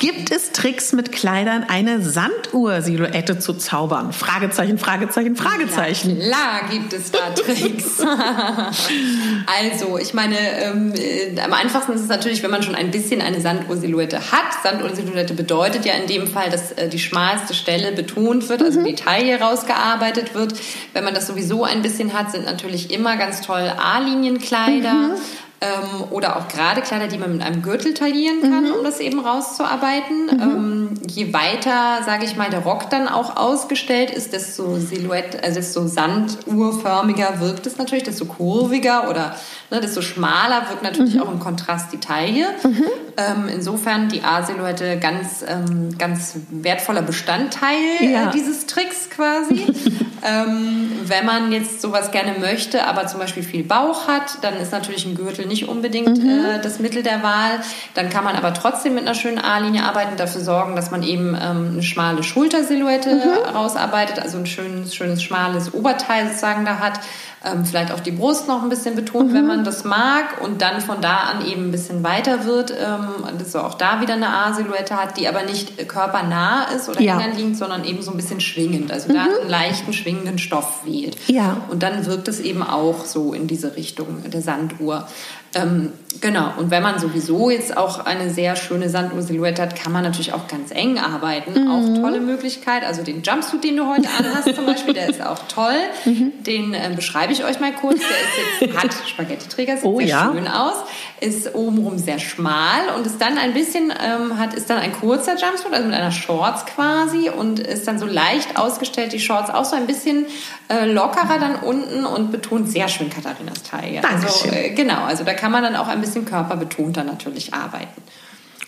Gibt 0.00 0.32
es 0.32 0.52
Tricks 0.52 0.92
mit 0.92 1.12
Kleidern, 1.12 1.64
eine 1.68 2.02
Sanduhr-Silhouette 2.02 3.38
zu 3.38 3.54
zaubern? 3.54 4.12
Fragezeichen, 4.12 4.78
Fragezeichen, 4.78 5.36
Fragezeichen. 5.36 6.20
Ja, 6.20 6.40
klar 6.40 6.68
gibt 6.70 6.92
es 6.92 7.10
da 7.10 7.30
Tricks. 7.30 8.00
also, 8.00 9.98
ich 9.98 10.14
meine, 10.14 10.36
ähm, 10.62 10.92
äh, 10.94 11.38
am 11.40 11.52
einfachsten 11.52 11.92
ist 11.92 12.02
es 12.02 12.08
natürlich, 12.08 12.42
wenn 12.42 12.50
man 12.50 12.62
schon 12.62 12.74
ein 12.74 12.90
bisschen 12.90 13.20
eine 13.20 13.40
Sanduhr-Silhouette 13.40 14.32
hat. 14.32 14.62
Sanduhr-Silhouette 14.62 15.34
bedeutet 15.34 15.84
ja 15.84 15.94
in 15.94 16.06
dem 16.06 16.26
Fall, 16.26 16.50
dass 16.50 16.72
äh, 16.72 16.88
die 16.88 16.98
schmalste 16.98 17.54
Stelle 17.54 17.92
betont 17.92 18.48
wird, 18.48 18.62
also 18.62 18.80
mhm. 18.80 18.84
die 18.84 18.94
Taille 18.94 19.40
rausgearbeitet 19.40 20.34
wird. 20.34 20.54
Wenn 20.92 21.04
man 21.04 21.14
das 21.14 21.26
sowieso 21.26 21.64
ein 21.64 21.82
bisschen 21.82 22.12
hat, 22.12 22.32
sind 22.32 22.44
natürlich 22.44 22.90
immer 22.90 23.16
ganz 23.16 23.40
toll 23.40 23.72
A-Linienkleider. 23.76 24.92
Mhm 24.92 25.16
ähm, 25.62 26.04
oder 26.10 26.36
auch 26.36 26.48
gerade 26.48 26.80
Kleider, 26.80 27.06
die 27.06 27.18
man 27.18 27.32
mit 27.32 27.42
einem 27.42 27.60
Gürtel 27.60 27.92
taillieren 27.92 28.40
kann, 28.40 28.64
mhm. 28.64 28.72
um 28.72 28.84
das 28.84 28.98
eben 28.98 29.20
rauszuarbeiten. 29.20 30.26
Mhm. 30.26 30.40
Ähm, 30.40 30.94
je 31.06 31.34
weiter, 31.34 32.02
sage 32.04 32.24
ich 32.24 32.36
mal, 32.36 32.48
der 32.48 32.60
Rock 32.60 32.88
dann 32.88 33.08
auch 33.08 33.36
ausgestellt 33.36 34.10
ist, 34.10 34.32
desto 34.32 34.78
Silhouette, 34.78 35.44
also 35.44 35.56
desto 35.56 35.86
sanduhrförmiger 35.86 37.40
wirkt 37.40 37.66
es 37.66 37.76
natürlich, 37.76 38.04
desto 38.04 38.24
kurviger 38.24 39.10
oder 39.10 39.36
ne, 39.70 39.80
desto 39.80 40.00
schmaler 40.00 40.70
wirkt 40.70 40.82
natürlich 40.82 41.16
mhm. 41.16 41.22
auch 41.22 41.30
im 41.30 41.40
Kontrast 41.40 41.92
die 41.92 42.00
Taille. 42.00 42.46
Mhm. 42.62 42.84
Ähm, 43.18 43.48
insofern 43.52 44.08
die 44.08 44.22
A-Silhouette 44.22 44.98
ganz, 44.98 45.44
ähm, 45.46 45.98
ganz 45.98 46.36
wertvoller 46.50 47.02
Bestandteil 47.02 47.76
äh, 48.00 48.12
ja. 48.12 48.28
äh, 48.28 48.32
dieses 48.32 48.64
Tricks 48.64 49.10
quasi. 49.10 49.66
ähm, 50.22 50.90
wenn 51.04 51.24
man 51.24 51.52
jetzt 51.52 51.80
sowas 51.80 52.10
gerne 52.10 52.34
möchte, 52.38 52.86
aber 52.86 53.06
zum 53.06 53.20
Beispiel 53.20 53.42
viel 53.42 53.64
Bauch 53.64 54.06
hat, 54.06 54.42
dann 54.42 54.56
ist 54.56 54.72
natürlich 54.72 55.06
ein 55.06 55.14
Gürtel 55.14 55.46
nicht 55.46 55.68
unbedingt 55.68 56.22
mhm. 56.22 56.44
äh, 56.44 56.60
das 56.60 56.78
Mittel 56.78 57.02
der 57.02 57.22
Wahl. 57.22 57.60
Dann 57.94 58.10
kann 58.10 58.24
man 58.24 58.36
aber 58.36 58.52
trotzdem 58.54 58.94
mit 58.94 59.04
einer 59.04 59.14
schönen 59.14 59.38
A-Linie 59.38 59.84
arbeiten, 59.84 60.16
dafür 60.16 60.40
sorgen, 60.40 60.76
dass 60.76 60.90
man 60.90 61.02
eben 61.02 61.36
ähm, 61.40 61.70
eine 61.72 61.82
schmale 61.82 62.22
Schultersilhouette 62.22 63.14
mhm. 63.14 63.56
rausarbeitet, 63.56 64.18
also 64.20 64.38
ein 64.38 64.46
schönes, 64.46 64.94
schönes 64.94 65.22
schmales 65.22 65.72
Oberteil 65.72 66.28
sozusagen 66.28 66.64
da 66.64 66.78
hat 66.78 67.00
ähm, 67.42 67.64
vielleicht 67.64 67.90
auch 67.90 68.00
die 68.00 68.10
Brust 68.10 68.48
noch 68.48 68.62
ein 68.62 68.68
bisschen 68.68 68.94
betont, 68.94 69.30
mhm. 69.30 69.34
wenn 69.34 69.46
man 69.46 69.64
das 69.64 69.84
mag 69.84 70.42
und 70.42 70.60
dann 70.60 70.80
von 70.82 71.00
da 71.00 71.16
an 71.20 71.46
eben 71.46 71.68
ein 71.68 71.70
bisschen 71.70 72.04
weiter 72.04 72.44
wird, 72.44 72.70
ähm, 72.70 73.38
dass 73.38 73.52
so 73.52 73.60
auch 73.60 73.74
da 73.74 74.02
wieder 74.02 74.14
eine 74.14 74.28
A-Silhouette 74.28 74.94
hat, 74.94 75.16
die 75.16 75.26
aber 75.26 75.42
nicht 75.44 75.88
körpernah 75.88 76.64
ist 76.76 76.90
oder 76.90 77.00
ja. 77.00 77.18
liegend, 77.18 77.56
sondern 77.56 77.84
eben 77.84 78.02
so 78.02 78.10
ein 78.10 78.18
bisschen 78.18 78.40
schwingend, 78.40 78.92
also 78.92 79.08
mhm. 79.08 79.14
da 79.14 79.22
einen 79.22 79.48
leichten 79.48 79.94
schwingenden 80.10 80.38
Stoff 80.38 80.84
wählt. 80.84 81.16
Ja. 81.28 81.62
Und 81.70 81.82
dann 81.82 82.06
wirkt 82.06 82.28
es 82.28 82.40
eben 82.40 82.62
auch 82.62 83.04
so 83.04 83.32
in 83.32 83.46
diese 83.46 83.76
Richtung 83.76 84.28
der 84.30 84.42
Sanduhr. 84.42 85.06
Ähm, 85.52 85.92
genau, 86.20 86.52
und 86.58 86.70
wenn 86.70 86.82
man 86.82 87.00
sowieso 87.00 87.50
jetzt 87.50 87.76
auch 87.76 88.04
eine 88.04 88.30
sehr 88.30 88.54
schöne 88.54 88.88
Sanduhr-Silhouette 88.88 89.60
hat, 89.60 89.74
kann 89.74 89.92
man 89.92 90.04
natürlich 90.04 90.32
auch 90.32 90.46
ganz 90.46 90.70
eng 90.70 90.98
arbeiten. 90.98 91.64
Mhm. 91.64 91.70
Auch 91.70 92.00
tolle 92.00 92.20
Möglichkeit. 92.20 92.84
Also 92.84 93.02
den 93.02 93.22
Jumpsuit, 93.22 93.64
den 93.64 93.76
du 93.76 93.86
heute 93.86 94.08
anhast 94.18 94.54
zum 94.54 94.66
Beispiel, 94.66 94.94
der 94.94 95.08
ist 95.08 95.20
auch 95.20 95.40
toll. 95.48 95.74
Mhm. 96.04 96.32
Den 96.44 96.74
äh, 96.74 96.92
beschreibe 96.94 97.32
ich 97.32 97.44
euch 97.44 97.58
mal 97.58 97.72
kurz. 97.72 97.98
Der 97.98 98.60
ist 98.60 98.60
jetzt, 98.60 98.76
hat 98.76 99.08
Spaghetti-Träger, 99.08 99.76
sieht 99.76 99.86
oh, 99.86 99.98
sehr 99.98 100.06
ja. 100.06 100.32
schön 100.32 100.46
aus, 100.46 100.84
ist 101.20 101.54
obenrum 101.54 101.98
sehr 101.98 102.18
schmal 102.18 102.88
und 102.96 103.06
ist 103.06 103.20
dann 103.20 103.36
ein 103.36 103.52
bisschen, 103.52 103.92
ähm, 104.02 104.38
hat, 104.38 104.54
ist 104.54 104.70
dann 104.70 104.78
ein 104.78 104.92
kurzer 104.92 105.32
Jumpsuit, 105.32 105.72
also 105.72 105.86
mit 105.86 105.94
einer 105.94 106.10
Shorts 106.10 106.66
quasi 106.66 107.28
und 107.28 107.58
ist 107.58 107.86
dann 107.86 107.98
so 107.98 108.06
leicht 108.06 108.58
ausgestellt, 108.58 109.12
die 109.12 109.20
Shorts 109.20 109.50
auch 109.50 109.64
so 109.64 109.76
ein 109.76 109.86
bisschen 109.86 110.26
äh, 110.68 110.86
lockerer 110.86 111.38
dann 111.38 111.56
unten 111.56 112.04
und 112.04 112.30
betont 112.30 112.70
sehr 112.70 112.88
schön 112.88 113.10
Katharinas 113.10 113.62
Taille. 113.62 114.02
Also, 114.02 114.08
Dankeschön. 114.08 114.50
Also, 114.50 114.62
äh, 114.62 114.70
genau, 114.70 115.02
also 115.04 115.24
da 115.24 115.34
kann 115.34 115.52
man 115.52 115.62
dann 115.62 115.76
auch 115.76 115.88
ein 115.88 116.00
bisschen 116.00 116.24
körperbetonter 116.24 117.04
natürlich 117.04 117.52
arbeiten. 117.52 118.02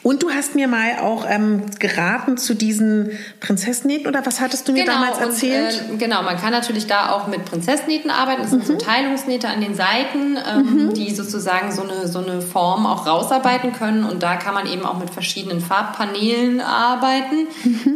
Und 0.03 0.25
du 0.25 0.31
hast 0.31 0.57
mir 0.57 0.67
mal 0.67 0.99
auch 1.01 1.25
ähm, 1.29 1.63
geraten 1.79 2.37
zu 2.37 2.55
diesen 2.55 3.11
Prinzessnähten 3.39 4.09
oder 4.09 4.27
was 4.27 4.41
hattest 4.41 4.67
du 4.67 4.73
mir 4.73 4.85
Genau, 4.85 4.95
damals 4.95 5.19
erzählt? 5.19 5.85
Und, 5.89 5.95
äh, 5.95 5.99
genau, 5.99 6.23
man 6.23 6.37
kann 6.37 6.51
natürlich 6.51 6.89
da 6.89 7.13
auch 7.13 7.29
mit 7.29 7.45
Prinzessnähten 7.45 8.11
arbeiten. 8.11 8.43
Das 8.43 8.51
sind 8.51 8.67
so 8.67 8.77
Teilungsnähte 8.77 9.49
an 9.49 9.61
den 9.61 9.77
Seiten, 9.77 10.37
ähm, 10.37 10.93
die 10.95 11.15
sozusagen 11.15 11.71
so 11.71 11.83
eine, 11.83 12.09
so 12.09 12.19
eine 12.19 12.41
Form 12.43 12.85
auch 12.85 13.07
rausarbeiten 13.07 13.73
können. 13.75 14.03
Und 14.05 14.25
da 14.25 14.35
kann 14.37 14.55
man 14.55 14.67
eben 14.67 14.85
auch 14.85 14.99
mit 14.99 15.11
verschiedenen 15.11 15.61
Farbpaneelen 15.61 16.61
arbeiten, 16.61 17.47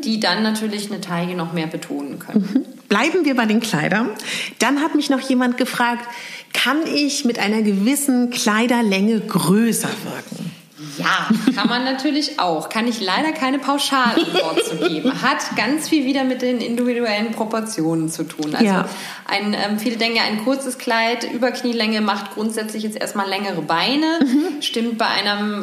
die 0.04 0.20
dann 0.20 0.44
natürlich 0.44 0.90
eine 0.92 1.00
Taille 1.00 1.34
noch 1.34 1.52
mehr 1.52 1.66
betonen 1.66 2.20
können. 2.20 2.66
Bleiben 2.88 3.24
wir 3.24 3.34
bei 3.34 3.46
den 3.46 3.58
Kleidern. 3.58 4.10
Dann 4.60 4.80
hat 4.80 4.94
mich 4.94 5.10
noch 5.10 5.20
jemand 5.20 5.56
gefragt, 5.56 6.06
kann 6.52 6.78
ich 6.86 7.24
mit 7.24 7.40
einer 7.40 7.62
gewissen 7.62 8.30
Kleiderlänge 8.30 9.20
größer 9.20 9.88
wirken? 9.88 10.52
Ja, 10.98 11.28
kann 11.54 11.68
man 11.68 11.84
natürlich 11.84 12.38
auch. 12.38 12.68
Kann 12.68 12.86
ich 12.86 13.00
leider 13.00 13.32
keine 13.32 13.58
Pauschalantwort 13.58 14.62
zu 14.64 14.76
geben. 14.76 15.22
Hat 15.22 15.38
ganz 15.56 15.88
viel 15.88 16.04
wieder 16.04 16.24
mit 16.24 16.42
den 16.42 16.60
individuellen 16.60 17.30
Proportionen 17.32 18.10
zu 18.10 18.24
tun. 18.24 18.54
Also 18.54 18.64
Ja. 18.66 18.88
ein, 19.26 19.54
ähm, 19.54 19.78
viele 19.78 19.96
denken 19.96 20.16
ja, 20.18 20.24
ein 20.24 20.44
kurzes 20.44 20.76
Kleid 20.76 21.24
über 21.32 21.50
Knielänge 21.50 22.02
macht 22.02 22.34
grundsätzlich 22.34 22.82
jetzt 22.82 22.98
erstmal 23.00 23.26
längere 23.28 23.62
Beine. 23.62 24.20
Mhm. 24.20 24.60
Stimmt 24.62 24.98
bei 24.98 25.06
einer 25.06 25.62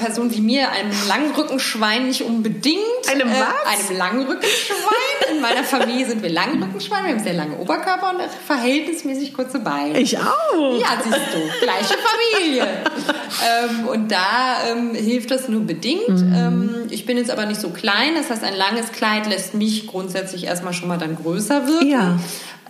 Person 0.00 0.32
wie 0.32 0.40
mir, 0.40 0.70
einem 0.70 0.92
Langrückenschwein 1.08 2.06
nicht 2.06 2.22
unbedingt. 2.22 2.78
Äh, 3.08 3.12
Einem 3.12 3.30
was? 3.30 3.88
einem 3.90 3.98
Langrückenschwein. 3.98 5.34
In 5.34 5.40
meiner 5.40 5.64
Familie 5.64 6.06
sind 6.06 6.22
wir 6.22 6.30
Langrückenschweine. 6.30 7.08
Wir 7.08 7.14
haben 7.14 7.24
sehr 7.24 7.34
lange 7.34 7.56
Oberkörper 7.56 8.10
und 8.10 8.20
verhältnismäßig 8.46 9.34
kurze 9.34 9.58
Beine. 9.58 9.98
Ich 9.98 10.16
auch. 10.18 10.78
Ja, 10.80 10.98
siehst 11.02 11.16
du, 11.34 11.64
gleiche 11.64 11.94
Familie. 11.98 12.62
ähm, 13.70 13.88
und 13.88 14.10
da 14.12 14.51
ähm, 14.70 14.94
hilft 14.94 15.30
das 15.30 15.48
nur 15.48 15.62
bedingt. 15.62 16.08
Mhm. 16.08 16.32
Ähm, 16.34 16.70
ich 16.90 17.06
bin 17.06 17.16
jetzt 17.16 17.30
aber 17.30 17.46
nicht 17.46 17.60
so 17.60 17.70
klein, 17.70 18.14
das 18.16 18.30
heißt, 18.30 18.42
ein 18.44 18.56
langes 18.56 18.92
Kleid 18.92 19.28
lässt 19.28 19.54
mich 19.54 19.86
grundsätzlich 19.86 20.44
erstmal 20.44 20.72
schon 20.72 20.88
mal 20.88 20.98
dann 20.98 21.16
größer 21.16 21.66
wirken. 21.66 21.88
Ja. 21.88 22.18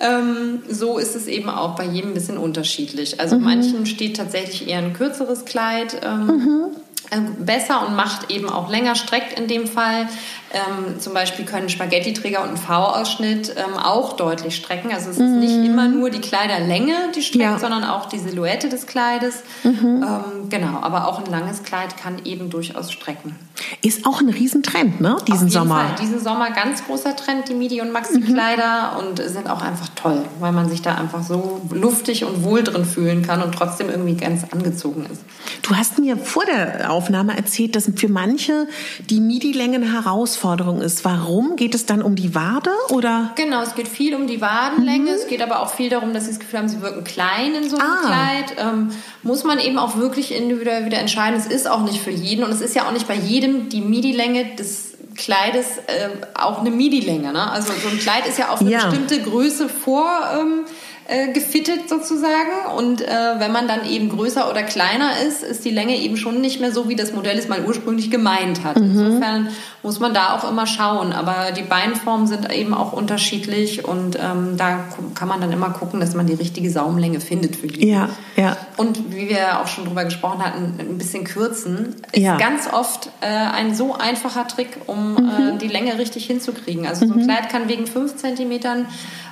Ähm, 0.01 0.63
so 0.69 0.99
ist 0.99 1.15
es 1.15 1.27
eben 1.29 1.49
auch 1.49 1.77
bei 1.77 1.85
jedem 1.85 2.11
ein 2.11 2.15
bisschen 2.15 2.39
unterschiedlich. 2.39 3.21
Also 3.21 3.37
Mhm. 3.37 3.45
manchen 3.45 3.87
steht 3.87 4.17
tatsächlich 4.17 4.69
eher 4.69 4.79
ein 4.79 4.93
kürzeres 4.95 5.45
Kleid. 5.45 5.97
Ähm, 6.05 6.27
Mhm. 6.27 6.65
Äh, 7.13 7.21
Besser 7.39 7.87
und 7.87 7.95
macht 7.97 8.31
eben 8.31 8.49
auch 8.49 8.69
länger, 8.71 8.95
streckt 8.95 9.39
in 9.39 9.47
dem 9.49 9.67
Fall. 9.67 10.09
Ähm, 10.55 10.99
zum 11.01 11.15
Beispiel 11.15 11.45
können 11.47 11.69
Spaghetti-Träger 11.71 12.43
und 12.43 12.51
ein 12.51 12.57
V-Ausschnitt 12.59 13.55
ähm, 13.57 13.79
auch 13.79 14.15
deutlich 14.15 14.57
strecken. 14.57 14.93
Also 14.93 15.09
es 15.11 15.17
ist 15.17 15.23
nicht 15.31 15.55
immer 15.65 15.89
nur 15.89 16.11
die 16.11 16.21
Kleiderlänge, 16.21 16.95
die 17.15 17.23
streckt, 17.23 17.33
Mhm. 17.37 17.41
Ja. 17.43 17.53
Mhm. 17.53 17.59
sondern 17.61 17.85
auch 17.85 18.07
die 18.07 18.19
Silhouette 18.19 18.69
des 18.69 18.87
Kleides. 18.87 19.43
Ähm, 19.65 20.49
genau, 20.51 20.79
aber 20.83 21.09
auch 21.09 21.19
ein 21.25 21.31
langes 21.31 21.63
Kleid 21.63 21.97
kann 21.97 22.17
eben 22.25 22.51
durchaus 22.51 22.93
strecken. 22.93 23.37
Ist 23.81 24.07
auch 24.07 24.21
ein 24.21 24.29
Riesentrend, 24.29 25.01
ne? 25.01 25.17
Diesen 25.27 25.33
Auf 25.35 25.41
jeden 25.41 25.51
Sommer. 25.53 25.75
Fall. 25.87 25.95
Diesen 26.03 26.21
Sommer 26.21 26.51
ganz 26.51 26.85
großer 26.85 27.17
Trend, 27.17 27.49
die 27.49 27.55
Midi- 27.55 27.81
und 27.81 27.93
Maxi-Kleider 27.93 28.99
und 28.99 29.19
sind 29.23 29.49
auch 29.49 29.63
einfach 29.63 29.89
toll, 29.95 30.23
weil 30.41 30.53
man 30.53 30.69
sich 30.69 30.83
da 30.83 30.95
einfach 30.95 31.23
so 31.23 31.61
luftig 31.71 32.25
und 32.25 32.45
wohl 32.45 32.63
drin 32.63 32.85
fühlen 32.85 33.23
kann 33.27 33.43
und 33.43 33.55
trotzdem 33.55 33.89
irgendwie 33.89 34.15
ganz 34.15 34.43
angezogen 34.53 35.07
ist. 35.11 35.23
Du 35.63 35.75
hast 35.77 35.99
mir 35.99 36.17
vor 36.17 36.45
der 36.45 36.91
Aufnahme 36.91 37.02
erzählt, 37.11 37.77
dass 37.77 37.91
für 37.97 38.09
manche 38.09 38.67
die 39.11 39.21
Midi-Länge 39.21 39.77
eine 39.77 39.93
Herausforderung 39.93 40.81
ist. 40.81 41.05
Warum? 41.05 41.57
Geht 41.57 41.75
es 41.75 41.87
dann 41.87 42.03
um 42.03 42.15
die 42.17 42.35
Wade 42.35 42.71
oder? 42.91 43.33
Genau, 43.37 43.63
es 43.63 43.75
geht 43.75 43.89
viel 43.89 44.15
um 44.15 44.27
die 44.27 44.41
Wadenlänge, 44.41 45.11
es 45.11 45.27
geht 45.27 45.43
aber 45.43 45.61
auch 45.61 45.71
viel 45.71 45.89
darum, 45.91 46.13
dass 46.13 46.25
sie 46.25 46.31
das 46.31 46.41
Gefühl 46.41 46.59
haben, 46.61 46.69
sie 46.69 46.81
wirken 46.83 47.05
klein 47.05 47.55
in 47.55 47.69
so 47.69 47.77
einem 47.77 47.89
Ah. 47.91 48.07
Kleid. 48.07 48.57
Ähm, 48.59 48.89
muss 49.23 49.45
man 49.45 49.59
eben 49.59 49.79
auch 49.79 49.97
wirklich 49.97 50.35
individuell 50.35 50.85
wieder 50.87 50.99
entscheiden. 50.99 51.39
Es 51.39 51.47
ist 51.47 51.69
auch 51.71 51.83
nicht 51.83 51.99
für 52.01 52.11
jeden 52.11 52.45
und 52.45 52.51
es 52.51 52.61
ist 52.61 52.75
ja 52.75 52.87
auch 52.87 52.93
nicht 52.93 53.07
bei 53.09 53.15
jedem 53.15 53.69
die 53.69 53.81
Midi-Länge 53.81 54.57
des 54.57 54.93
Kleides 55.15 55.67
äh, 55.89 56.09
auch 56.35 56.61
eine 56.61 56.71
Midi-Länge. 56.71 57.33
Ne? 57.33 57.51
Also 57.51 57.73
so 57.83 57.89
ein 57.89 57.99
Kleid 57.99 58.27
ist 58.27 58.39
ja 58.39 58.49
auf 58.49 58.61
eine 58.61 58.71
Ja. 58.71 58.87
bestimmte 58.87 59.21
Größe 59.21 59.69
vor. 59.69 60.09
Ähm, 60.41 60.65
äh, 61.13 61.33
gefittet 61.33 61.91
sozusagen 61.91 62.75
und 62.77 63.03
äh, 63.03 63.07
wenn 63.39 63.53
man 63.53 63.69
dann 63.69 63.87
eben 63.87 64.09
größer 64.09 64.49
oder 64.51 64.63
kleiner 64.63 65.11
ist, 65.27 65.43
ist 65.43 65.63
die 65.65 65.71
Länge 65.71 65.97
eben 65.99 66.17
schon 66.17 66.41
nicht 66.41 66.59
mehr 66.59 66.73
so, 66.73 66.89
wie 66.89 66.97
das 66.97 67.13
Modell 67.13 67.39
es 67.39 67.49
mal 67.49 67.63
ursprünglich 67.67 68.11
gemeint 68.11 68.65
hat. 68.65 68.79
Insofern 68.79 69.49
muss 69.85 69.99
man 69.99 70.15
da 70.15 70.37
auch 70.37 70.49
immer 70.49 70.67
schauen, 70.67 71.13
aber 71.13 71.51
die 71.57 71.63
Beinformen 71.63 72.27
sind 72.29 72.53
eben 72.53 72.73
auch 72.73 72.93
unterschiedlich 72.93 73.85
und 73.85 74.17
ähm, 74.21 74.57
da 74.57 74.85
kann 75.17 75.27
man 75.27 75.41
dann 75.41 75.51
immer 75.51 75.71
gucken, 75.71 75.99
dass 75.99 76.15
man 76.15 76.27
die 76.27 76.35
richtige 76.35 76.71
Saumlänge 76.71 77.19
findet 77.21 77.57
für 77.57 77.67
die. 77.67 77.89
Ja, 77.89 78.09
ja. 78.37 78.57
Und 78.77 79.13
wie 79.13 79.29
wir 79.29 79.61
auch 79.61 79.67
schon 79.67 79.85
drüber 79.85 80.05
gesprochen 80.05 80.45
hatten, 80.45 80.75
ein 80.79 80.99
bisschen 80.99 81.25
kürzen 81.25 81.97
ist 82.13 82.23
Ja. 82.23 82.37
ganz 82.37 82.73
oft 82.73 83.11
äh, 83.23 83.27
ein 83.27 83.75
so 83.75 83.95
einfacher 83.97 84.47
Trick, 84.47 84.69
um 84.87 85.15
Mhm. 85.15 85.29
äh, 85.57 85.59
die 85.59 85.69
Länge 85.69 85.99
richtig 85.99 86.27
hinzukriegen. 86.27 86.87
Also 86.87 87.07
so 87.07 87.15
ein 87.15 87.25
Kleid 87.25 87.49
kann 87.49 87.69
wegen 87.69 87.87
5 87.89 88.17
Zentimetern 88.17 88.87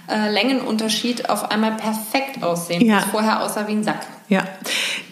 äh, 0.08 0.30
Längenunterschied 0.32 1.30
auf 1.30 1.50
einmal 1.52 1.72
perfekt 1.76 2.42
aussehen, 2.42 2.84
Ja. 2.84 3.00
vorher 3.00 3.42
aussah 3.44 3.68
wie 3.68 3.72
ein 3.72 3.84
Sack. 3.84 4.00
Ja. 4.28 4.42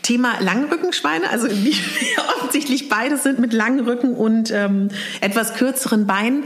Thema 0.09 0.41
Langrückenschweine, 0.41 1.29
also 1.29 1.49
die, 1.49 1.77
offensichtlich 2.39 2.89
beides 2.89 3.23
sind 3.25 3.39
mit 3.41 3.53
langen 3.53 3.81
Rücken 3.81 4.15
und 4.15 4.51
ähm, 4.51 4.89
etwas 5.21 5.53
kürzeren 5.53 6.07
Beinen. 6.07 6.45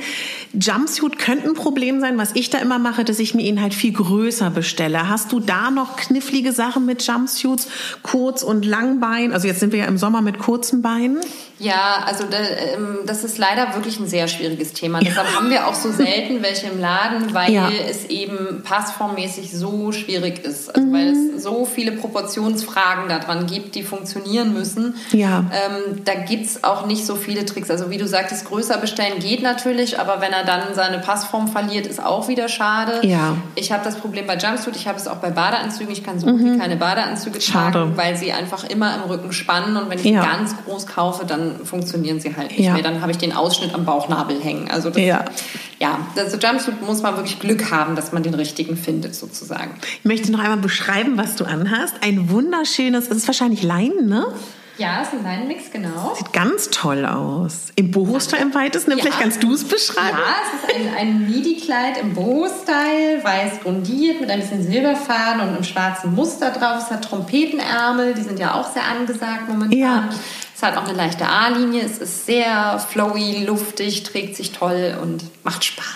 Jumpsuit 0.52 1.16
könnte 1.18 1.48
ein 1.48 1.54
Problem 1.54 2.00
sein, 2.00 2.18
was 2.18 2.32
ich 2.34 2.50
da 2.50 2.58
immer 2.58 2.78
mache, 2.80 3.04
dass 3.04 3.20
ich 3.20 3.34
mir 3.34 3.42
ihn 3.42 3.62
halt 3.62 3.72
viel 3.72 3.92
größer 3.92 4.50
bestelle. 4.50 5.08
Hast 5.08 5.30
du 5.30 5.38
da 5.38 5.70
noch 5.70 5.96
knifflige 5.96 6.50
Sachen 6.52 6.84
mit 6.86 7.06
Jumpsuits, 7.06 7.68
kurz 8.02 8.42
und 8.42 8.64
lang 8.66 8.98
Bein? 8.98 9.32
Also 9.32 9.46
jetzt 9.46 9.60
sind 9.60 9.72
wir 9.72 9.78
ja 9.78 9.86
im 9.86 9.96
Sommer 9.96 10.22
mit 10.22 10.38
kurzen 10.40 10.82
Beinen. 10.82 11.20
Ja, 11.60 12.02
also 12.04 12.24
ähm, 12.32 12.98
das 13.06 13.22
ist 13.22 13.38
leider 13.38 13.74
wirklich 13.76 14.00
ein 14.00 14.08
sehr 14.08 14.26
schwieriges 14.26 14.72
Thema. 14.72 14.98
Deshalb 14.98 15.28
haben 15.36 15.48
wir 15.50 15.68
auch 15.68 15.74
so 15.74 15.92
selten 15.92 16.42
welche 16.42 16.66
im 16.66 16.80
Laden, 16.80 17.32
weil 17.32 17.52
Ja. 17.52 17.70
es 17.88 18.06
eben 18.06 18.62
passformmäßig 18.64 19.52
so 19.56 19.92
schwierig 19.92 20.44
ist. 20.44 20.74
Also 20.74 20.92
weil 20.92 21.12
Mhm. 21.12 21.30
es 21.36 21.42
so 21.44 21.64
viele 21.64 21.92
Proportionsfragen 21.92 23.08
daran 23.08 23.46
gibt, 23.46 23.51
die 23.60 23.82
funktionieren 23.82 24.52
müssen. 24.52 24.94
Ja. 25.12 25.44
Ähm, 25.52 26.02
da 26.04 26.14
gibt's 26.14 26.64
auch 26.64 26.86
nicht 26.86 27.04
so 27.06 27.14
viele 27.16 27.44
Tricks. 27.44 27.70
Also 27.70 27.90
wie 27.90 27.98
du 27.98 28.06
sagtest, 28.08 28.44
größer 28.46 28.78
bestellen 28.78 29.18
geht 29.20 29.42
natürlich, 29.42 29.98
aber 30.00 30.20
wenn 30.20 30.32
er 30.32 30.44
dann 30.44 30.74
seine 30.74 30.98
Passform 30.98 31.48
verliert, 31.48 31.86
ist 31.86 32.02
auch 32.04 32.28
wieder 32.28 32.48
schade. 32.48 33.06
Ja. 33.06 33.36
Ich 33.54 33.72
habe 33.72 33.84
das 33.84 33.96
Problem 33.96 34.26
bei 34.26 34.36
Jumpsuit, 34.36 34.76
ich 34.76 34.86
habe 34.88 34.98
es 34.98 35.06
auch 35.08 35.16
bei 35.16 35.30
Badeanzügen. 35.30 35.92
Ich 35.92 36.02
kann 36.04 36.18
so 36.18 36.26
wie 36.26 36.58
keine 36.58 36.76
Badeanzüge 36.76 37.36
Mhm. 37.36 37.40
Schade. 37.42 37.72
tragen, 37.78 37.96
weil 37.96 38.16
sie 38.16 38.32
einfach 38.32 38.64
immer 38.64 38.94
im 38.96 39.02
Rücken 39.10 39.32
spannen 39.32 39.76
und 39.76 39.90
wenn 39.90 39.98
ich 39.98 40.04
Ja. 40.04 40.24
ganz 40.24 40.54
groß 40.64 40.86
kaufe, 40.86 41.24
dann 41.26 41.64
funktionieren 41.64 42.20
sie 42.20 42.34
halt 42.36 42.50
nicht 42.50 42.60
Ja. 42.60 42.74
mehr. 42.74 42.82
Dann 42.82 43.00
habe 43.00 43.12
ich 43.12 43.18
den 43.18 43.32
Ausschnitt 43.32 43.74
am 43.74 43.84
Bauchnabel 43.84 44.40
hängen. 44.40 44.70
Also 44.70 44.90
das, 44.90 45.02
Ja. 45.02 45.24
ja, 45.80 45.98
also 46.16 46.36
Jumpsuit 46.36 46.80
muss 46.86 47.02
man 47.02 47.16
wirklich 47.16 47.38
Glück 47.40 47.70
haben, 47.70 47.96
dass 47.96 48.12
man 48.12 48.22
den 48.22 48.34
richtigen 48.34 48.76
findet 48.76 49.14
sozusagen. 49.14 49.72
Ich 49.98 50.04
möchte 50.04 50.30
noch 50.32 50.38
einmal 50.40 50.58
beschreiben, 50.58 51.16
was 51.16 51.36
du 51.36 51.44
anhast. 51.44 51.94
Ein 52.02 52.30
wunderschönes, 52.30 53.08
es 53.10 53.16
ist 53.18 53.26
wahrscheinlich 53.26 53.41
Leinen, 53.48 54.08
ne? 54.08 54.26
Ja, 54.78 55.02
ist 55.02 55.12
ein 55.12 55.22
Leinenmix, 55.22 55.70
genau. 55.70 56.14
Sieht 56.16 56.32
ganz 56.32 56.70
toll 56.70 57.04
aus. 57.04 57.68
Im 57.76 57.90
Boho-Style 57.90 58.42
im 58.42 58.54
weitesten. 58.54 58.92
Ja. 58.92 58.96
Vielleicht 58.98 59.20
kannst 59.20 59.42
du 59.42 59.52
es 59.52 59.64
beschreiben. 59.64 60.16
Ja, 60.18 60.34
es 60.44 60.70
ist 60.70 60.76
ein, 60.76 60.96
ein 60.96 61.30
Midi-Kleid 61.30 61.98
im 61.98 62.14
Boho-Style, 62.14 63.22
weiß 63.22 63.60
grundiert 63.62 64.20
mit 64.20 64.30
ein 64.30 64.40
bisschen 64.40 64.62
Silberfaden 64.62 65.42
und 65.42 65.48
einem 65.48 65.64
schwarzen 65.64 66.14
Muster 66.14 66.50
drauf. 66.50 66.84
Es 66.84 66.90
hat 66.90 67.04
Trompetenärmel, 67.04 68.14
die 68.14 68.22
sind 68.22 68.38
ja 68.38 68.54
auch 68.54 68.72
sehr 68.72 68.84
angesagt 68.84 69.48
momentan. 69.48 69.78
Ja. 69.78 70.08
Es 70.62 70.68
hat 70.68 70.76
auch 70.76 70.84
eine 70.86 70.96
leichte 70.96 71.26
A-Linie, 71.26 71.82
es 71.82 71.98
ist 71.98 72.24
sehr 72.24 72.78
flowy, 72.78 73.44
luftig, 73.44 74.04
trägt 74.04 74.36
sich 74.36 74.52
toll 74.52 74.96
und 75.02 75.24
macht 75.42 75.64
Spaß. 75.64 75.86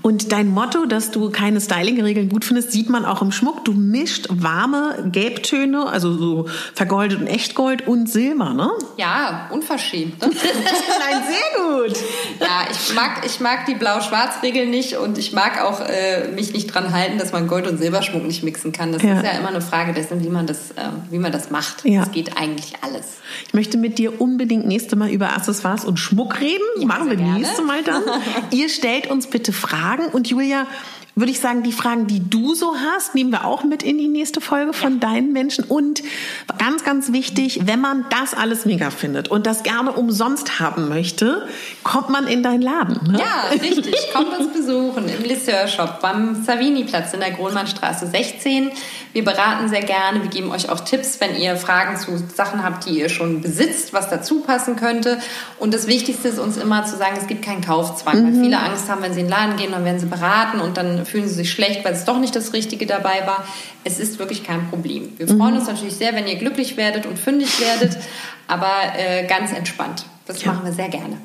Und 0.00 0.32
dein 0.32 0.48
Motto, 0.48 0.86
dass 0.86 1.10
du 1.10 1.28
keine 1.30 1.60
Styling-Regeln 1.60 2.28
gut 2.30 2.44
findest, 2.44 2.70
sieht 2.72 2.88
man 2.88 3.04
auch 3.04 3.20
im 3.20 3.30
Schmuck. 3.32 3.64
Du 3.64 3.72
mischt 3.72 4.28
warme 4.30 5.08
Gelbtöne, 5.12 5.86
also 5.86 6.16
so 6.16 6.46
vergoldet 6.74 7.20
und 7.20 7.26
Echtgold 7.26 7.86
und 7.86 8.08
Silber, 8.08 8.54
ne? 8.54 8.70
Ja, 8.96 9.50
unverschämt. 9.52 10.18
Ne? 10.22 10.30
Nein, 10.32 11.22
sehr 11.26 11.62
gut. 11.88 11.98
Ja, 12.40 12.68
ich 12.70 12.94
mag, 12.94 13.22
ich 13.26 13.40
mag 13.40 13.66
die 13.66 13.74
Blau-Schwarz-Regel 13.74 14.66
nicht 14.66 14.96
und 14.96 15.18
ich 15.18 15.32
mag 15.32 15.60
auch 15.62 15.80
äh, 15.80 16.28
mich 16.28 16.52
nicht 16.54 16.72
dran 16.72 16.92
halten, 16.94 17.18
dass 17.18 17.32
man 17.32 17.48
Gold- 17.48 17.66
und 17.66 17.78
Silberschmuck 17.78 18.24
nicht 18.24 18.44
mixen 18.44 18.70
kann. 18.72 18.92
Das 18.92 19.02
Ja. 19.02 19.16
ist 19.18 19.24
ja 19.24 19.32
immer 19.32 19.48
eine 19.48 19.60
Frage 19.60 19.92
dessen, 19.92 20.22
wie 20.24 20.28
man 20.30 20.46
das, 20.46 20.70
äh, 20.70 20.88
wie 21.10 21.18
man 21.18 21.32
das 21.32 21.50
macht. 21.50 21.84
Ja. 21.84 22.04
Es 22.04 22.12
geht 22.12 22.38
eigentlich 22.38 22.74
alles. 22.82 23.04
Ich 23.48 23.52
möchte 23.54 23.76
mit 23.76 23.98
dir 23.98 24.05
unbedingt 24.12 24.66
nächste 24.66 24.96
Mal 24.96 25.10
über 25.10 25.34
Accessoires 25.36 25.84
und 25.84 25.98
Schmuck 25.98 26.40
reden. 26.40 26.64
Ja, 26.78 26.86
Machen 26.86 27.08
wir 27.10 27.16
gerne. 27.16 27.38
nächste 27.38 27.62
Mal 27.62 27.82
dann. 27.82 28.02
Ihr 28.50 28.68
stellt 28.68 29.10
uns 29.10 29.26
bitte 29.28 29.52
Fragen 29.52 30.06
und 30.06 30.28
Julia, 30.28 30.66
würde 31.18 31.32
ich 31.32 31.40
sagen, 31.40 31.62
die 31.62 31.72
Fragen, 31.72 32.06
die 32.06 32.28
du 32.28 32.54
so 32.54 32.74
hast, 32.76 33.14
nehmen 33.14 33.30
wir 33.30 33.46
auch 33.46 33.64
mit 33.64 33.82
in 33.82 33.96
die 33.96 34.06
nächste 34.06 34.42
Folge 34.42 34.74
von 34.74 35.00
ja. 35.00 35.08
deinen 35.08 35.32
Menschen. 35.32 35.64
Und 35.64 36.02
ganz, 36.58 36.84
ganz 36.84 37.10
wichtig, 37.10 37.60
wenn 37.64 37.80
man 37.80 38.04
das 38.10 38.34
alles 38.34 38.66
mega 38.66 38.90
findet 38.90 39.28
und 39.28 39.46
das 39.46 39.62
gerne 39.62 39.92
umsonst 39.92 40.60
haben 40.60 40.90
möchte, 40.90 41.48
kommt 41.82 42.10
man 42.10 42.26
in 42.26 42.42
deinen 42.42 42.60
Laden. 42.60 43.12
Ne? 43.12 43.18
Ja, 43.18 43.48
richtig. 43.50 43.96
Kommt 44.12 44.38
uns 44.38 44.52
besuchen 44.52 45.08
im 45.08 45.24
Lisseur 45.24 45.66
Shop 45.68 46.00
beim 46.02 46.44
Savini-Platz 46.44 47.14
in 47.14 47.20
der 47.20 47.30
Grohlmannstraße 47.30 48.06
16. 48.08 48.70
Wir 49.14 49.24
beraten 49.24 49.70
sehr 49.70 49.84
gerne. 49.84 50.22
Wir 50.22 50.28
geben 50.28 50.50
euch 50.50 50.68
auch 50.68 50.80
Tipps, 50.80 51.18
wenn 51.20 51.34
ihr 51.34 51.56
Fragen 51.56 51.96
zu 51.96 52.22
Sachen 52.34 52.62
habt, 52.62 52.84
die 52.84 53.00
ihr 53.00 53.08
schon 53.08 53.40
besitzt, 53.40 53.94
was 53.94 54.10
dazu 54.10 54.40
passen 54.40 54.76
könnte. 54.76 55.18
Und 55.58 55.72
das 55.72 55.86
Wichtigste 55.86 56.28
ist 56.28 56.38
uns 56.38 56.58
immer 56.58 56.84
zu 56.84 56.98
sagen, 56.98 57.16
es 57.18 57.26
gibt 57.26 57.42
keinen 57.42 57.62
Kaufzwang, 57.62 58.20
mhm. 58.20 58.26
weil 58.26 58.42
viele 58.42 58.58
Angst 58.58 58.90
haben, 58.90 59.00
wenn 59.00 59.14
sie 59.14 59.20
in 59.20 59.26
den 59.28 59.30
Laden 59.30 59.56
gehen, 59.56 59.72
dann 59.72 59.86
werden 59.86 59.98
sie 59.98 60.04
beraten 60.04 60.60
und 60.60 60.76
dann 60.76 61.05
fühlen 61.06 61.28
sie 61.28 61.34
sich 61.34 61.52
schlecht, 61.52 61.84
weil 61.84 61.92
es 61.92 62.04
doch 62.04 62.18
nicht 62.18 62.34
das 62.36 62.52
Richtige 62.52 62.86
dabei 62.86 63.26
war. 63.26 63.46
Es 63.84 63.98
ist 63.98 64.18
wirklich 64.18 64.44
kein 64.44 64.68
Problem. 64.68 65.12
Wir 65.16 65.28
freuen 65.28 65.52
mhm. 65.52 65.60
uns 65.60 65.68
natürlich 65.68 65.94
sehr, 65.94 66.14
wenn 66.14 66.26
ihr 66.26 66.36
glücklich 66.36 66.76
werdet 66.76 67.06
und 67.06 67.18
fündig 67.18 67.60
werdet, 67.60 67.96
aber 68.48 68.72
äh, 68.96 69.26
ganz 69.26 69.52
entspannt. 69.52 70.06
Das 70.26 70.42
ja. 70.42 70.52
machen 70.52 70.64
wir 70.64 70.72
sehr 70.72 70.88
gerne. 70.88 71.18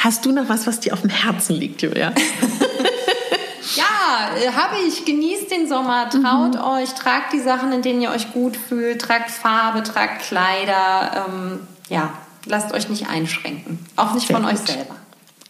Hast 0.00 0.24
du 0.26 0.32
noch 0.32 0.48
was, 0.48 0.66
was 0.66 0.80
dir 0.80 0.92
auf 0.92 1.00
dem 1.00 1.10
Herzen 1.10 1.56
liegt, 1.56 1.82
Julia? 1.82 2.12
ja, 3.76 4.36
äh, 4.36 4.52
habe 4.52 4.76
ich. 4.86 5.04
Genießt 5.04 5.50
den 5.50 5.68
Sommer, 5.68 6.08
traut 6.10 6.54
mhm. 6.54 6.60
euch, 6.60 6.94
tragt 6.94 7.32
die 7.32 7.40
Sachen, 7.40 7.72
in 7.72 7.82
denen 7.82 8.00
ihr 8.00 8.10
euch 8.10 8.32
gut 8.32 8.56
fühlt, 8.56 9.00
tragt 9.00 9.30
Farbe, 9.30 9.82
tragt 9.82 10.22
Kleider. 10.22 11.26
Ähm, 11.28 11.60
ja, 11.88 12.12
lasst 12.46 12.72
euch 12.72 12.88
nicht 12.88 13.08
einschränken. 13.08 13.78
Auch 13.96 14.14
nicht 14.14 14.26
Sehr 14.26 14.36
von 14.36 14.44
gut. 14.44 14.54
euch 14.54 14.60
selber. 14.60 14.96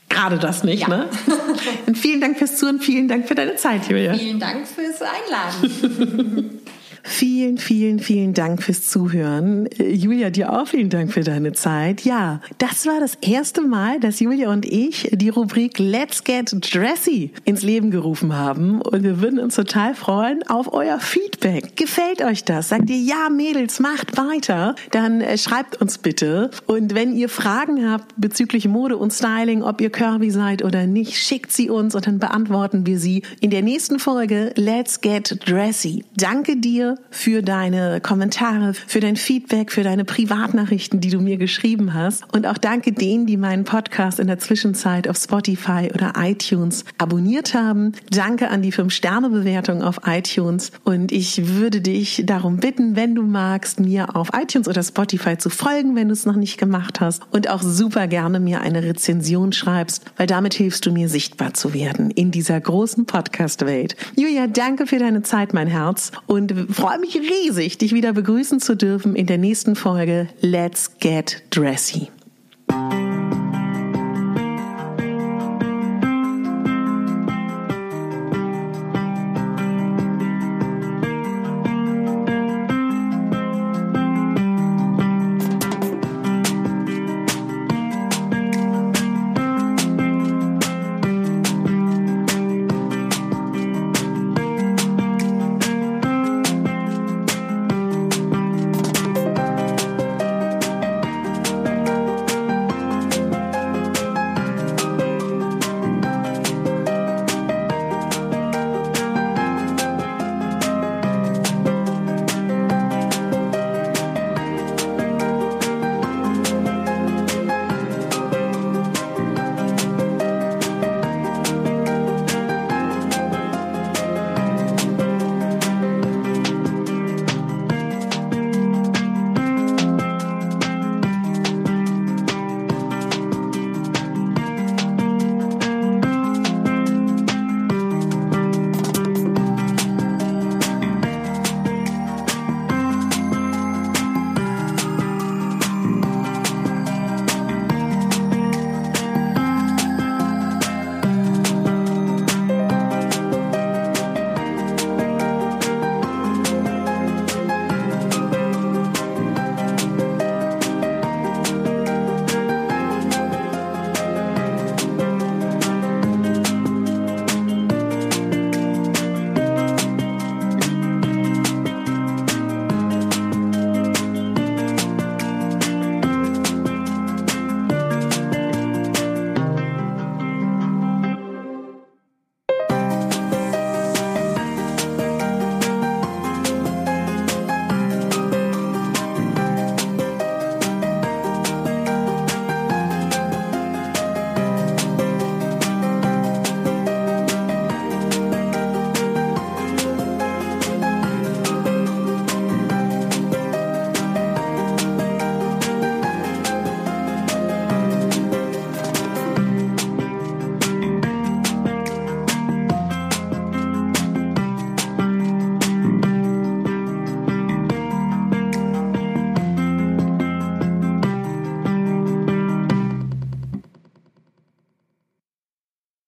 Gerade 0.09 0.38
das 0.38 0.64
nicht, 0.64 0.82
ja. 0.82 0.88
ne? 0.88 1.09
Und 1.86 1.96
vielen 1.96 2.20
Dank 2.20 2.38
fürs 2.38 2.56
Zuhören, 2.56 2.80
vielen 2.80 3.09
Dank 3.09 3.28
für 3.28 3.34
deine 3.34 3.56
Zeit, 3.56 3.88
Julia. 3.88 4.14
Vielen 4.14 4.40
Dank 4.40 4.66
fürs 4.66 5.00
Einladen. 5.02 6.61
Vielen, 7.09 7.56
vielen, 7.56 8.00
vielen 8.00 8.34
Dank 8.34 8.62
fürs 8.62 8.86
Zuhören. 8.86 9.66
Äh, 9.78 9.92
Julia, 9.92 10.28
dir 10.28 10.52
auch 10.52 10.68
vielen 10.68 10.90
Dank 10.90 11.11
für 11.11 11.22
deine 11.22 11.52
Zeit. 11.54 12.02
Ja, 12.02 12.42
das 12.59 12.86
war 12.86 13.00
das 13.00 13.14
erste 13.22 13.62
Mal, 13.62 13.98
dass 13.98 14.20
Julia 14.20 14.52
und 14.52 14.66
ich 14.66 15.09
die 15.12 15.30
Rubrik 15.30 15.78
Let's 15.78 16.22
Get 16.22 16.54
Dressy 16.72 17.32
ins 17.46 17.62
Leben 17.62 17.90
gerufen 17.90 18.36
haben. 18.36 18.82
Und 18.82 19.04
wir 19.04 19.22
würden 19.22 19.38
uns 19.38 19.56
total 19.56 19.94
freuen 19.94 20.46
auf 20.48 20.72
euer 20.74 21.00
Feedback. 21.00 21.76
Gefällt 21.76 22.22
euch 22.22 22.44
das? 22.44 22.68
Sagt 22.68 22.90
ihr, 22.90 22.98
ja, 22.98 23.30
Mädels, 23.30 23.80
macht 23.80 24.18
weiter. 24.18 24.76
Dann 24.90 25.22
äh, 25.22 25.38
schreibt 25.38 25.80
uns 25.80 25.96
bitte. 25.96 26.50
Und 26.66 26.94
wenn 26.94 27.16
ihr 27.16 27.30
Fragen 27.30 27.90
habt 27.90 28.14
bezüglich 28.18 28.68
Mode 28.68 28.98
und 28.98 29.14
Styling, 29.14 29.62
ob 29.62 29.80
ihr 29.80 29.90
curvy 29.90 30.30
seid 30.30 30.62
oder 30.62 30.86
nicht, 30.86 31.16
schickt 31.16 31.52
sie 31.52 31.70
uns 31.70 31.94
und 31.94 32.06
dann 32.06 32.18
beantworten 32.18 32.84
wir 32.86 32.98
sie 32.98 33.22
in 33.40 33.48
der 33.48 33.62
nächsten 33.62 33.98
Folge 33.98 34.52
Let's 34.56 35.00
Get 35.00 35.48
Dressy. 35.48 36.04
Danke 36.14 36.59
dir 36.59 36.97
für 37.11 37.42
deine 37.42 38.01
Kommentare, 38.01 38.74
für 38.74 39.01
dein 39.01 39.16
Feedback, 39.16 39.72
für 39.72 39.82
deine 39.82 40.05
Privatnachrichten, 40.05 41.01
die 41.01 41.11
du 41.11 41.20
mir 41.20 41.36
geschrieben 41.36 41.94
hast. 41.94 42.22
Und 42.34 42.46
auch 42.46 42.59
danke 42.59 42.92
denen, 42.92 43.26
die 43.26 43.36
meinen 43.36 43.64
Podcast 43.64 44.20
in 44.20 44.26
der 44.26 44.38
Zwischenzeit 44.38 45.09
auf 45.09 45.16
Spotify 45.16 45.90
oder 45.94 46.12
iTunes 46.16 46.84
abonniert 46.99 47.55
haben. 47.55 47.92
Danke 48.11 48.51
an 48.51 48.62
die 48.62 48.72
5-Sterne-Bewertung 48.72 49.82
auf 49.82 50.01
iTunes. 50.07 50.70
Und 50.84 51.12
ich 51.12 51.57
würde 51.57 51.80
dich 51.80 52.22
darum 52.26 52.59
bitten, 52.59 52.96
wenn 52.96 53.14
du 53.14 53.22
magst, 53.22 53.80
mir 53.80 54.14
auf 54.14 54.30
iTunes 54.38 54.68
oder 54.68 54.82
Spotify 54.82 55.38
zu 55.38 55.51
folgen, 55.51 55.96
wenn 55.96 56.09
du 56.09 56.12
es 56.12 56.26
noch 56.26 56.36
nicht 56.36 56.59
gemacht 56.59 57.01
hast. 57.01 57.22
Und 57.30 57.49
auch 57.51 57.62
super 57.62 58.07
gerne 58.07 58.40
mir 58.40 58.61
eine 58.61 58.82
Rezension 58.82 59.53
schreibst, 59.53 60.05
weil 60.16 60.26
damit 60.26 60.55
hilfst 60.55 60.84
du 60.84 60.92
mir 60.92 61.09
sichtbar 61.09 61.55
zu 61.55 61.74
werden 61.74 62.11
in 62.11 62.30
dieser 62.30 62.61
großen 62.61 63.07
Podcast-Welt. 63.07 63.96
Julia, 64.16 64.46
danke 64.46 64.86
für 64.86 64.99
deine 64.99 65.22
Zeit, 65.22 65.55
mein 65.55 65.68
Herz. 65.68 66.12
Und 66.26 66.55
freue 66.89 67.01
mich 67.01 67.16
riesig, 67.16 67.76
dich 67.76 67.93
wieder 67.93 68.14
begrüßen 68.14 68.61
zu 68.61 68.74
dürfen 68.74 69.14
in 69.14 69.26
der 69.26 69.36
nächsten 69.36 69.76
Folge 69.76 70.28
Let's 70.41 70.99
Get 70.99 71.43
Dressy. 71.51 72.09